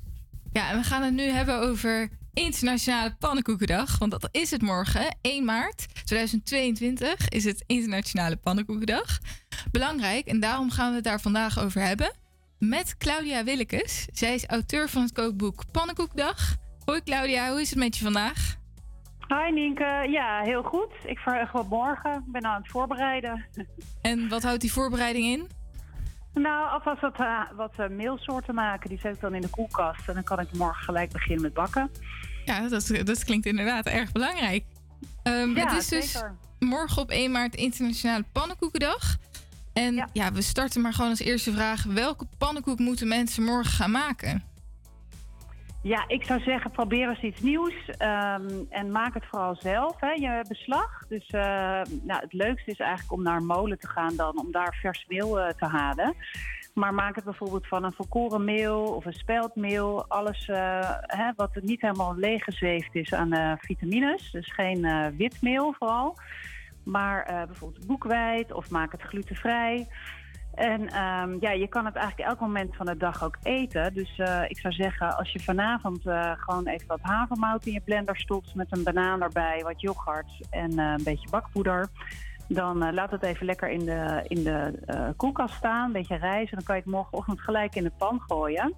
Ja, 0.54 0.70
en 0.72 0.78
we 0.78 0.84
gaan 0.84 1.04
het 1.04 1.14
nu 1.14 1.24
hebben 1.24 1.60
over 1.60 2.10
Internationale 2.34 3.16
Pannenkoekendag. 3.20 3.98
Want 3.98 4.12
dat 4.12 4.30
is 4.32 4.52
het 4.52 4.62
morgen, 4.62 5.18
1 5.22 5.46
maart 5.46 5.86
2022 6.04 7.30
is 7.30 7.44
het 7.44 7.64
Internationale 7.66 8.36
Pannenkoekendag. 8.36 9.20
Belangrijk, 9.72 10.28
en 10.28 10.40
daarom 10.40 10.72
gaan 10.72 10.90
we 10.90 10.96
het 10.96 11.04
daar 11.04 11.22
vandaag 11.22 11.60
over 11.60 11.82
hebben. 11.82 12.14
Met 12.60 12.98
Claudia 12.98 13.44
Willekes. 13.44 14.08
Zij 14.14 14.34
is 14.34 14.46
auteur 14.46 14.90
van 14.90 15.02
het 15.02 15.12
kookboek 15.12 15.64
Pannenkoekdag. 15.72 16.56
Hoi 16.86 17.04
Claudia, 17.04 17.50
hoe 17.50 17.62
is 17.62 17.70
het 17.70 17.80
met 17.80 17.98
je 17.98 18.04
vandaag? 18.04 18.64
Hi 19.28 19.52
Nienke, 19.54 20.08
ja 20.10 20.42
heel 20.42 20.64
goed. 20.64 20.92
Ik 21.06 21.18
verheug 21.20 21.54
me 21.54 21.60
op 21.60 21.70
morgen. 21.70 22.12
Ik 22.14 22.32
ben 22.32 22.46
aan 22.46 22.62
het 22.62 22.72
voorbereiden. 22.72 23.46
En 24.02 24.30
wat 24.30 24.44
houdt 24.44 24.62
die 24.62 24.72
voorbereiding 24.72 25.26
in? 25.26 25.48
Nou, 26.42 26.70
alvast 26.70 27.02
wat, 27.02 27.20
eh, 27.20 27.42
wat 27.56 27.90
meelsoorten 27.90 28.56
maken. 28.56 28.90
Die 28.90 29.00
zet 29.00 29.16
ik 29.16 29.22
dan 29.22 29.34
in 29.36 29.42
de 29.42 29.50
koelkast. 29.50 30.08
En 30.08 30.14
dan 30.14 30.24
kan 30.24 30.40
ik 30.40 30.54
morgen 30.54 30.84
gelijk 30.84 31.12
beginnen 31.12 31.42
met 31.44 31.54
bakken. 31.54 31.90
Ja, 32.46 32.68
dat, 32.68 32.92
dat 33.04 33.24
klinkt 33.24 33.46
inderdaad 33.46 33.86
erg 33.86 34.12
belangrijk. 34.12 34.64
Ehm, 35.24 35.50
Ja, 35.56 35.64
het 35.68 35.78
is 35.82 35.88
dus 35.88 36.12
zeker. 36.12 36.36
morgen 36.60 37.02
op 37.02 37.10
1 37.12 37.32
maart 37.32 37.56
Internationale 37.56 38.24
Pannenkoekendag. 38.32 39.16
En 39.74 40.10
ja. 40.14 40.32
we 40.32 40.42
starten 40.42 40.82
maar 40.82 40.94
gewoon 40.94 41.10
als 41.10 41.20
eerste 41.20 41.52
vraag. 41.52 41.84
Welke 41.84 42.26
pannenkoek 42.38 42.80
moeten 42.80 43.08
mensen 43.08 43.44
morgen 43.44 43.72
gaan 43.72 43.92
maken? 43.92 44.44
Ja, 45.86 46.04
ik 46.08 46.24
zou 46.24 46.40
zeggen, 46.42 46.72
probeer 46.72 47.10
eens 47.10 47.22
iets 47.22 47.42
nieuws. 47.42 47.74
ehm, 47.98 48.50
en 48.70 48.92
maak 48.92 49.14
het 49.14 49.26
vooral 49.26 49.56
zelf, 49.56 50.00
hè, 50.00 50.12
je 50.12 50.46
beslag. 50.48 51.08
Dus 51.08 51.28
eh, 51.30 51.42
nou, 52.02 52.22
het 52.22 52.34
leukste 52.34 52.72
is 52.72 52.80
eigenlijk 52.80 53.12
om 53.12 53.24
naar 53.24 53.38
een 53.38 53.46
molen 53.46 53.80
te 53.80 53.88
gaan 53.88 54.16
dan, 54.16 54.40
om 54.40 54.52
daar 54.52 54.78
vers 54.82 55.06
meel 55.08 55.40
eh, 55.40 55.50
te 55.50 55.66
halen. 55.66 56.16
Maar 56.74 56.94
maak 56.94 57.16
het 57.16 57.24
bijvoorbeeld 57.24 57.68
van 57.68 57.84
een 57.84 57.94
volkoren 57.94 58.44
meel 58.44 58.84
of 58.84 59.06
een 59.06 59.14
speldmeel. 59.14 60.06
Alles 60.08 60.48
eh, 60.48 60.90
hè, 61.02 61.32
wat 61.36 61.56
niet 61.62 61.82
helemaal 61.82 62.16
leeggezweefd 62.16 62.96
is 62.96 63.14
aan 63.14 63.58
vitamines. 63.60 64.32
Dus 64.32 64.54
geen 64.54 64.86
eh, 64.86 65.06
wit 65.18 65.42
meel 65.42 65.74
vooral. 65.78 66.18
Maar 66.84 67.46
bijvoorbeeld 67.48 67.88
boekweit 67.88 68.54
of 68.54 68.70
maak 68.70 68.92
het 68.92 69.02
glutenvrij. 69.02 69.88
En 70.56 70.90
ehm, 70.90 71.38
ja, 71.40 71.52
je 71.52 71.68
kan 71.68 71.86
het 71.86 71.96
eigenlijk 71.96 72.30
elk 72.30 72.40
moment 72.40 72.76
van 72.76 72.86
de 72.86 72.98
dag 72.98 73.24
ook 73.24 73.38
eten. 73.44 73.94
Dus 73.94 74.18
eh, 74.18 74.42
ik 74.48 74.60
zou 74.60 74.74
zeggen, 74.74 75.18
als 75.18 75.32
je 75.32 75.40
vanavond 75.40 76.08
eh, 76.08 76.32
gewoon 76.36 76.68
even 76.68 76.88
wat 76.88 77.00
havermout 77.02 77.66
in 77.66 77.74
je 77.74 77.82
blender 77.82 78.18
stopt... 78.18 78.56
met 78.56 78.68
een 78.70 78.84
banaan 78.84 79.22
erbij, 79.22 79.62
wat 79.64 79.82
yoghurt 79.82 80.48
en 80.50 80.80
eh, 80.80 80.94
een 80.98 81.04
beetje 81.04 81.30
bakpoeder... 81.30 81.88
dan 82.48 82.94
laat 82.94 83.12
het 83.12 83.24
even 83.24 83.46
lekker 83.46 83.70
in 83.70 83.86
de, 83.86 84.24
in 84.28 84.44
de 84.44 84.74
koelkast 85.18 85.56
staan, 85.56 85.86
een 85.86 85.92
beetje 85.92 86.16
rijst... 86.18 86.52
en 86.52 86.58
dan 86.58 86.66
kan 86.66 86.76
je 86.76 86.82
het 86.82 86.92
morgenochtend 86.92 87.42
gelijk 87.42 87.76
in 87.76 87.84
de 87.84 87.92
pan 87.98 88.22
gooien. 88.28 88.74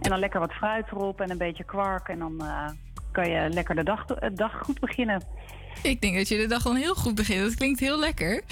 En 0.00 0.10
dan 0.10 0.18
lekker 0.18 0.40
wat 0.40 0.52
fruit 0.52 0.86
erop 0.86 1.20
en 1.20 1.30
een 1.30 1.38
beetje 1.38 1.64
kwark... 1.64 2.08
en 2.08 2.18
dan 2.18 2.42
kan 3.12 3.30
je 3.30 3.48
lekker 3.48 3.74
de 3.74 3.82
dag, 3.82 4.04
dag 4.34 4.58
goed 4.58 4.80
beginnen. 4.80 5.22
Ik 5.82 6.00
denk 6.00 6.16
dat 6.16 6.28
je 6.28 6.36
de 6.36 6.46
dag 6.46 6.62
dan 6.62 6.76
heel 6.76 6.94
goed 6.94 7.14
begint. 7.14 7.42
Dat 7.42 7.54
klinkt 7.54 7.80
heel 7.80 7.98
lekker. 7.98 8.42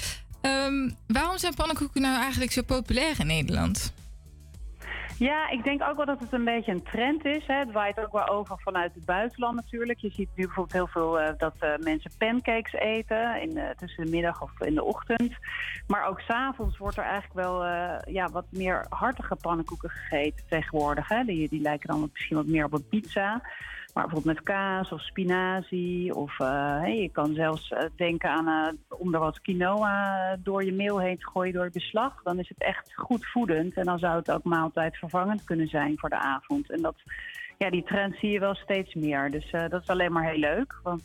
Ehm, 0.42 0.90
waarom 1.06 1.38
zijn 1.38 1.54
pannenkoeken 1.54 2.00
nou 2.00 2.20
eigenlijk 2.20 2.52
zo 2.52 2.62
populair 2.62 3.20
in 3.20 3.26
Nederland? 3.26 3.92
Ja, 5.18 5.50
ik 5.50 5.64
denk 5.64 5.82
ook 5.82 5.96
wel 5.96 6.06
dat 6.06 6.20
het 6.20 6.32
een 6.32 6.44
beetje 6.44 6.72
een 6.72 6.82
trend 6.82 7.24
is. 7.24 7.46
Hè. 7.46 7.54
Het 7.54 7.72
waait 7.72 7.98
ook 8.00 8.12
wel 8.12 8.28
over 8.28 8.56
vanuit 8.58 8.94
het 8.94 9.04
buitenland 9.04 9.54
natuurlijk. 9.54 9.98
Je 9.98 10.10
ziet 10.10 10.28
nu 10.34 10.44
bijvoorbeeld 10.44 10.72
heel 10.72 10.86
veel 10.86 11.20
eh, 11.20 11.32
dat 11.38 11.54
eh, 11.58 11.70
mensen 11.78 12.10
pancakes 12.18 12.72
eten 12.72 13.42
in, 13.42 13.50
de- 13.54 13.74
tussen 13.76 14.04
de 14.04 14.10
middag 14.10 14.42
of 14.42 14.50
in 14.60 14.74
de 14.74 14.84
ochtend. 14.84 15.32
Maar 15.86 16.08
ook 16.08 16.20
s'avonds 16.20 16.78
wordt 16.78 16.96
er 16.96 17.04
eigenlijk 17.04 17.34
wel 17.34 17.64
eh, 17.64 18.14
ja, 18.14 18.28
wat 18.30 18.44
meer 18.50 18.86
hartige 18.88 19.36
pannenkoeken 19.36 19.90
gegeten 19.90 20.44
tegenwoordig. 20.48 21.08
Hè. 21.08 21.24
Die, 21.24 21.48
die 21.48 21.60
lijken 21.60 21.88
dan 21.88 22.08
misschien 22.12 22.36
wat 22.36 22.46
meer 22.46 22.64
op 22.64 22.72
een 22.72 22.88
pizza. 22.88 23.42
Maar 23.92 24.04
bijvoorbeeld 24.04 24.34
met 24.34 24.44
kaas 24.44 24.92
of 24.92 25.00
spinazie. 25.00 26.14
Of 26.14 26.40
eh, 26.40 26.82
je 26.84 27.08
kan 27.12 27.34
zelfs 27.34 27.70
eh, 27.70 27.84
denken 27.96 28.30
aan 28.30 28.48
eh, 28.48 28.98
om 29.00 29.14
er 29.14 29.20
wat 29.20 29.40
quinoa 29.40 30.36
door 30.42 30.64
je 30.64 30.72
meel 30.72 31.00
heen 31.00 31.18
te 31.18 31.30
gooien 31.30 31.52
door 31.52 31.64
je 31.64 31.70
beslag. 31.70 32.22
Dan 32.22 32.38
is 32.38 32.48
het 32.48 32.62
echt 32.62 32.94
goed 32.94 33.26
voedend. 33.26 33.74
En 33.74 33.84
dan 33.84 33.98
zou 33.98 34.16
het 34.16 34.30
ook 34.30 34.44
maaltijdvervangend 34.44 35.44
kunnen 35.44 35.68
zijn 35.68 35.98
voor 35.98 36.08
de 36.08 36.18
avond. 36.18 36.70
En 36.70 36.82
dat, 36.82 36.96
ja, 37.58 37.70
die 37.70 37.82
trend 37.82 38.16
zie 38.16 38.30
je 38.30 38.40
wel 38.40 38.54
steeds 38.54 38.94
meer. 38.94 39.30
Dus 39.30 39.50
dat 39.50 39.82
is 39.82 39.88
alleen 39.88 40.12
maar 40.12 40.30
heel 40.30 40.38
leuk. 40.38 40.80
Want 40.82 41.02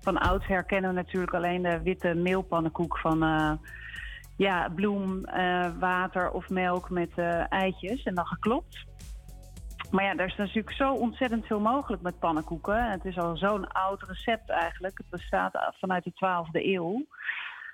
van 0.00 0.18
oudsher 0.18 0.64
kennen 0.64 0.90
we 0.90 0.96
natuurlijk 0.96 1.34
alleen 1.34 1.62
de 1.62 1.82
witte 1.82 2.14
meelpannenkoek 2.14 2.98
van... 2.98 3.18
ja, 4.36 4.68
bloem, 4.74 5.20
water 5.78 6.30
of 6.30 6.48
melk 6.48 6.90
met 6.90 7.10
eitjes 7.48 8.02
en 8.02 8.14
dan 8.14 8.26
geklopt. 8.26 8.84
Maar 9.90 10.04
ja, 10.04 10.16
er 10.16 10.26
is 10.26 10.36
natuurlijk 10.36 10.76
zo 10.76 10.92
ontzettend 10.92 11.46
veel 11.46 11.60
mogelijk 11.60 12.02
met 12.02 12.18
pannenkoeken. 12.18 12.90
Het 12.90 13.04
is 13.04 13.18
al 13.18 13.36
zo'n 13.36 13.72
oud 13.72 14.02
recept 14.02 14.50
eigenlijk. 14.50 14.98
Het 14.98 15.10
bestaat 15.10 15.74
vanuit 15.78 16.04
de 16.04 16.12
12e 16.12 16.64
eeuw. 16.64 17.06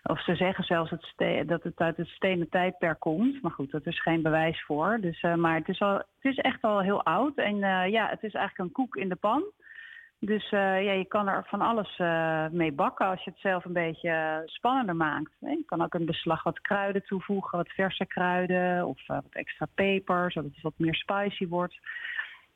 Of 0.03 0.23
ze 0.23 0.35
zeggen 0.35 0.65
zelfs 0.65 0.91
het 0.91 1.49
dat 1.49 1.63
het 1.63 1.79
uit 1.79 1.97
het 1.97 2.09
stenen 2.09 2.49
tijdperk 2.49 3.01
komt. 3.01 3.43
Maar 3.43 3.51
goed, 3.51 3.71
dat 3.71 3.87
is 3.87 4.03
geen 4.03 4.23
bewijs 4.23 4.63
voor. 4.63 4.99
Dus, 5.01 5.21
eh, 5.21 5.35
maar 5.35 5.55
het 5.55 5.69
is, 5.69 5.81
al, 5.81 5.95
het 5.95 6.07
is 6.21 6.37
echt 6.37 6.63
al 6.63 6.81
heel 6.81 7.05
oud. 7.05 7.37
En 7.37 7.63
eh, 7.63 7.91
ja, 7.91 8.09
het 8.09 8.23
is 8.23 8.35
eigenlijk 8.35 8.59
een 8.59 8.85
koek 8.85 8.97
in 8.97 9.09
de 9.09 9.17
pan. 9.17 9.43
Dus 10.21 10.45
eh, 10.51 10.85
ja, 10.85 10.93
je 10.93 11.05
kan 11.09 11.29
er 11.29 11.47
van 11.49 11.61
alles 11.61 11.95
eh, 11.97 12.47
mee 12.49 12.73
bakken 12.73 13.07
als 13.07 13.25
je 13.25 13.31
het 13.31 13.41
zelf 13.41 13.65
een 13.65 13.73
beetje 13.73 14.11
eh, 14.11 14.37
spannender 14.45 14.97
maakt. 14.97 15.31
hè. 15.41 15.51
Je 15.51 15.63
kan 15.67 15.83
ook 15.83 15.95
een 15.95 16.07
beslag 16.07 16.43
wat 16.43 16.61
kruiden 16.61 17.03
toevoegen, 17.05 17.59
wat 17.59 17.69
verse 17.69 18.07
kruiden 18.07 18.87
of 18.87 19.07
wat 19.07 19.25
extra 19.31 19.67
peper, 19.75 20.33
zodat 20.33 20.51
het 20.55 20.63
wat 20.63 20.73
meer 20.77 20.95
spicy 20.95 21.47
wordt. 21.49 21.79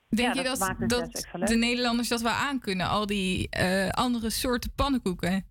Denk 0.08 0.34
Ja, 0.34 0.42
je 0.42 0.48
dat, 0.48 0.74
dat 0.88 1.26
leuk. 1.32 1.46
de 1.48 1.56
Nederlanders 1.56 2.08
dat 2.08 2.20
wel 2.20 2.32
aankunnen? 2.32 2.88
Al 2.88 3.06
die 3.06 3.48
andere 3.90 4.30
soorten 4.30 4.72
pannenkoeken? 4.74 5.44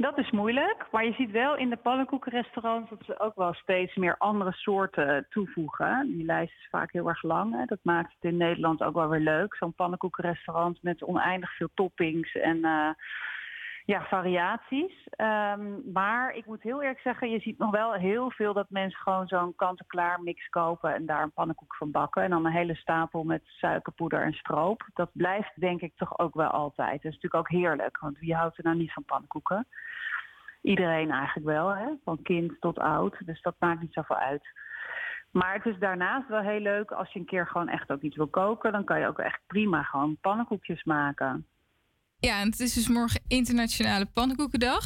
Dat 0.00 0.18
is 0.18 0.30
moeilijk, 0.30 0.86
maar 0.90 1.04
je 1.04 1.12
ziet 1.12 1.30
wel 1.30 1.56
in 1.56 1.70
de 1.70 1.76
pannenkoekenrestaurants 1.76 2.90
dat 2.90 2.98
ze 3.04 3.20
ook 3.20 3.34
wel 3.34 3.54
steeds 3.54 3.94
meer 3.94 4.16
andere 4.18 4.52
soorten 4.52 5.26
toevoegen. 5.30 6.06
Die 6.06 6.24
lijst 6.24 6.52
is 6.58 6.68
vaak 6.70 6.92
heel 6.92 7.08
erg 7.08 7.22
lang. 7.22 7.54
Hè. 7.54 7.64
Dat 7.64 7.78
maakt 7.82 8.12
het 8.12 8.30
in 8.30 8.36
Nederland 8.36 8.82
ook 8.82 8.94
wel 8.94 9.08
weer 9.08 9.20
leuk. 9.20 9.54
Zo'n 9.54 9.74
pannenkoekenrestaurant 9.74 10.82
met 10.82 11.04
oneindig 11.04 11.56
veel 11.56 11.68
toppings 11.74 12.34
en 12.34 12.64
eh, 12.64 12.90
ja, 13.88 14.02
variaties. 14.02 15.06
Ehm, 15.10 15.92
maar 15.92 16.34
ik 16.34 16.46
moet 16.46 16.62
heel 16.62 16.82
eerlijk 16.82 17.00
zeggen, 17.00 17.30
je 17.30 17.40
ziet 17.40 17.58
nog 17.58 17.70
wel 17.70 17.92
heel 17.92 18.30
veel 18.30 18.52
dat 18.52 18.70
mensen 18.70 19.00
gewoon 19.00 19.26
zo'n 19.26 19.54
kant-en-klaar 19.54 20.22
mix 20.22 20.48
kopen 20.48 20.94
en 20.94 21.06
daar 21.06 21.22
een 21.22 21.32
pannenkoek 21.32 21.74
van 21.74 21.90
bakken. 21.90 22.22
En 22.22 22.30
dan 22.30 22.46
een 22.46 22.52
hele 22.52 22.74
stapel 22.74 23.24
met 23.24 23.42
suikerpoeder 23.44 24.22
en 24.22 24.32
stroop. 24.32 24.88
Dat 24.94 25.10
blijft 25.12 25.60
denk 25.60 25.80
ik 25.80 25.92
toch 25.96 26.18
ook 26.18 26.34
wel 26.34 26.48
altijd. 26.48 27.02
Dat 27.02 27.12
is 27.12 27.20
natuurlijk 27.20 27.34
ook 27.34 27.48
heerlijk, 27.48 27.98
want 27.98 28.18
wie 28.18 28.34
houdt 28.34 28.58
er 28.58 28.64
nou 28.64 28.76
niet 28.76 28.92
van 28.92 29.04
pannenkoeken? 29.04 29.66
Iedereen 30.62 31.10
eigenlijk 31.10 31.46
wel, 31.46 31.68
hè? 31.76 31.86
van 32.04 32.22
kind 32.22 32.60
tot 32.60 32.78
oud. 32.78 33.16
Dus 33.26 33.42
dat 33.42 33.54
maakt 33.58 33.80
niet 33.80 33.92
zoveel 33.92 34.16
uit. 34.16 34.48
Maar 35.30 35.54
het 35.54 35.66
is 35.66 35.78
daarnaast 35.78 36.28
wel 36.28 36.40
heel 36.40 36.60
leuk 36.60 36.90
als 36.90 37.12
je 37.12 37.18
een 37.18 37.26
keer 37.26 37.46
gewoon 37.46 37.68
echt 37.68 37.90
ook 37.90 38.00
iets 38.00 38.16
wil 38.16 38.28
koken. 38.28 38.72
Dan 38.72 38.84
kan 38.84 39.00
je 39.00 39.06
ook 39.06 39.18
echt 39.18 39.40
prima 39.46 39.82
gewoon 39.82 40.16
pannenkoekjes 40.20 40.84
maken. 40.84 41.46
Ja, 42.20 42.40
en 42.40 42.46
het 42.46 42.60
is 42.60 42.74
dus 42.74 42.88
morgen 42.88 43.20
Internationale 43.28 44.06
Pannenkoekendag. 44.06 44.82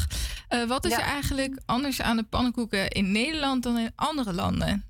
Eh, 0.49 0.65
wat 0.65 0.85
is 0.85 0.97
Ja. 0.97 0.99
er 0.99 1.13
eigenlijk 1.13 1.63
anders 1.67 2.03
aan 2.03 2.17
de 2.17 2.25
pannenkoeken 2.25 2.89
in 2.89 3.13
Nederland 3.13 3.63
dan 3.63 3.79
in 3.79 3.93
andere 3.97 4.33
landen? 4.33 4.85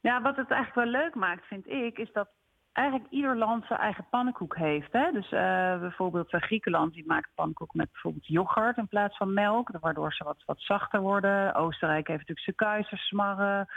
Ja, 0.00 0.22
wat 0.22 0.36
het 0.36 0.50
eigenlijk 0.50 0.90
wel 0.90 1.00
leuk 1.02 1.14
maakt, 1.14 1.46
vind 1.46 1.66
ik, 1.66 1.98
is 1.98 2.12
dat 2.12 2.28
eigenlijk 2.72 3.10
ieder 3.10 3.36
land 3.36 3.66
zijn 3.66 3.78
eigen 3.78 4.06
pannenkoek 4.10 4.56
heeft. 4.56 4.92
Hè? 4.92 5.12
Dus 5.12 5.32
eh, 5.32 5.80
bijvoorbeeld 5.80 6.32
eh, 6.32 6.40
Griekenland 6.40 6.94
die 6.94 7.06
maakt 7.06 7.30
pannenkoek 7.34 7.74
met 7.74 7.92
bijvoorbeeld 7.92 8.26
yoghurt 8.26 8.76
in 8.76 8.88
plaats 8.88 9.16
van 9.16 9.32
melk, 9.32 9.68
waardoor 9.80 10.12
ze 10.12 10.24
wat, 10.24 10.42
wat 10.46 10.60
zachter 10.60 11.00
worden. 11.00 11.54
Oostenrijk 11.54 12.06
heeft 12.06 12.28
natuurlijk 12.28 12.46
zijn 12.46 12.70
kuizersmarren. 12.72 13.68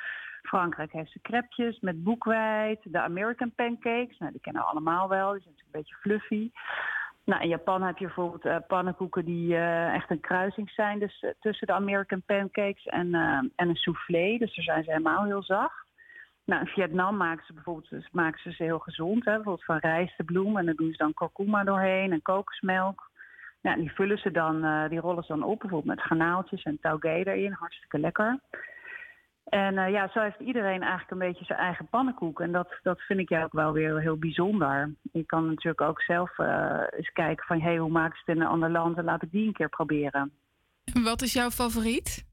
Frankrijk 0.41 0.91
heeft 0.91 1.11
zijn 1.11 1.23
crepjes 1.23 1.80
met 1.80 2.03
boekweit. 2.03 2.80
De 2.84 3.02
American 3.02 3.52
pancakes, 3.56 4.18
nou, 4.18 4.31
die 4.31 4.41
kennen 4.41 4.61
we 4.61 4.68
allemaal 4.68 5.07
wel. 5.10 5.31
Die 5.31 5.41
zijn 5.41 5.53
natuurlijk 5.53 5.76
een 5.76 5.81
beetje 5.81 5.95
fluffy. 5.95 6.52
Nou, 7.26 7.41
in 7.41 7.49
Japan 7.49 7.84
heb 7.84 7.97
je 7.97 8.06
bijvoorbeeld 8.06 8.45
eh, 8.45 8.57
pannenkoeken 8.68 9.26
die 9.26 9.56
eh, 9.56 9.93
echt 9.93 10.10
een 10.10 10.19
kruising 10.19 10.69
zijn 10.69 10.99
dus, 10.99 11.19
eh, 11.22 11.30
tussen 11.39 11.68
de 11.68 11.73
American 11.73 12.22
pancakes 12.26 12.85
en, 12.85 13.14
en 13.56 13.69
een 13.69 13.76
soufflé. 13.76 14.38
Dus 14.38 14.56
daar 14.56 14.65
zijn 14.65 14.84
ze 14.84 14.91
helemaal 14.91 15.23
heel 15.23 15.43
zacht. 15.43 15.85
Nou, 16.45 16.61
in 16.61 16.68
Vietnam 16.68 17.18
maken 17.18 17.45
ze 17.45 17.53
bijvoorbeeld 17.53 17.89
dus 17.89 18.10
maken 18.11 18.39
ze, 18.41 18.52
ze 18.52 18.64
heel 18.64 18.80
gezond. 18.80 19.26
Hè? 19.26 19.34
Bijvoorbeeld 19.34 19.65
van 19.65 19.77
rijstebloem 19.77 20.57
en 20.57 20.65
daar 20.65 20.76
doen 20.76 20.91
ze 20.91 20.97
dan 20.97 21.14
kurkuma 21.14 21.64
doorheen 21.64 22.11
en 22.11 22.22
kokosmelk. 22.22 23.10
Ja, 23.61 23.76
die 23.76 23.91
vullen 23.91 24.18
ze 24.18 24.31
dan, 24.31 24.88
die 24.89 24.99
rollen 24.99 25.23
ze 25.23 25.34
dan 25.34 25.43
op, 25.43 25.60
bijvoorbeeld 25.60 25.95
met 25.95 26.06
garnaaltjes 26.06 26.64
en 26.64 26.80
taugé 26.81 27.14
erin. 27.14 27.52
Hartstikke 27.52 27.99
lekker. 27.99 28.39
En 29.45 29.77
eh, 29.77 29.91
ja, 29.91 30.09
zo 30.13 30.19
heeft 30.19 30.39
iedereen 30.39 30.81
eigenlijk 30.81 31.11
een 31.11 31.17
beetje 31.17 31.45
zijn 31.45 31.59
eigen 31.59 31.88
pannenkoek. 31.88 32.39
En 32.39 32.51
dat, 32.51 32.80
dat 32.84 33.01
vind 33.01 33.19
ik 33.19 33.30
ja 33.30 33.43
ook 33.43 33.53
wel 33.53 33.72
weer 33.72 33.99
heel 33.99 34.17
bijzonder. 34.17 34.93
Je 35.11 35.23
kan 35.23 35.47
natuurlijk 35.47 35.81
ook 35.81 36.01
zelf 36.01 36.39
eh, 36.39 36.81
eens 36.89 37.11
kijken 37.11 37.45
van... 37.45 37.59
hé, 37.59 37.67
hey, 37.67 37.77
hoe 37.77 37.91
maken 37.91 38.17
ze 38.17 38.23
het 38.26 38.35
in 38.35 38.41
een 38.41 38.47
ander 38.47 38.72
land? 38.72 38.97
En 38.97 39.03
laat 39.03 39.23
ik 39.23 39.31
die 39.31 39.47
een 39.47 39.53
keer 39.53 39.69
proberen. 39.69 40.31
Wat 41.03 41.22
is 41.22 41.34
jouw 41.34 41.49
favoriet? 41.49 42.26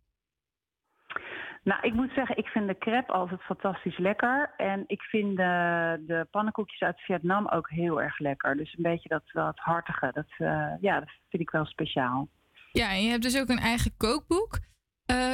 Nou, 1.64 1.82
ik 1.82 1.94
moet 1.94 2.10
zeggen, 2.14 2.36
ik 2.36 2.46
vind 2.46 2.66
de 2.66 2.78
crepe 2.78 3.12
altijd 3.12 3.42
fantastisch 3.42 3.98
lekker. 3.98 4.54
En 4.56 4.84
ik 4.86 5.02
vind 5.02 5.36
de, 5.36 6.02
de 6.06 6.26
pannenkoekjes 6.30 6.80
uit 6.80 7.00
Vietnam 7.00 7.48
ook 7.48 7.70
heel 7.70 8.02
erg 8.02 8.18
lekker. 8.18 8.56
Dus 8.56 8.74
een 8.76 8.82
beetje 8.82 9.08
dat, 9.08 9.22
dat 9.32 9.58
hartige, 9.58 10.10
dat, 10.12 10.28
eh, 10.38 10.72
ja, 10.80 10.98
dat 10.98 11.10
vind 11.28 11.42
ik 11.42 11.50
wel 11.50 11.64
speciaal. 11.64 12.28
Ja, 12.72 12.90
en 12.90 13.02
je 13.02 13.10
hebt 13.10 13.22
dus 13.22 13.40
ook 13.40 13.48
een 13.48 13.58
eigen 13.58 13.96
kookboek. 13.96 14.58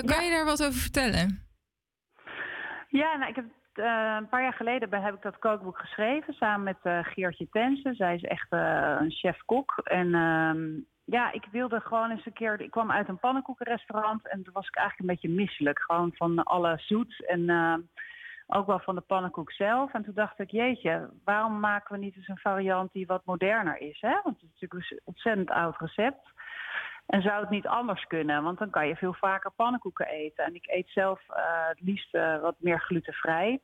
Kan 0.05 0.25
je 0.25 0.31
daar 0.31 0.45
wat 0.45 0.65
over 0.65 0.81
vertellen? 0.81 1.48
Ja, 2.89 3.17
nou, 3.17 3.31
ik 3.31 3.37
heb, 3.37 3.45
eh, 3.73 4.17
een 4.19 4.29
paar 4.29 4.43
jaar 4.43 4.53
geleden 4.53 5.03
heb 5.03 5.15
ik 5.15 5.23
dat 5.23 5.39
kookboek 5.39 5.79
geschreven 5.79 6.35
samen 6.35 6.63
met 6.63 6.79
eh, 6.83 6.99
Geertje 7.03 7.49
Tensen. 7.51 7.95
Zij 7.95 8.15
is 8.15 8.23
echt 8.23 8.53
eh, 8.53 8.97
een 9.01 9.11
chef-kok. 9.11 9.81
En 9.85 10.15
ehm, 10.15 10.81
ja, 11.11 11.33
ik 11.33 11.47
wilde 11.51 11.81
gewoon 11.81 12.11
eens 12.11 12.27
een 12.27 12.33
keer... 12.33 12.61
Ik 12.61 12.71
kwam 12.71 12.91
uit 12.91 13.09
een 13.09 13.19
pannenkoekenrestaurant 13.19 14.29
en 14.29 14.43
toen 14.43 14.53
was 14.53 14.67
ik 14.67 14.77
eigenlijk 14.77 15.09
een 15.09 15.15
beetje 15.17 15.43
misselijk. 15.43 15.79
Gewoon 15.81 16.13
van 16.15 16.43
alle 16.43 16.79
zoet 16.79 17.27
en 17.27 17.49
eh, 17.49 17.75
ook 18.47 18.67
wel 18.67 18.79
van 18.79 18.95
de 18.95 19.01
pannenkoek 19.01 19.53
zelf. 19.53 19.93
En 19.93 20.05
toen 20.05 20.15
dacht 20.15 20.39
ik, 20.39 20.51
jeetje, 20.51 21.11
waarom 21.25 21.61
maken 21.61 21.95
we 21.95 22.05
niet 22.05 22.17
eens 22.17 22.29
een 22.29 22.39
variant 22.39 22.93
die 22.93 23.07
wat 23.07 23.25
moderner 23.25 23.81
is? 23.81 24.01
Hè? 24.01 24.21
Want 24.23 24.41
het 24.41 24.51
is 24.55 24.61
natuurlijk 24.61 24.91
een 24.91 25.01
ontzettend 25.05 25.51
oud 25.51 25.77
recept. 25.79 26.33
En 27.09 27.23
zou 27.23 27.41
het 27.41 27.51
niet 27.51 27.67
anders 27.67 28.05
kunnen? 28.07 28.43
Want 28.43 28.59
dan 28.59 28.71
kan 28.71 28.89
je 28.89 28.97
veel 28.97 29.15
vaker 29.15 29.51
pannenkoeken 29.51 30.07
eten. 30.07 30.45
En 30.45 30.55
ik 30.55 30.67
eet 30.67 30.89
zelf 30.89 31.21
eh, 31.29 31.69
het 31.69 31.81
liefst 31.81 32.15
eh, 32.15 32.41
wat 32.41 32.55
meer 32.59 32.81
glutenvrij. 32.81 33.61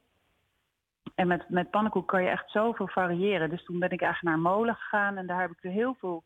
En 1.15 1.27
met, 1.27 1.49
met 1.49 1.71
pannenkoek 1.71 2.09
kan 2.09 2.23
je 2.23 2.29
echt 2.29 2.51
zoveel 2.51 2.89
variëren. 2.89 3.51
Dus 3.51 3.65
toen 3.65 3.79
ben 3.79 3.91
ik 3.91 4.03
eigenlijk 4.03 4.37
naar 4.37 4.53
molen 4.53 4.75
gegaan 4.75 5.17
en 5.17 5.27
daar 5.27 5.41
heb 5.41 5.51
ik 5.51 5.73
heel 5.73 5.97
veel 5.99 6.23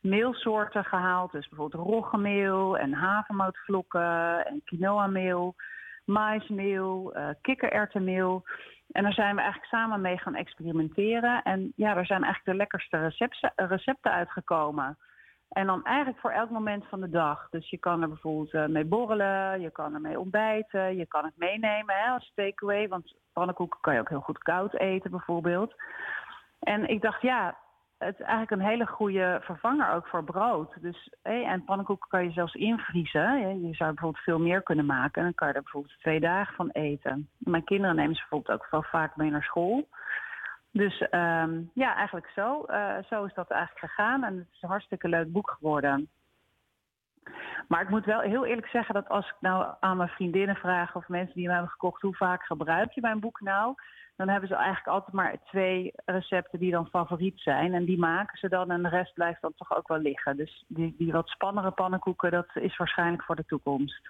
meelsoorten 0.00 0.84
gehaald. 0.84 1.32
Dus 1.32 1.48
bijvoorbeeld 1.48 1.86
roggemeel 1.86 2.78
en 2.78 2.92
havermoutvlokken 2.92 4.46
en 4.46 4.60
quinoa-meel, 4.64 5.54
maismeel, 6.04 7.14
kikkererwtenmeel. 7.40 8.44
En 8.92 9.02
daar 9.02 9.12
zijn 9.12 9.34
we 9.34 9.40
eigenlijk 9.40 9.70
samen 9.70 10.00
mee 10.00 10.18
gaan 10.18 10.34
experimenteren. 10.34 11.42
En 11.42 11.72
ja, 11.76 11.94
daar 11.94 12.06
zijn 12.06 12.24
eigenlijk 12.24 12.52
de 12.52 12.62
lekkerste 12.62 12.98
recepten, 12.98 13.52
recepten 13.56 14.12
uitgekomen. 14.12 14.98
En 15.52 15.66
dan 15.66 15.84
eigenlijk 15.84 16.18
voor 16.18 16.30
elk 16.30 16.50
moment 16.50 16.84
van 16.88 17.00
de 17.00 17.08
dag. 17.08 17.48
Dus 17.50 17.70
je 17.70 17.78
kan 17.78 18.02
er 18.02 18.08
bijvoorbeeld 18.08 18.54
eh, 18.54 18.66
mee 18.66 18.84
borrelen, 18.84 19.60
je 19.60 19.70
kan 19.70 19.94
er 19.94 20.00
mee 20.00 20.20
ontbijten, 20.20 20.96
je 20.96 21.06
kan 21.06 21.24
het 21.24 21.36
meenemen 21.36 21.94
hè, 21.94 22.10
als 22.10 22.32
takeaway. 22.34 22.88
Want 22.88 23.14
pannenkoeken 23.32 23.80
kan 23.80 23.94
je 23.94 24.00
ook 24.00 24.08
heel 24.08 24.20
goed 24.20 24.38
koud 24.38 24.74
eten 24.74 25.10
bijvoorbeeld. 25.10 25.74
En 26.58 26.88
ik 26.88 27.02
dacht, 27.02 27.22
ja, 27.22 27.56
het 27.98 28.18
is 28.18 28.26
eigenlijk 28.26 28.50
een 28.50 28.68
hele 28.68 28.86
goede 28.86 29.40
vervanger 29.42 29.92
ook 29.92 30.06
voor 30.06 30.24
brood. 30.24 30.74
Dus, 30.80 31.14
hé, 31.22 31.42
en 31.42 31.64
pannenkoeken 31.64 32.08
kan 32.08 32.24
je 32.24 32.30
zelfs 32.30 32.54
invriezen. 32.54 33.66
Je 33.66 33.74
zou 33.74 33.90
bijvoorbeeld 33.90 34.24
veel 34.24 34.38
meer 34.38 34.62
kunnen 34.62 34.86
maken. 34.86 35.18
En 35.18 35.22
dan 35.22 35.34
kan 35.34 35.48
je 35.48 35.54
er 35.54 35.62
bijvoorbeeld 35.62 35.98
twee 35.98 36.20
dagen 36.20 36.54
van 36.54 36.70
eten. 36.70 37.28
Mijn 37.38 37.64
kinderen 37.64 37.96
nemen 37.96 38.14
ze 38.14 38.20
bijvoorbeeld 38.20 38.60
ook 38.60 38.70
wel 38.70 38.82
vaak 38.82 39.16
mee 39.16 39.30
naar 39.30 39.42
school. 39.42 39.88
Dus 40.72 41.08
ehm, 41.08 41.60
ja, 41.74 41.94
eigenlijk 41.94 42.30
zo. 42.34 42.62
Eh, 42.64 42.96
zo 43.10 43.24
is 43.24 43.34
dat 43.34 43.50
eigenlijk 43.50 43.92
gegaan. 43.92 44.24
En 44.24 44.36
het 44.36 44.46
is 44.52 44.62
een 44.62 44.68
hartstikke 44.68 45.08
leuk 45.08 45.32
boek 45.32 45.50
geworden. 45.50 46.08
Maar 47.68 47.82
ik 47.82 47.88
moet 47.88 48.04
wel 48.04 48.20
heel 48.20 48.46
eerlijk 48.46 48.66
zeggen 48.66 48.94
dat 48.94 49.08
als 49.08 49.28
ik 49.28 49.36
nou 49.40 49.74
aan 49.80 49.96
mijn 49.96 50.08
vriendinnen 50.08 50.56
vraag 50.56 50.96
of 50.96 51.08
mensen 51.08 51.34
die 51.34 51.44
hem 51.44 51.52
hebben 51.52 51.70
gekocht, 51.70 52.02
hoe 52.02 52.16
vaak 52.16 52.42
gebruik 52.42 52.92
je 52.92 53.00
mijn 53.00 53.20
boek 53.20 53.40
nou? 53.40 53.74
Dan 54.16 54.28
hebben 54.28 54.48
ze 54.48 54.54
eigenlijk 54.54 54.86
altijd 54.86 55.12
maar 55.12 55.36
twee 55.44 55.92
recepten 56.04 56.58
die 56.58 56.70
dan 56.70 56.86
favoriet 56.86 57.40
zijn. 57.40 57.74
En 57.74 57.84
die 57.84 57.98
maken 57.98 58.38
ze 58.38 58.48
dan 58.48 58.70
en 58.70 58.82
de 58.82 58.88
rest 58.88 59.14
blijft 59.14 59.40
dan 59.40 59.52
toch 59.56 59.76
ook 59.76 59.88
wel 59.88 59.98
liggen. 59.98 60.36
Dus 60.36 60.64
die, 60.68 60.94
die 60.98 61.12
wat 61.12 61.28
spannere 61.28 61.70
pannenkoeken, 61.70 62.30
dat 62.30 62.48
is 62.54 62.76
waarschijnlijk 62.76 63.22
voor 63.22 63.36
de 63.36 63.44
toekomst. 63.46 64.00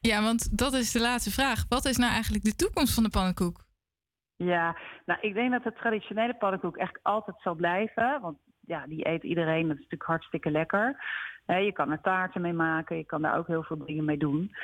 Ja, 0.00 0.22
want 0.22 0.58
dat 0.58 0.72
is 0.72 0.92
de 0.92 1.00
laatste 1.00 1.30
vraag. 1.30 1.64
Wat 1.68 1.84
is 1.84 1.96
nou 1.96 2.12
eigenlijk 2.12 2.44
de 2.44 2.54
toekomst 2.54 2.94
van 2.94 3.02
de 3.02 3.10
pannenkoek? 3.10 3.67
Ja, 4.38 4.76
nou 5.06 5.20
ik 5.20 5.34
denk 5.34 5.50
dat 5.50 5.62
de 5.62 5.72
traditionele 5.72 6.34
pannenkoek 6.34 6.76
echt 6.76 6.98
altijd 7.02 7.36
zal 7.40 7.54
blijven. 7.54 8.20
Want 8.20 8.38
ja, 8.60 8.86
die 8.86 9.08
eet 9.08 9.22
iedereen. 9.22 9.62
Dat 9.62 9.76
is 9.76 9.82
natuurlijk 9.82 10.10
hartstikke 10.10 10.50
lekker. 10.50 10.96
Je 11.46 11.72
kan 11.72 11.90
er 11.90 12.00
taarten 12.00 12.40
mee 12.40 12.52
maken. 12.52 12.96
Je 12.96 13.04
kan 13.04 13.22
daar 13.22 13.38
ook 13.38 13.46
heel 13.46 13.62
veel 13.62 13.84
dingen 13.84 14.04
mee 14.04 14.18
doen. 14.18 14.54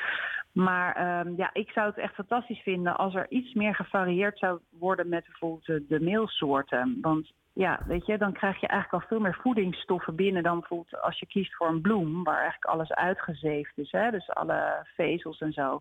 Maar 0.52 0.94
ehm, 0.94 1.34
ja, 1.36 1.50
ik 1.52 1.70
zou 1.70 1.86
het 1.86 1.98
echt 1.98 2.14
fantastisch 2.14 2.60
vinden 2.60 2.96
als 2.96 3.14
er 3.14 3.30
iets 3.30 3.54
meer 3.54 3.74
gevarieerd 3.74 4.38
zou 4.38 4.60
worden 4.70 5.08
met 5.08 5.24
bijvoorbeeld 5.24 5.66
de, 5.66 5.86
de 5.88 6.00
meelsoorten. 6.00 6.98
Want 7.00 7.32
ja, 7.52 7.80
weet 7.86 8.06
je, 8.06 8.18
dan 8.18 8.32
krijg 8.32 8.60
je 8.60 8.66
eigenlijk 8.66 9.02
al 9.02 9.08
veel 9.08 9.20
meer 9.20 9.38
voedingsstoffen 9.42 10.14
binnen 10.14 10.42
dan 10.42 10.58
bijvoorbeeld 10.58 11.02
als 11.02 11.18
je 11.18 11.26
kiest 11.26 11.54
voor 11.54 11.68
een 11.68 11.80
bloem, 11.80 12.24
waar 12.24 12.40
eigenlijk 12.40 12.64
alles 12.64 12.92
uitgezeefd 12.92 13.78
is. 13.78 13.90
Hè? 13.90 14.10
Dus 14.10 14.30
alle 14.30 14.86
vezels 14.94 15.40
en 15.40 15.52
zo. 15.52 15.80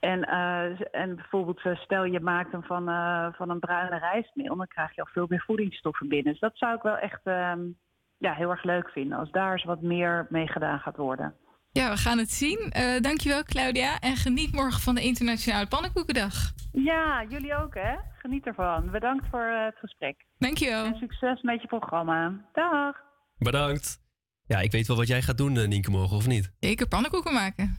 En, 0.00 0.24
eh, 0.24 1.00
en 1.02 1.16
bijvoorbeeld, 1.16 1.64
eh, 1.64 1.76
stel 1.76 2.04
je 2.04 2.20
maakt 2.20 2.52
hem 2.52 2.62
van, 2.62 2.88
eh, 2.88 3.26
van 3.32 3.50
een 3.50 3.58
bruine 3.58 3.98
rijstmeel, 3.98 4.56
dan 4.56 4.66
krijg 4.66 4.94
je 4.94 5.00
al 5.00 5.08
veel 5.12 5.26
meer 5.28 5.42
voedingsstoffen 5.46 6.08
binnen. 6.08 6.32
Dus 6.32 6.40
dat 6.40 6.56
zou 6.56 6.74
ik 6.74 6.82
wel 6.82 6.96
echt 6.96 7.20
ehm, 7.24 7.60
ja, 8.18 8.34
heel 8.34 8.50
erg 8.50 8.64
leuk 8.64 8.90
vinden, 8.90 9.18
als 9.18 9.30
daar 9.30 9.52
eens 9.52 9.64
wat 9.64 9.82
meer 9.82 10.26
mee 10.30 10.48
gedaan 10.48 10.78
gaat 10.78 10.96
worden. 10.96 11.34
Ja, 11.72 11.90
we 11.90 11.96
gaan 11.96 12.18
het 12.18 12.30
zien. 12.30 12.58
Eh 12.58 13.00
dankjewel 13.00 13.42
Claudia 13.42 13.98
en 13.98 14.16
geniet 14.16 14.52
morgen 14.52 14.80
van 14.80 14.94
de 14.94 15.02
Internationale 15.02 15.66
Pannenkoekendag. 15.66 16.34
Ja, 16.72 17.24
jullie 17.28 17.56
ook 17.56 17.74
hè. 17.74 17.96
Geniet 18.18 18.46
ervan. 18.46 18.90
Bedankt 18.90 19.24
voor 19.30 19.42
het 19.42 19.76
gesprek. 19.78 20.24
Dankjewel. 20.38 20.84
En 20.84 20.94
succes 20.94 21.42
met 21.42 21.60
je 21.60 21.66
programma. 21.66 22.44
Dag. 22.52 22.96
Bedankt. 23.38 24.00
Ja, 24.46 24.58
ik 24.58 24.72
weet 24.72 24.86
wel 24.86 24.96
wat 24.96 25.06
jij 25.06 25.22
gaat 25.22 25.38
doen, 25.38 25.68
Nienke, 25.68 25.90
morgen, 25.90 26.16
of 26.16 26.26
niet? 26.26 26.52
Zeker 26.60 26.88
pannenkoeken 26.88 27.32
maken. 27.32 27.78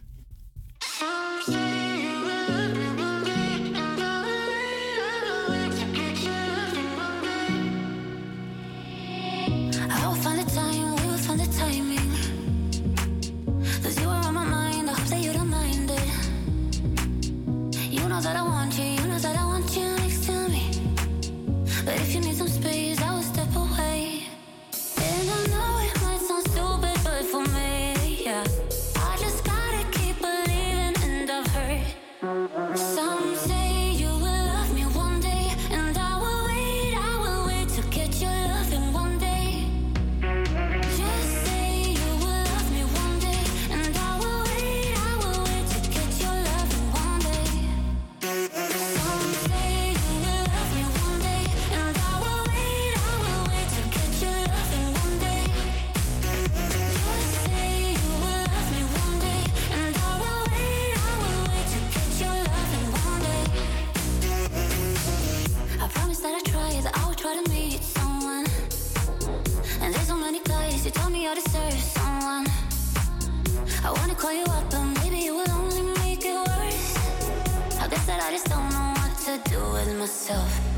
Call 74.19 74.33
you 74.33 74.43
up, 74.43 74.69
but 74.69 74.83
maybe 75.01 75.27
it 75.27 75.31
will 75.31 75.49
only 75.51 75.81
make 75.99 76.25
it 76.25 76.35
worse. 76.35 76.97
I 77.79 77.87
guess 77.87 78.05
that 78.05 78.21
I 78.21 78.31
just 78.31 78.47
don't 78.47 78.69
know 78.69 78.93
what 78.97 79.17
to 79.25 79.49
do 79.49 79.59
with 79.71 79.97
myself. 79.97 80.68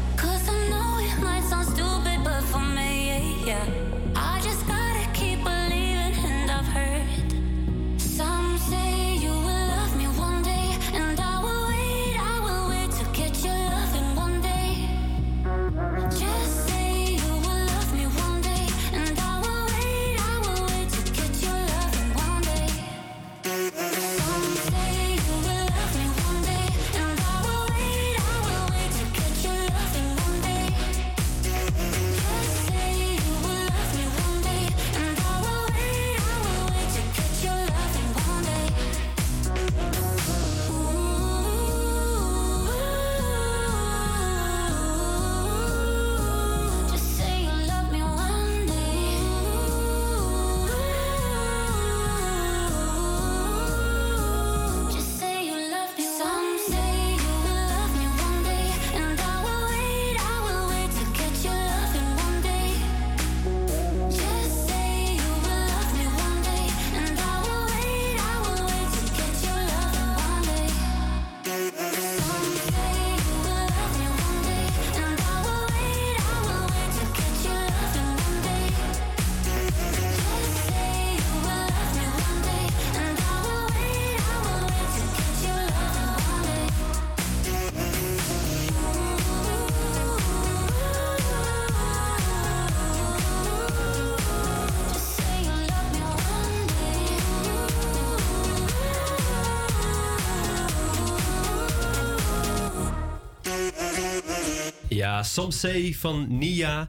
Ja, 105.24 105.50
Say 105.50 105.94
van 105.94 106.38
Nia. 106.38 106.88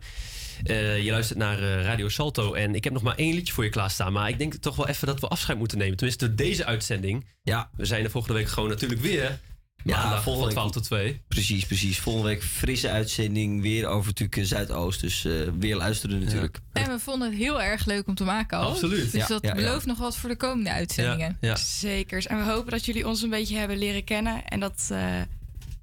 Eh, 0.64 1.04
je 1.04 1.10
luistert 1.10 1.38
naar 1.38 1.58
eh, 1.58 1.84
Radio 1.84 2.08
Salto 2.08 2.54
en 2.54 2.74
ik 2.74 2.84
heb 2.84 2.92
nog 2.92 3.02
maar 3.02 3.16
één 3.16 3.34
liedje 3.34 3.52
voor 3.52 3.64
je 3.64 3.70
klaarstaan. 3.70 4.12
Maar 4.12 4.28
ik 4.28 4.38
denk 4.38 4.54
toch 4.54 4.76
wel 4.76 4.88
even 4.88 5.06
dat 5.06 5.20
we 5.20 5.28
afscheid 5.28 5.58
moeten 5.58 5.78
nemen. 5.78 5.96
Tenminste, 5.96 6.26
door 6.26 6.36
deze 6.36 6.64
uitzending. 6.64 7.26
Ja. 7.42 7.70
We 7.76 7.84
zijn 7.84 8.04
er 8.04 8.10
volgende 8.10 8.38
week 8.38 8.48
gewoon 8.48 8.68
natuurlijk 8.68 9.00
weer. 9.00 9.40
Maandag 9.84 10.22
van 10.22 10.48
12 10.48 10.70
tot 10.70 10.84
2. 10.84 11.20
Precies, 11.28 11.66
precies. 11.66 11.98
Volgende 11.98 12.28
week 12.28 12.42
frisse 12.42 12.90
uitzending. 12.90 13.62
Weer 13.62 13.86
over 13.86 14.06
natuurlijk 14.06 14.36
eh, 14.36 14.44
Zuidoost. 14.44 15.00
Dus 15.00 15.24
eh, 15.24 15.32
weer 15.58 15.76
luisteren 15.76 16.20
natuurlijk. 16.20 16.58
En 16.72 16.90
we 16.90 16.98
vonden 16.98 17.28
het 17.28 17.38
heel 17.38 17.62
erg 17.62 17.86
leuk 17.86 18.06
om 18.06 18.14
te 18.14 18.24
maken 18.24 18.58
al. 18.58 18.70
Absoluut. 18.70 19.12
Dus 19.12 19.20
Ja, 19.20 19.26
dat 19.26 19.42
ja, 19.42 19.48
ja. 19.48 19.54
belooft 19.54 19.86
nog 19.86 19.98
wat 19.98 20.16
voor 20.16 20.28
de 20.28 20.36
komende 20.36 20.70
uitzendingen. 20.72 21.38
Zekers. 21.54 22.26
En 22.26 22.38
we 22.38 22.44
hopen 22.52 22.70
dat 22.70 22.84
jullie 22.84 23.06
ons 23.06 23.22
een 23.22 23.30
beetje 23.30 23.56
hebben 23.56 23.78
leren 23.78 24.04
kennen. 24.04 24.44
En 24.44 24.60
dat 24.60 24.88
eh, 24.90 25.20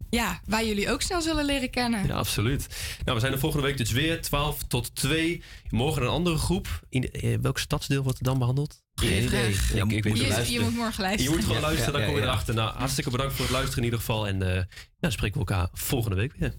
ja, 0.10 0.40
wij 0.46 0.68
jullie 0.68 0.92
ook 0.92 1.02
snel 1.02 1.22
zullen 1.22 1.46
leren 1.46 1.70
kennen. 1.70 2.08
Ja, 2.08 2.16
absoluut. 2.16 2.68
Nou, 3.04 3.14
we 3.16 3.20
zijn 3.20 3.34
er 3.34 3.40
volgende 3.40 3.66
week 3.66 3.78
dus 3.78 3.92
weer 3.92 4.22
12 4.22 4.64
tot 4.68 4.96
2. 4.96 5.44
Morgen 5.70 6.02
een 6.02 6.08
andere 6.08 6.38
groep. 6.38 6.68
In 6.90 7.02
de- 7.02 7.12
eh, 7.12 7.38
welk 7.42 7.58
stadsdeel 7.60 8.04
wordt 8.04 8.18
er 8.18 8.24
dan 8.24 8.40
behandeld? 8.40 8.82
Geen 8.96 9.24
idee. 9.24 9.56
vraag. 9.56 9.74
Ja, 9.74 9.84
ik, 9.84 9.92
ik 9.92 10.04
weet 10.04 10.18
Je- 10.50 10.60
moet 10.60 10.76
morgen 10.76 11.02
luisteren. 11.02 11.24
Je 11.24 11.30
moet 11.30 11.40
gewoon 11.46 11.56
Ja, 11.56 11.62
luisteren, 11.62 11.94
ja, 11.94 12.00
dan 12.00 12.08
kom 12.08 12.18
je 12.18 12.22
erachter. 12.28 12.54
Nou, 12.54 12.78
hartstikke 12.78 13.10
bedankt 13.10 13.34
voor 13.34 13.46
het 13.46 13.54
luisteren 13.54 13.78
in 13.80 13.84
ieder 13.84 14.00
geval. 14.00 14.28
En 14.28 14.42
eh 14.42 14.56
ja, 14.56 14.66
dan 15.00 15.12
spreken 15.12 15.42
we 15.42 15.46
elkaar 15.48 15.70
volgende 15.74 16.16
week 16.16 16.34
weer. 16.38 16.54